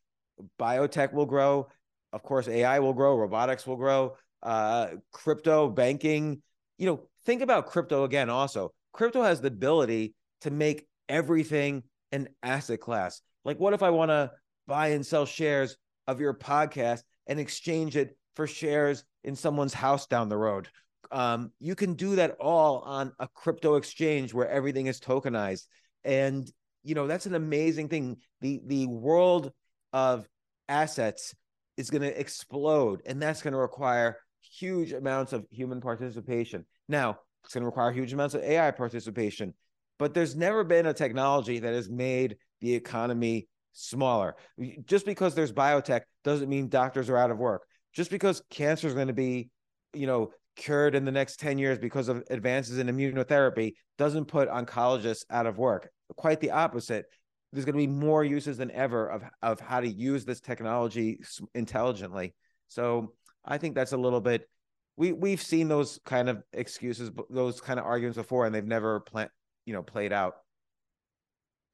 Biotech 0.59 1.12
will 1.12 1.26
grow. 1.26 1.68
Of 2.12 2.22
course, 2.22 2.49
AI 2.49 2.80
will 2.80 2.93
grow. 2.93 3.16
Robotics 3.16 3.66
will 3.66 3.76
grow. 3.76 4.16
Uh, 4.43 4.88
crypto, 5.11 5.68
banking. 5.70 6.43
You 6.83 6.89
know, 6.89 7.09
think 7.26 7.43
about 7.43 7.68
crypto 7.68 8.03
again. 8.03 8.28
Also, 8.28 8.72
crypto 8.93 9.22
has 9.22 9.41
the 9.41 9.47
ability 9.47 10.16
to 10.41 10.51
make 10.51 10.89
everything 11.09 11.85
an 12.11 12.28
asset 12.43 12.80
class. 12.80 13.22
Like, 13.45 13.61
what 13.61 13.72
if 13.72 13.85
I 13.85 13.91
want 13.91 14.09
to 14.09 14.33
buy 14.66 14.89
and 14.89 15.07
sell 15.07 15.24
shares 15.24 15.76
of 16.09 16.18
your 16.18 16.35
podcast 16.35 17.05
and 17.28 17.39
exchange 17.39 17.97
it 17.97 18.16
for 18.35 18.49
shares 18.49 19.05
in 19.22 19.37
someone's 19.37 19.72
house 19.72 20.09
down 20.09 20.28
the 20.28 20.37
road? 20.37 20.66
Um, 21.12 21.53
you 21.61 21.76
can 21.76 21.95
do 21.95 22.16
that 22.16 22.33
all 22.41 22.80
on 22.80 23.12
a 23.20 23.28
crypto 23.28 23.76
exchange 23.76 24.35
where 24.35 24.49
everything 24.51 24.87
is 24.87 24.99
tokenized 24.99 25.66
and 26.03 26.51
you 26.83 26.97
know 26.97 27.07
that's 27.07 27.26
an 27.26 27.37
amazing 27.37 27.91
thing 27.91 28.16
the 28.41 28.61
the 28.66 28.89
world 28.89 29.53
of 29.93 30.26
assets 30.68 31.33
is 31.76 31.91
going 31.91 32.03
to 32.03 32.20
explode 32.20 33.03
and 33.07 33.22
that's 33.22 33.41
going 33.41 33.53
to 33.53 33.59
require 33.59 34.18
huge 34.41 34.93
amounts 34.93 35.33
of 35.33 35.47
human 35.51 35.80
participation 35.80 36.66
now 36.89 37.18
it's 37.45 37.55
going 37.55 37.62
to 37.62 37.66
require 37.66 37.93
huge 37.93 38.12
amounts 38.12 38.35
of 38.35 38.43
ai 38.43 38.70
participation 38.70 39.55
but 39.99 40.14
there's 40.14 40.35
never 40.35 40.64
been 40.64 40.87
a 40.87 40.95
technology 40.95 41.59
that 41.59 41.74
has 41.74 41.89
made 41.89 42.37
the 42.61 42.74
economy 42.74 43.49
smaller 43.72 44.37
just 44.85 45.07
because 45.07 45.35
there's 45.35 45.53
biotech 45.53 46.03
doesn't 46.24 46.49
mean 46.49 46.68
doctors 46.68 47.09
are 47.09 47.16
out 47.16 47.30
of 47.30 47.39
work 47.39 47.62
just 47.95 48.11
because 48.11 48.43
cancer 48.51 48.87
is 48.87 48.95
going 48.95 49.07
to 49.07 49.12
be 49.12 49.49
you 49.95 50.07
know 50.07 50.30
cured 50.57 50.95
in 50.95 51.05
the 51.05 51.12
next 51.12 51.41
10 51.41 51.59
years 51.59 51.78
because 51.78 52.09
of 52.09 52.22
advances 52.30 52.78
in 52.78 52.87
immunotherapy 52.89 53.74
doesn't 53.99 54.26
put 54.26 54.49
oncologists 54.49 55.24
out 55.30 55.47
of 55.47 55.59
work. 55.59 55.91
Quite 56.16 56.41
the 56.41 56.51
opposite. 56.51 57.07
There's 57.53 57.64
going 57.64 57.74
to 57.74 57.87
be 57.87 57.87
more 57.87 58.24
uses 58.24 58.57
than 58.57 58.70
ever 58.70 59.09
of, 59.09 59.22
of 59.43 59.61
how 59.61 59.80
to 59.80 59.89
use 59.89 60.24
this 60.24 60.41
technology 60.41 61.20
intelligently. 61.55 62.35
So 62.68 63.12
I 63.45 63.59
think 63.59 63.74
that's 63.74 63.93
a 63.93 63.99
little 63.99 64.20
bit 64.20 64.49
we 64.97 65.12
we've 65.12 65.43
seen 65.43 65.68
those 65.68 65.99
kind 66.05 66.28
of 66.28 66.43
excuses, 66.53 67.11
those 67.30 67.61
kind 67.61 67.78
of 67.78 67.86
arguments 67.86 68.16
before, 68.16 68.47
and 68.47 68.55
they've 68.55 68.64
never 68.64 69.01
plant 69.01 69.30
you 69.64 69.72
know 69.72 69.82
played 69.82 70.12
out. 70.12 70.34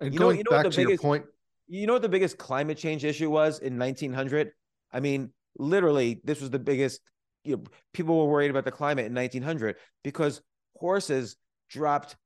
And 0.00 0.12
you 0.12 0.18
going 0.18 0.36
know, 0.36 0.38
you 0.38 0.44
know 0.44 0.62
back 0.62 0.70
to 0.70 0.76
biggest, 0.76 0.88
your 0.88 0.98
point, 0.98 1.24
you 1.66 1.86
know 1.86 1.94
what 1.94 2.02
the 2.02 2.08
biggest 2.08 2.38
climate 2.38 2.78
change 2.78 3.04
issue 3.04 3.30
was 3.30 3.58
in 3.58 3.78
1900? 3.78 4.52
I 4.92 5.00
mean, 5.00 5.32
literally, 5.58 6.20
this 6.24 6.40
was 6.40 6.50
the 6.50 6.58
biggest 6.58 7.00
you 7.44 7.56
know, 7.56 7.64
people 7.92 8.18
were 8.18 8.30
worried 8.30 8.50
about 8.50 8.64
the 8.64 8.70
climate 8.70 9.06
in 9.06 9.14
1900 9.14 9.76
because 10.04 10.40
horses 10.76 11.36
dropped 11.70 12.16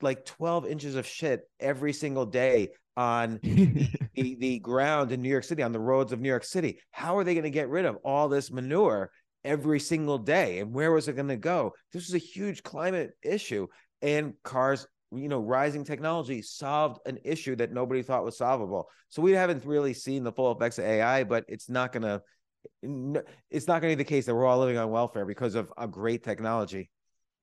like 0.00 0.24
12 0.24 0.66
inches 0.66 0.96
of 0.96 1.06
shit 1.06 1.42
every 1.60 1.92
single 1.92 2.26
day 2.26 2.70
on 2.96 3.38
the, 3.42 3.88
the 4.14 4.58
ground 4.58 5.12
in 5.12 5.22
New 5.22 5.28
York 5.28 5.44
City, 5.44 5.62
on 5.62 5.72
the 5.72 5.80
roads 5.80 6.12
of 6.12 6.20
New 6.20 6.28
York 6.28 6.44
City. 6.44 6.80
How 6.90 7.16
are 7.16 7.24
they 7.24 7.34
going 7.34 7.44
to 7.44 7.50
get 7.50 7.68
rid 7.68 7.84
of 7.84 7.96
all 8.04 8.28
this 8.28 8.50
manure 8.50 9.10
every 9.44 9.80
single 9.80 10.18
day? 10.18 10.60
And 10.60 10.72
where 10.72 10.92
was 10.92 11.08
it 11.08 11.16
going 11.16 11.28
to 11.28 11.36
go? 11.36 11.72
This 11.92 12.06
was 12.06 12.14
a 12.14 12.18
huge 12.18 12.62
climate 12.62 13.12
issue. 13.22 13.66
And 14.00 14.34
cars, 14.42 14.86
you 15.12 15.28
know, 15.28 15.40
rising 15.40 15.84
technology 15.84 16.42
solved 16.42 17.00
an 17.06 17.18
issue 17.24 17.56
that 17.56 17.72
nobody 17.72 18.02
thought 18.02 18.24
was 18.24 18.38
solvable. 18.38 18.88
So 19.08 19.22
we 19.22 19.32
haven't 19.32 19.64
really 19.64 19.94
seen 19.94 20.24
the 20.24 20.32
full 20.32 20.52
effects 20.52 20.78
of 20.78 20.84
AI, 20.84 21.24
but 21.24 21.44
it's 21.48 21.68
not 21.68 21.92
going 21.92 22.02
to 22.02 22.22
it's 23.50 23.66
not 23.66 23.80
going 23.80 23.92
to 23.92 23.96
be 23.96 24.02
the 24.02 24.08
case 24.08 24.26
that 24.26 24.34
we're 24.34 24.46
all 24.46 24.58
living 24.58 24.78
on 24.78 24.90
welfare 24.90 25.24
because 25.24 25.54
of 25.54 25.72
a 25.76 25.88
great 25.88 26.22
technology. 26.22 26.90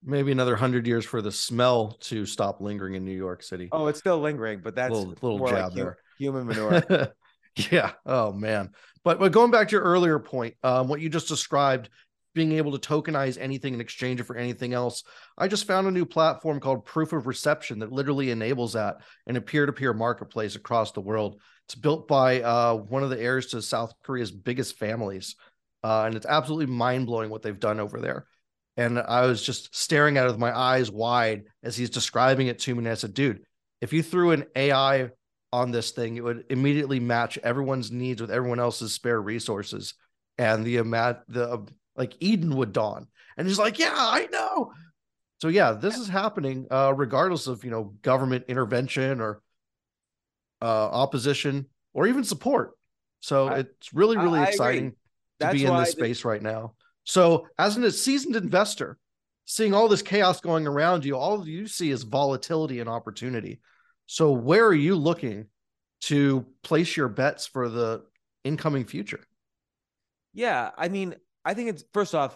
Maybe 0.03 0.31
another 0.31 0.55
hundred 0.55 0.87
years 0.87 1.03
for 1.03 1.21
the 1.21 1.31
smell 1.31 1.97
to 2.01 2.25
stop 2.25 2.61
lingering 2.61 2.93
in 2.93 3.03
New 3.03 3.15
York 3.15 3.43
City. 3.43 3.67
Oh, 3.71 3.87
it's 3.87 3.99
still 3.99 4.19
lingering, 4.19 4.61
but 4.63 4.75
that's 4.75 4.93
little, 4.93 5.13
little 5.21 5.47
jab 5.47 5.65
like 5.65 5.73
there. 5.73 5.97
Human 6.17 6.47
manure. 6.47 7.11
yeah. 7.71 7.91
Oh 8.05 8.31
man. 8.31 8.69
But 9.03 9.19
but 9.19 9.31
going 9.31 9.51
back 9.51 9.69
to 9.69 9.75
your 9.75 9.83
earlier 9.83 10.19
point, 10.19 10.55
um, 10.63 10.87
what 10.87 11.01
you 11.01 11.09
just 11.09 11.27
described, 11.27 11.89
being 12.35 12.53
able 12.53 12.77
to 12.77 12.89
tokenize 12.89 13.37
anything 13.39 13.73
and 13.73 13.81
exchange 13.81 14.19
it 14.19 14.25
for 14.25 14.35
anything 14.35 14.73
else. 14.73 15.03
I 15.37 15.47
just 15.47 15.65
found 15.65 15.87
a 15.87 15.91
new 15.91 16.05
platform 16.05 16.59
called 16.59 16.85
Proof 16.85 17.11
of 17.11 17.27
Reception 17.27 17.79
that 17.79 17.91
literally 17.91 18.31
enables 18.31 18.73
that 18.73 18.97
in 19.25 19.35
a 19.35 19.41
peer-to-peer 19.41 19.93
marketplace 19.93 20.55
across 20.55 20.91
the 20.91 21.01
world. 21.01 21.41
It's 21.65 21.75
built 21.75 22.07
by 22.07 22.41
uh, 22.41 22.75
one 22.75 23.03
of 23.03 23.09
the 23.09 23.19
heirs 23.19 23.47
to 23.47 23.61
South 23.61 23.93
Korea's 24.03 24.31
biggest 24.31 24.77
families. 24.77 25.35
Uh, 25.83 26.03
and 26.05 26.15
it's 26.15 26.25
absolutely 26.25 26.67
mind 26.67 27.07
blowing 27.07 27.29
what 27.29 27.41
they've 27.41 27.59
done 27.59 27.79
over 27.79 27.99
there. 27.99 28.25
And 28.77 28.99
I 28.99 29.25
was 29.25 29.41
just 29.41 29.75
staring 29.75 30.17
at 30.17 30.25
it 30.25 30.31
with 30.31 30.39
my 30.39 30.57
eyes 30.57 30.91
wide 30.91 31.43
as 31.63 31.75
he's 31.75 31.89
describing 31.89 32.47
it 32.47 32.59
to 32.59 32.73
me. 32.73 32.79
And 32.79 32.87
I 32.87 32.93
said, 32.93 33.13
dude, 33.13 33.41
if 33.81 33.91
you 33.91 34.03
threw 34.03 34.31
an 34.31 34.45
AI 34.55 35.09
on 35.51 35.71
this 35.71 35.91
thing, 35.91 36.17
it 36.17 36.23
would 36.23 36.45
immediately 36.49 36.99
match 36.99 37.37
everyone's 37.39 37.91
needs 37.91 38.21
with 38.21 38.31
everyone 38.31 38.59
else's 38.59 38.93
spare 38.93 39.21
resources. 39.21 39.93
And 40.37 40.65
the 40.65 40.77
amount, 40.77 41.19
the 41.27 41.67
like 41.95 42.13
Eden 42.19 42.55
would 42.55 42.71
dawn. 42.71 43.07
And 43.37 43.47
he's 43.47 43.59
like, 43.59 43.79
yeah, 43.79 43.93
I 43.93 44.27
know. 44.31 44.71
So 45.41 45.47
yeah, 45.47 45.71
this 45.71 45.97
is 45.97 46.07
happening 46.07 46.67
uh, 46.69 46.93
regardless 46.95 47.47
of 47.47 47.63
you 47.63 47.71
know 47.71 47.93
government 48.01 48.45
intervention 48.47 49.21
or 49.21 49.41
uh, 50.61 50.65
opposition 50.65 51.67
or 51.93 52.07
even 52.07 52.23
support. 52.23 52.71
So 53.21 53.47
I, 53.47 53.59
it's 53.59 53.93
really, 53.93 54.17
really 54.17 54.39
I, 54.39 54.45
exciting 54.45 54.95
to 55.39 55.51
be 55.51 55.65
in 55.65 55.75
this 55.77 55.91
space 55.91 56.25
right 56.25 56.41
now. 56.41 56.73
So, 57.03 57.47
as 57.57 57.75
a 57.75 57.91
seasoned 57.91 58.35
investor, 58.35 58.97
seeing 59.45 59.73
all 59.73 59.87
this 59.87 60.01
chaos 60.01 60.41
going 60.41 60.67
around 60.67 61.05
you, 61.05 61.17
all 61.17 61.47
you 61.47 61.67
see 61.67 61.89
is 61.89 62.03
volatility 62.03 62.79
and 62.81 62.89
opportunity. 62.89 63.59
So, 64.11 64.31
where 64.31 64.65
are 64.65 64.73
you 64.73 64.95
looking 64.95 65.45
to 66.01 66.43
place 66.63 66.97
your 66.97 67.09
bets 67.09 67.45
for 67.45 67.69
the 67.69 68.05
incoming 68.43 68.85
future? 68.85 69.19
Yeah, 70.33 70.71
I 70.75 70.89
mean, 70.89 71.13
I 71.45 71.53
think 71.53 71.69
it's 71.69 71.83
first 71.93 72.15
off, 72.15 72.35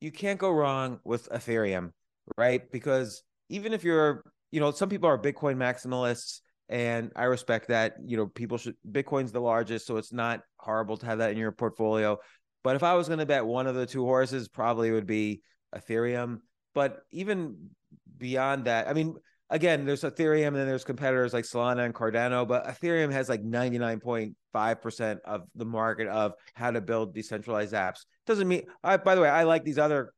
you 0.00 0.10
can't 0.10 0.40
go 0.40 0.50
wrong 0.50 0.98
with 1.04 1.28
Ethereum, 1.30 1.92
right? 2.36 2.68
Because 2.68 3.22
even 3.48 3.72
if 3.72 3.84
you're, 3.84 4.24
you 4.50 4.58
know, 4.58 4.72
some 4.72 4.88
people 4.88 5.08
are 5.08 5.16
Bitcoin 5.16 5.54
maximalists 5.54 6.40
and 6.68 7.12
I 7.14 7.24
respect 7.26 7.68
that. 7.68 7.94
You 8.04 8.16
know, 8.16 8.26
people 8.26 8.58
should 8.58 8.74
Bitcoin's 8.90 9.30
the 9.30 9.40
largest, 9.40 9.86
so 9.86 9.98
it's 9.98 10.12
not 10.12 10.40
horrible 10.56 10.96
to 10.96 11.06
have 11.06 11.18
that 11.18 11.30
in 11.30 11.36
your 11.36 11.52
portfolio. 11.52 12.18
But 12.64 12.74
if 12.74 12.82
I 12.82 12.94
was 12.94 13.06
going 13.06 13.20
to 13.20 13.26
bet 13.26 13.46
one 13.46 13.68
of 13.68 13.76
the 13.76 13.86
two 13.86 14.02
horses, 14.02 14.48
probably 14.48 14.90
would 14.90 15.06
be 15.06 15.42
Ethereum. 15.72 16.38
But 16.74 17.02
even 17.12 17.70
beyond 18.18 18.64
that, 18.64 18.88
I 18.88 18.94
mean, 18.94 19.14
again, 19.50 19.84
there's 19.84 20.02
Ethereum 20.02 20.48
and 20.48 20.56
then 20.56 20.66
there's 20.66 20.84
competitors 20.84 21.32
like 21.32 21.44
Solana 21.44 21.84
and 21.84 21.94
Cardano, 21.94 22.46
but 22.46 22.66
Ethereum 22.66 23.12
has 23.12 23.28
like 23.28 23.42
99.5% 23.42 25.18
of 25.24 25.42
the 25.54 25.64
market 25.64 26.08
of 26.08 26.32
how 26.54 26.70
to 26.70 26.80
build 26.80 27.14
decentralized 27.14 27.74
apps. 27.74 28.04
Doesn't 28.26 28.48
mean 28.48 28.62
I 28.82 28.96
by 28.96 29.14
the 29.14 29.20
way, 29.20 29.28
I 29.28 29.44
like 29.44 29.64
these 29.64 29.78
other 29.78 30.12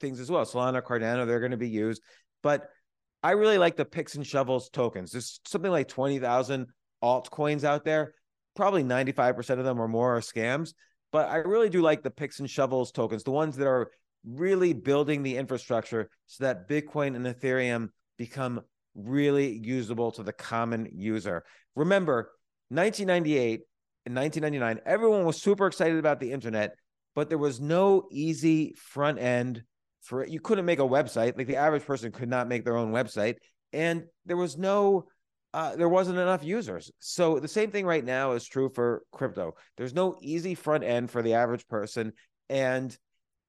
things 0.00 0.20
as 0.20 0.30
well. 0.30 0.44
Solana, 0.44 0.82
Cardano, 0.82 1.26
they're 1.26 1.40
going 1.40 1.52
to 1.52 1.56
be 1.56 1.68
used, 1.68 2.02
but 2.42 2.68
I 3.22 3.32
really 3.32 3.58
like 3.58 3.76
the 3.76 3.84
picks 3.84 4.16
and 4.16 4.26
shovels 4.26 4.68
tokens. 4.68 5.12
There's 5.12 5.40
something 5.46 5.70
like 5.70 5.86
20,000 5.86 6.66
altcoins 7.02 7.62
out 7.62 7.84
there. 7.84 8.14
Probably 8.56 8.82
95% 8.82 9.58
of 9.58 9.64
them 9.64 9.80
or 9.80 9.88
more 9.88 10.16
are 10.16 10.20
scams, 10.20 10.74
but 11.12 11.28
I 11.28 11.36
really 11.36 11.70
do 11.70 11.80
like 11.80 12.02
the 12.02 12.10
picks 12.10 12.40
and 12.40 12.50
shovels 12.50 12.90
tokens, 12.90 13.22
the 13.22 13.30
ones 13.30 13.56
that 13.56 13.66
are 13.66 13.90
really 14.26 14.72
building 14.72 15.22
the 15.22 15.36
infrastructure 15.36 16.10
so 16.26 16.44
that 16.44 16.68
Bitcoin 16.68 17.16
and 17.16 17.24
Ethereum 17.24 17.88
become 18.18 18.60
really 18.94 19.58
usable 19.58 20.12
to 20.12 20.22
the 20.22 20.32
common 20.32 20.88
user. 20.92 21.44
Remember, 21.74 22.30
1998 22.68 23.60
and 24.06 24.14
1999, 24.14 24.80
everyone 24.86 25.24
was 25.24 25.40
super 25.40 25.66
excited 25.66 25.98
about 25.98 26.20
the 26.20 26.32
internet, 26.32 26.74
but 27.14 27.28
there 27.28 27.38
was 27.38 27.60
no 27.60 28.08
easy 28.10 28.74
front 28.76 29.18
end 29.18 29.62
for 30.02 30.24
it. 30.24 30.30
you 30.30 30.40
couldn't 30.40 30.64
make 30.64 30.80
a 30.80 30.82
website 30.82 31.36
like 31.38 31.46
the 31.46 31.56
average 31.56 31.84
person 31.84 32.10
could 32.10 32.28
not 32.28 32.48
make 32.48 32.64
their 32.64 32.76
own 32.76 32.90
website 32.90 33.36
and 33.72 34.02
there 34.26 34.36
was 34.36 34.58
no 34.58 35.04
uh, 35.54 35.76
there 35.76 35.88
wasn't 35.88 36.18
enough 36.18 36.42
users 36.42 36.90
so 36.98 37.38
the 37.38 37.46
same 37.46 37.70
thing 37.70 37.86
right 37.86 38.04
now 38.04 38.32
is 38.32 38.44
true 38.44 38.68
for 38.68 39.04
crypto 39.12 39.54
there's 39.76 39.94
no 39.94 40.16
easy 40.20 40.56
front 40.56 40.82
end 40.82 41.08
for 41.08 41.22
the 41.22 41.34
average 41.34 41.68
person 41.68 42.12
and 42.50 42.98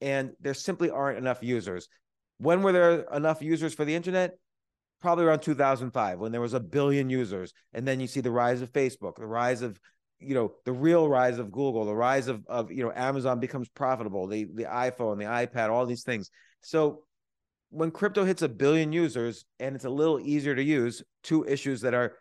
and 0.04 0.34
there 0.42 0.54
simply 0.54 0.90
aren't 0.90 1.18
enough 1.18 1.42
users. 1.42 1.88
When 2.38 2.62
were 2.62 2.74
there 2.74 3.06
enough 3.14 3.42
users 3.42 3.74
for 3.74 3.86
the 3.86 3.96
internet? 3.96 4.38
Probably 5.04 5.26
around 5.26 5.42
2005 5.42 6.18
when 6.20 6.32
there 6.32 6.40
was 6.40 6.54
a 6.54 6.62
billion 6.62 7.10
users. 7.10 7.52
And 7.74 7.86
then 7.86 8.00
you 8.00 8.08
see 8.08 8.22
the 8.22 8.32
rise 8.32 8.62
of 8.62 8.72
Facebook, 8.72 9.18
the 9.18 9.28
rise 9.28 9.62
of 9.62 9.78
you 10.22 10.34
know 10.34 10.54
the 10.64 10.72
real 10.72 11.10
rise 11.10 11.38
of 11.38 11.52
google 11.52 11.84
the 11.84 11.94
rise 11.94 12.30
of, 12.30 12.46
of 12.48 12.72
you 12.72 12.82
know 12.82 12.94
amazon 12.96 13.42
becomes 13.42 13.68
profitable 13.68 14.26
the 14.26 14.46
the 14.54 14.64
iphone 14.64 15.18
the 15.18 15.26
ipad 15.26 15.70
all 15.70 15.86
these 15.86 16.04
things. 16.04 16.32
So 16.62 17.04
when 17.72 17.92
crypto 17.92 18.24
hits 18.24 18.42
a 18.42 18.48
billion 18.48 18.94
users 18.94 19.44
and 19.60 19.76
it's 19.76 19.84
a 19.84 19.90
little 19.90 20.22
easier 20.22 20.56
to 20.56 20.64
use 20.64 21.04
two 21.24 21.44
issues 21.44 21.82
that 21.82 21.94
are 21.94 22.14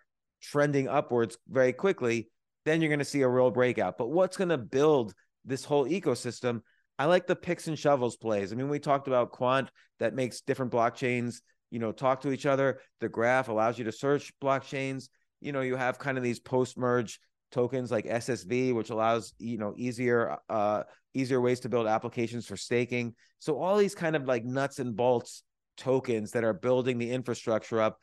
trending 0.43 0.89
upwards 0.89 1.39
very 1.49 1.73
quickly 1.73 2.29
then 2.65 2.81
you're 2.81 2.89
going 2.89 2.99
to 2.99 3.05
see 3.05 3.23
a 3.23 3.29
real 3.29 3.53
breakout. 3.53 3.97
But 3.97 4.11
what's 4.11 4.37
going 4.37 4.49
to 4.49 4.59
build 4.59 5.15
this 5.45 5.65
whole 5.65 5.87
ecosystem? 5.87 6.63
I 6.99 7.05
like 7.05 7.29
the 7.29 7.37
picks 7.37 7.69
and 7.69 7.79
shovels 7.79 8.17
plays. 8.17 8.53
I 8.53 8.57
mean 8.57 8.69
we 8.69 8.81
talked 8.81 9.07
about 9.07 9.31
quant 9.31 9.71
that 10.01 10.15
makes 10.15 10.41
different 10.41 10.73
blockchains 10.73 11.41
you 11.73 11.81
know 11.81 11.91
talk 11.91 12.21
to 12.21 12.31
each 12.31 12.47
other 12.47 12.79
the 13.01 13.09
graph 13.09 13.49
allows 13.49 13.77
you 13.77 13.85
to 13.85 13.93
search 13.93 14.33
blockchains 14.41 15.09
you 15.41 15.51
know 15.51 15.63
you 15.63 15.75
have 15.75 15.99
kind 15.99 16.17
of 16.17 16.23
these 16.23 16.39
post 16.39 16.79
merge 16.79 17.19
tokens 17.53 17.91
like 17.91 18.07
SSV, 18.07 18.75
which 18.75 18.91
allows 18.91 19.35
you 19.39 19.59
know 19.59 19.75
easier 19.77 20.39
uh 20.49 20.83
easier 21.15 21.41
ways 21.41 21.61
to 21.61 21.69
build 21.69 21.87
applications 21.87 22.47
for 22.47 22.57
staking. 22.57 23.15
So 23.39 23.61
all 23.61 23.77
these 23.77 23.95
kind 23.95 24.17
of 24.17 24.25
like 24.25 24.45
nuts 24.45 24.79
and 24.79 24.97
bolts 24.97 25.45
tokens 25.77 26.33
that 26.33 26.43
are 26.43 26.55
building 26.55 26.99
the 26.99 27.11
infrastructure 27.11 27.81
up. 27.81 27.99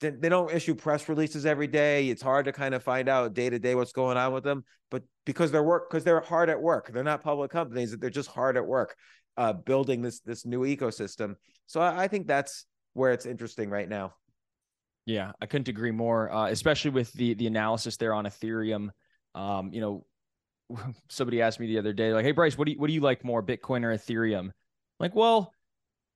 They, 0.00 0.10
don't 0.10 0.50
issue 0.50 0.74
press 0.74 1.08
releases 1.08 1.46
every 1.46 1.68
day. 1.68 2.08
It's 2.08 2.22
hard 2.22 2.46
to 2.46 2.52
kind 2.52 2.74
of 2.74 2.82
find 2.82 3.08
out 3.08 3.34
day 3.34 3.48
to 3.48 3.60
day 3.60 3.76
what's 3.76 3.92
going 3.92 4.16
on 4.16 4.32
with 4.32 4.42
them. 4.42 4.64
But 4.90 5.04
because 5.24 5.52
they're 5.52 5.62
work, 5.62 5.88
because 5.88 6.02
they're 6.02 6.20
hard 6.20 6.50
at 6.50 6.60
work, 6.60 6.90
they're 6.92 7.04
not 7.04 7.22
public 7.22 7.52
companies. 7.52 7.96
They're 7.96 8.10
just 8.10 8.28
hard 8.28 8.56
at 8.56 8.66
work, 8.66 8.96
uh, 9.36 9.52
building 9.52 10.02
this 10.02 10.18
this 10.20 10.44
new 10.44 10.62
ecosystem. 10.62 11.36
So 11.66 11.80
I, 11.80 12.02
I 12.02 12.08
think 12.08 12.26
that's 12.26 12.66
where 12.94 13.12
it's 13.12 13.26
interesting 13.26 13.70
right 13.70 13.88
now. 13.88 14.14
Yeah, 15.06 15.32
I 15.40 15.46
couldn't 15.46 15.68
agree 15.68 15.90
more. 15.90 16.32
Uh, 16.32 16.48
especially 16.48 16.92
with 16.92 17.12
the 17.12 17.34
the 17.34 17.46
analysis 17.46 17.96
there 17.96 18.14
on 18.14 18.24
Ethereum. 18.24 18.90
Um, 19.34 19.72
you 19.72 19.80
know, 19.80 20.06
somebody 21.08 21.42
asked 21.42 21.58
me 21.60 21.66
the 21.66 21.78
other 21.78 21.92
day, 21.92 22.12
like, 22.12 22.24
"Hey, 22.24 22.32
Bryce, 22.32 22.56
what 22.56 22.66
do 22.66 22.72
you 22.72 22.78
what 22.78 22.86
do 22.86 22.92
you 22.92 23.00
like 23.00 23.24
more, 23.24 23.42
Bitcoin 23.42 23.84
or 23.84 23.94
Ethereum?" 23.96 24.40
I'm 24.40 24.52
like, 25.00 25.14
well, 25.14 25.52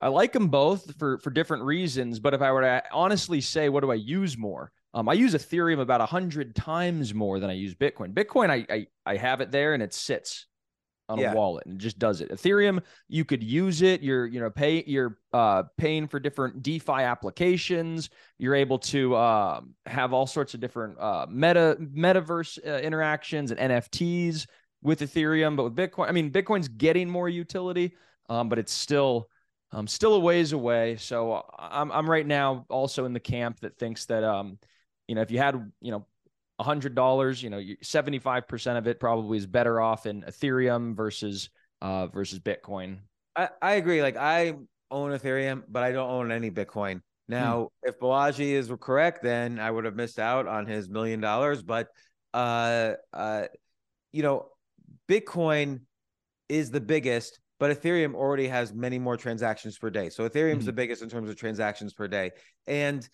I 0.01 0.09
like 0.09 0.33
them 0.33 0.49
both 0.49 0.97
for 0.99 1.19
for 1.19 1.31
different 1.31 1.65
reasons. 1.65 2.21
But 2.21 2.35
if 2.35 2.43
I 2.43 2.53
were 2.53 2.63
to 2.63 2.83
honestly 2.93 3.41
say, 3.41 3.69
what 3.69 3.81
do 3.81 3.91
I 3.91 3.95
use 3.95 4.37
more? 4.37 4.71
Um, 4.95 5.09
I 5.09 5.15
use 5.15 5.35
Ethereum 5.35 5.81
about 5.81 6.01
a 6.01 6.07
hundred 6.07 6.55
times 6.55 7.13
more 7.13 7.41
than 7.41 7.51
I 7.51 7.55
use 7.55 7.75
Bitcoin. 7.75 8.15
Bitcoin, 8.15 8.51
I, 8.51 8.67
I 8.73 8.87
I 9.05 9.17
have 9.17 9.41
it 9.41 9.51
there 9.51 9.75
and 9.75 9.83
it 9.83 9.93
sits 9.93 10.47
on 11.09 11.19
yeah. 11.19 11.33
a 11.33 11.35
wallet 11.35 11.67
and 11.67 11.79
just 11.79 11.99
does 11.99 12.21
it. 12.21 12.31
Ethereum, 12.31 12.83
you 13.09 13.25
could 13.25 13.43
use 13.43 13.83
it. 13.83 14.03
You're, 14.03 14.27
you 14.27 14.41
know, 14.41 14.51
pay 14.51 14.83
you're 14.87 15.19
uh, 15.33 15.65
paying 15.77 16.09
for 16.09 16.19
different 16.19 16.63
DeFi 16.63 16.93
applications. 16.93 18.11
You're 18.39 18.55
able 18.55 18.79
to 18.81 19.15
uh, 19.15 19.61
have 19.87 20.13
all 20.13 20.27
sorts 20.27 20.55
of 20.55 20.61
different 20.61 20.99
uh, 20.99 21.27
meta 21.29 21.77
metaverse 21.81 22.59
uh, 22.67 22.81
interactions 22.81 23.51
and 23.51 23.61
NFTs 23.61 24.47
with 24.83 25.01
Ethereum. 25.01 25.57
But 25.57 25.65
with 25.65 25.77
Bitcoin, 25.77 26.09
I 26.09 26.13
mean, 26.13 26.31
Bitcoin's 26.31 26.69
getting 26.69 27.09
more 27.09 27.29
utility, 27.29 27.95
um, 28.29 28.49
but 28.49 28.59
it's 28.59 28.73
still 28.73 29.29
um, 29.73 29.87
still 29.87 30.15
a 30.15 30.21
ways 30.21 30.53
away. 30.53 30.97
So 30.97 31.45
I'm 31.59 31.93
I'm 31.93 32.09
right 32.11 32.27
now 32.27 32.67
also 32.69 33.05
in 33.05 33.13
the 33.13 33.21
camp 33.21 33.61
that 33.61 33.79
thinks 33.79 34.07
that 34.07 34.25
um, 34.25 34.59
you 35.07 35.15
know, 35.15 35.21
if 35.21 35.31
you 35.31 35.39
had 35.39 35.55
you 35.81 35.93
know 35.93 36.07
hundred 36.61 36.95
dollars, 36.95 37.43
you 37.43 37.51
know, 37.51 37.61
seventy 37.83 38.19
five 38.19 38.49
percent 38.49 38.79
of 38.79 38.87
it 38.87 38.99
probably 38.99 39.39
is 39.39 39.47
better 39.47 39.81
off 39.81 40.07
in 40.07 40.23
Ethereum 40.23 40.97
versus 40.97 41.51
uh 41.83 42.07
versus 42.07 42.39
Bitcoin. 42.39 42.99
I, 43.35 43.49
I 43.61 43.73
agree. 43.75 44.03
Like 44.03 44.17
I 44.17 44.55
own 44.91 45.11
Ethereum, 45.11 45.65
but 45.69 45.83
I 45.83 45.93
don't 45.93 46.11
own 46.11 46.33
any 46.33 46.51
Bitcoin. 46.51 47.01
Now, 47.29 47.71
hmm. 47.83 47.89
if 47.89 47.99
Balaji 47.99 48.53
is 48.53 48.73
correct, 48.81 49.23
then 49.23 49.59
I 49.59 49.71
would 49.71 49.85
have 49.85 49.97
missed 49.97 50.19
out 50.19 50.47
on 50.47 50.67
his 50.67 50.89
million 50.89 51.21
dollars. 51.21 51.63
But 51.63 51.89
uh 52.33 52.95
uh 53.13 53.45
you 54.13 54.23
know, 54.23 54.49
Bitcoin 55.09 55.81
is 56.49 56.71
the 56.71 56.81
biggest, 56.81 57.39
but 57.59 57.77
Ethereum 57.77 58.15
already 58.15 58.49
has 58.49 58.73
many 58.73 58.99
more 58.99 59.17
transactions 59.17 59.77
per 59.77 59.91
day. 59.91 60.09
So 60.09 60.29
Ethereum's 60.29 60.59
mm-hmm. 60.59 60.67
the 60.67 60.73
biggest 60.73 61.03
in 61.03 61.11
terms 61.11 61.29
of 61.29 61.37
transactions 61.37 61.93
per 61.93 62.09
day. 62.09 62.31
And 62.67 63.07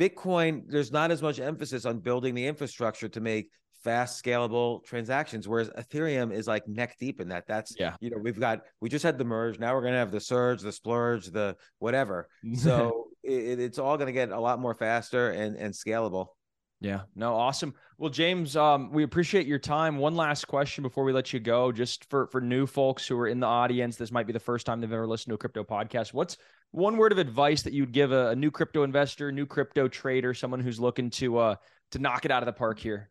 Bitcoin, 0.00 0.62
there's 0.66 0.90
not 0.90 1.10
as 1.10 1.20
much 1.20 1.38
emphasis 1.38 1.84
on 1.84 1.98
building 1.98 2.34
the 2.34 2.46
infrastructure 2.46 3.08
to 3.08 3.20
make 3.20 3.50
fast 3.84 4.22
scalable 4.22 4.84
transactions 4.84 5.48
whereas 5.48 5.70
ethereum 5.70 6.30
is 6.32 6.46
like 6.46 6.66
neck 6.68 6.96
deep 6.98 7.20
in 7.20 7.28
that. 7.28 7.46
That's 7.46 7.74
yeah. 7.78 7.96
you 8.00 8.10
know 8.10 8.18
we've 8.18 8.38
got 8.38 8.60
we 8.80 8.88
just 8.88 9.02
had 9.02 9.18
the 9.18 9.24
merge. 9.24 9.58
Now 9.58 9.74
we're 9.74 9.82
going 9.82 9.92
to 9.92 9.98
have 9.98 10.10
the 10.10 10.20
surge 10.20 10.62
the 10.62 10.72
splurge 10.72 11.26
the 11.26 11.56
whatever. 11.78 12.28
So 12.56 13.08
it, 13.22 13.60
it's 13.60 13.78
all 13.78 13.96
going 13.96 14.06
to 14.06 14.12
get 14.12 14.30
a 14.30 14.40
lot 14.40 14.58
more 14.58 14.74
faster 14.74 15.30
and 15.30 15.56
and 15.56 15.74
scalable 15.74 16.28
yeah 16.80 17.00
no 17.14 17.34
awesome 17.34 17.74
well 17.98 18.10
james 18.10 18.56
um, 18.56 18.90
we 18.92 19.02
appreciate 19.02 19.46
your 19.46 19.58
time 19.58 19.98
one 19.98 20.14
last 20.14 20.46
question 20.46 20.82
before 20.82 21.04
we 21.04 21.12
let 21.12 21.32
you 21.32 21.40
go 21.40 21.70
just 21.70 22.08
for 22.08 22.26
for 22.28 22.40
new 22.40 22.66
folks 22.66 23.06
who 23.06 23.18
are 23.18 23.28
in 23.28 23.40
the 23.40 23.46
audience 23.46 23.96
this 23.96 24.10
might 24.10 24.26
be 24.26 24.32
the 24.32 24.40
first 24.40 24.64
time 24.66 24.80
they've 24.80 24.92
ever 24.92 25.06
listened 25.06 25.30
to 25.30 25.34
a 25.34 25.38
crypto 25.38 25.62
podcast 25.62 26.14
what's 26.14 26.36
one 26.72 26.96
word 26.96 27.12
of 27.12 27.18
advice 27.18 27.62
that 27.62 27.72
you'd 27.72 27.92
give 27.92 28.12
a, 28.12 28.28
a 28.28 28.36
new 28.36 28.50
crypto 28.50 28.82
investor, 28.82 29.32
new 29.32 29.46
crypto 29.46 29.88
trader, 29.88 30.34
someone 30.34 30.60
who's 30.60 30.80
looking 30.80 31.10
to 31.10 31.38
uh 31.38 31.54
to 31.90 31.98
knock 31.98 32.24
it 32.24 32.30
out 32.30 32.42
of 32.42 32.46
the 32.46 32.52
park 32.52 32.78
here? 32.78 33.10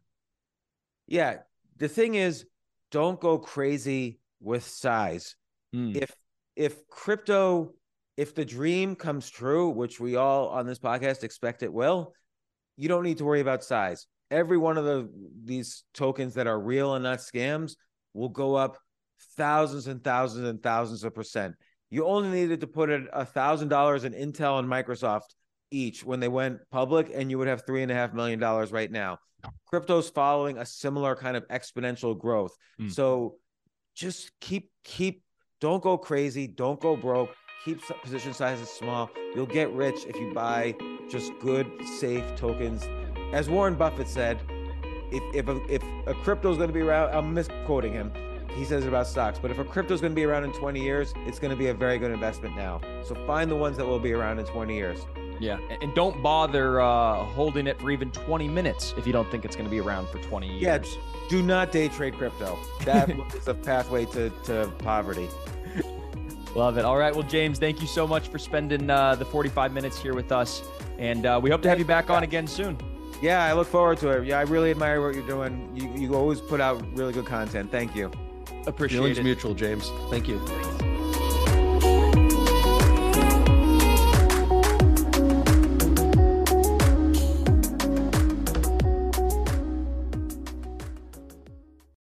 Yeah, 1.08 1.38
the 1.78 1.88
thing 1.90 2.16
is, 2.16 2.46
don't 2.92 3.20
go 3.20 3.38
crazy 3.38 4.20
with 4.40 4.64
size. 4.64 5.36
Mm. 5.76 5.96
If 5.96 6.16
if 6.56 6.88
crypto, 6.88 7.74
if 8.16 8.34
the 8.36 8.46
dream 8.46 8.96
comes 8.96 9.30
true, 9.30 9.70
which 9.70 10.00
we 10.00 10.16
all 10.16 10.50
on 10.50 10.66
this 10.66 10.80
podcast 10.80 11.24
expect 11.24 11.64
it 11.64 11.74
will, 11.74 12.14
you 12.80 12.88
don't 12.88 13.04
need 13.04 13.20
to 13.20 13.26
worry 13.26 13.42
about 13.42 13.64
size. 13.64 14.08
Every 14.32 14.58
one 14.58 14.78
of 14.78 14.86
the 14.86 15.10
these 15.44 15.84
tokens 15.94 16.34
that 16.36 16.48
are 16.48 16.60
real 16.60 16.96
and 16.96 17.04
not 17.04 17.20
scams 17.20 17.74
will 18.14 18.30
go 18.30 18.56
up 18.56 18.78
thousands 19.36 19.88
and 19.88 20.04
thousands 20.04 20.48
and 20.48 20.64
thousands 20.64 21.04
of 21.04 21.14
percent 21.14 21.56
you 21.90 22.06
only 22.06 22.30
needed 22.30 22.62
to 22.62 22.68
put 22.68 22.90
a 22.90 23.26
thousand 23.26 23.70
dollars 23.70 24.04
in 24.04 24.14
Intel 24.14 24.60
and 24.60 24.68
Microsoft 24.68 25.34
each 25.72 26.04
when 26.04 26.20
they 26.20 26.28
went 26.28 26.60
public, 26.72 27.12
and 27.14 27.30
you 27.30 27.38
would 27.38 27.48
have 27.48 27.66
three 27.66 27.84
and 27.84 27.92
a 27.92 27.96
half 27.96 28.14
million 28.14 28.40
dollars 28.40 28.72
right 28.72 28.92
now. 28.92 29.18
Crypto's 29.72 30.10
following 30.10 30.58
a 30.58 30.66
similar 30.66 31.16
kind 31.16 31.36
of 31.36 31.48
exponential 31.48 32.18
growth. 32.18 32.56
Mm. 32.80 32.92
So 32.92 33.36
just 33.96 34.32
keep 34.40 34.72
keep 34.84 35.24
don't 35.62 35.82
go 35.82 35.98
crazy, 35.98 36.48
don't 36.48 36.80
go 36.80 36.96
broke. 36.96 37.34
Keep 37.66 37.82
position 38.04 38.34
sizes 38.34 38.70
small. 38.70 39.10
You'll 39.36 39.46
get 39.46 39.72
rich 39.74 40.06
if 40.08 40.16
you 40.16 40.34
buy 40.34 40.76
just 41.10 41.38
good, 41.40 41.70
safe 42.00 42.24
tokens. 42.36 42.88
As 43.34 43.50
Warren 43.50 43.76
Buffett 43.76 44.08
said, 44.08 44.40
if 45.12 45.24
if 45.36 45.48
a, 45.48 45.74
if 45.74 45.84
a 46.08 46.14
crypto 46.14 46.52
is 46.52 46.58
going 46.58 46.70
to 46.70 46.74
be 46.74 46.82
around, 46.82 47.14
I'm 47.16 47.34
misquoting 47.34 47.94
him 47.94 48.12
he 48.56 48.66
says 48.66 48.86
about 48.86 49.08
stocks. 49.08 49.40
But 49.40 49.52
if 49.52 49.60
a 49.60 49.64
crypto 49.64 49.94
is 49.94 50.02
going 50.02 50.12
to 50.12 50.16
be 50.16 50.26
around 50.26 50.44
in 50.44 50.52
20 50.52 50.82
years, 50.82 51.14
it's 51.26 51.40
going 51.40 51.52
to 51.52 51.58
be 51.58 51.68
a 51.68 51.74
very 51.74 51.98
good 51.98 52.12
investment 52.12 52.56
now. 52.56 52.82
So 53.04 53.16
find 53.26 53.50
the 53.50 53.56
ones 53.56 53.78
that 53.78 53.86
will 53.86 54.00
be 54.00 54.14
around 54.14 54.40
in 54.40 54.46
20 54.46 54.76
years. 54.76 55.00
Yeah, 55.40 55.58
and 55.82 55.96
don't 55.96 56.22
bother 56.22 56.82
uh, 56.82 57.24
holding 57.24 57.66
it 57.66 57.80
for 57.80 57.92
even 57.92 58.12
20 58.12 58.50
minutes 58.50 58.94
if 58.98 59.08
you 59.08 59.14
don't 59.14 59.32
think 59.32 59.46
it's 59.46 59.56
going 59.56 59.68
to 59.68 59.72
be 59.72 59.80
around 59.80 60.10
for 60.10 60.18
20 60.18 60.60
years. 60.60 60.62
Yeah, 60.62 61.02
do 61.30 61.42
not 61.42 61.72
day 61.72 61.88
trade 61.88 62.16
crypto. 62.16 62.60
That 62.84 63.10
is 63.34 63.48
a 63.48 63.54
pathway 63.54 64.04
to, 64.08 64.30
to 64.44 64.70
poverty. 64.80 65.30
Love 66.56 66.78
it. 66.78 66.86
All 66.86 66.98
right. 66.98 67.14
Well, 67.14 67.24
James, 67.28 67.60
thank 67.60 67.82
you 67.82 67.88
so 67.88 68.08
much 68.08 68.28
for 68.28 68.40
spending 68.40 68.90
uh, 68.90 69.16
the 69.16 69.26
45 69.26 69.72
minutes 69.74 70.02
here 70.02 70.14
with 70.14 70.32
us. 70.32 70.64
And 70.98 71.26
uh, 71.26 71.40
we 71.42 71.50
hope 71.50 71.62
to 71.62 71.70
have 71.70 71.80
you 71.80 71.86
back 71.86 72.10
on 72.10 72.24
again 72.24 72.48
soon. 72.48 72.78
Yeah, 73.22 73.44
I 73.44 73.54
look 73.54 73.68
forward 73.68 73.98
to 74.00 74.10
it. 74.10 74.26
Yeah, 74.28 74.40
I 74.40 74.44
really 74.44 74.72
admire 74.72 75.02
what 75.02 75.14
you're 75.14 75.28
doing. 75.28 75.70
You, 75.76 75.90
you 76.08 76.16
always 76.16 76.40
put 76.42 76.62
out 76.62 76.84
really 76.98 77.14
good 77.14 77.26
content. 77.26 77.72
Thank 77.72 77.96
you. 77.96 78.12
Appreciate 78.66 79.00
Feelings 79.00 79.18
it. 79.20 79.24
mutual, 79.24 79.54
James. 79.54 79.92
Thank 80.10 80.28
you. 80.28 80.40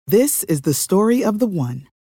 This 0.06 0.42
is 0.44 0.62
the 0.62 0.74
story 0.74 1.22
of 1.24 1.38
the 1.38 1.46
one. 1.46 1.86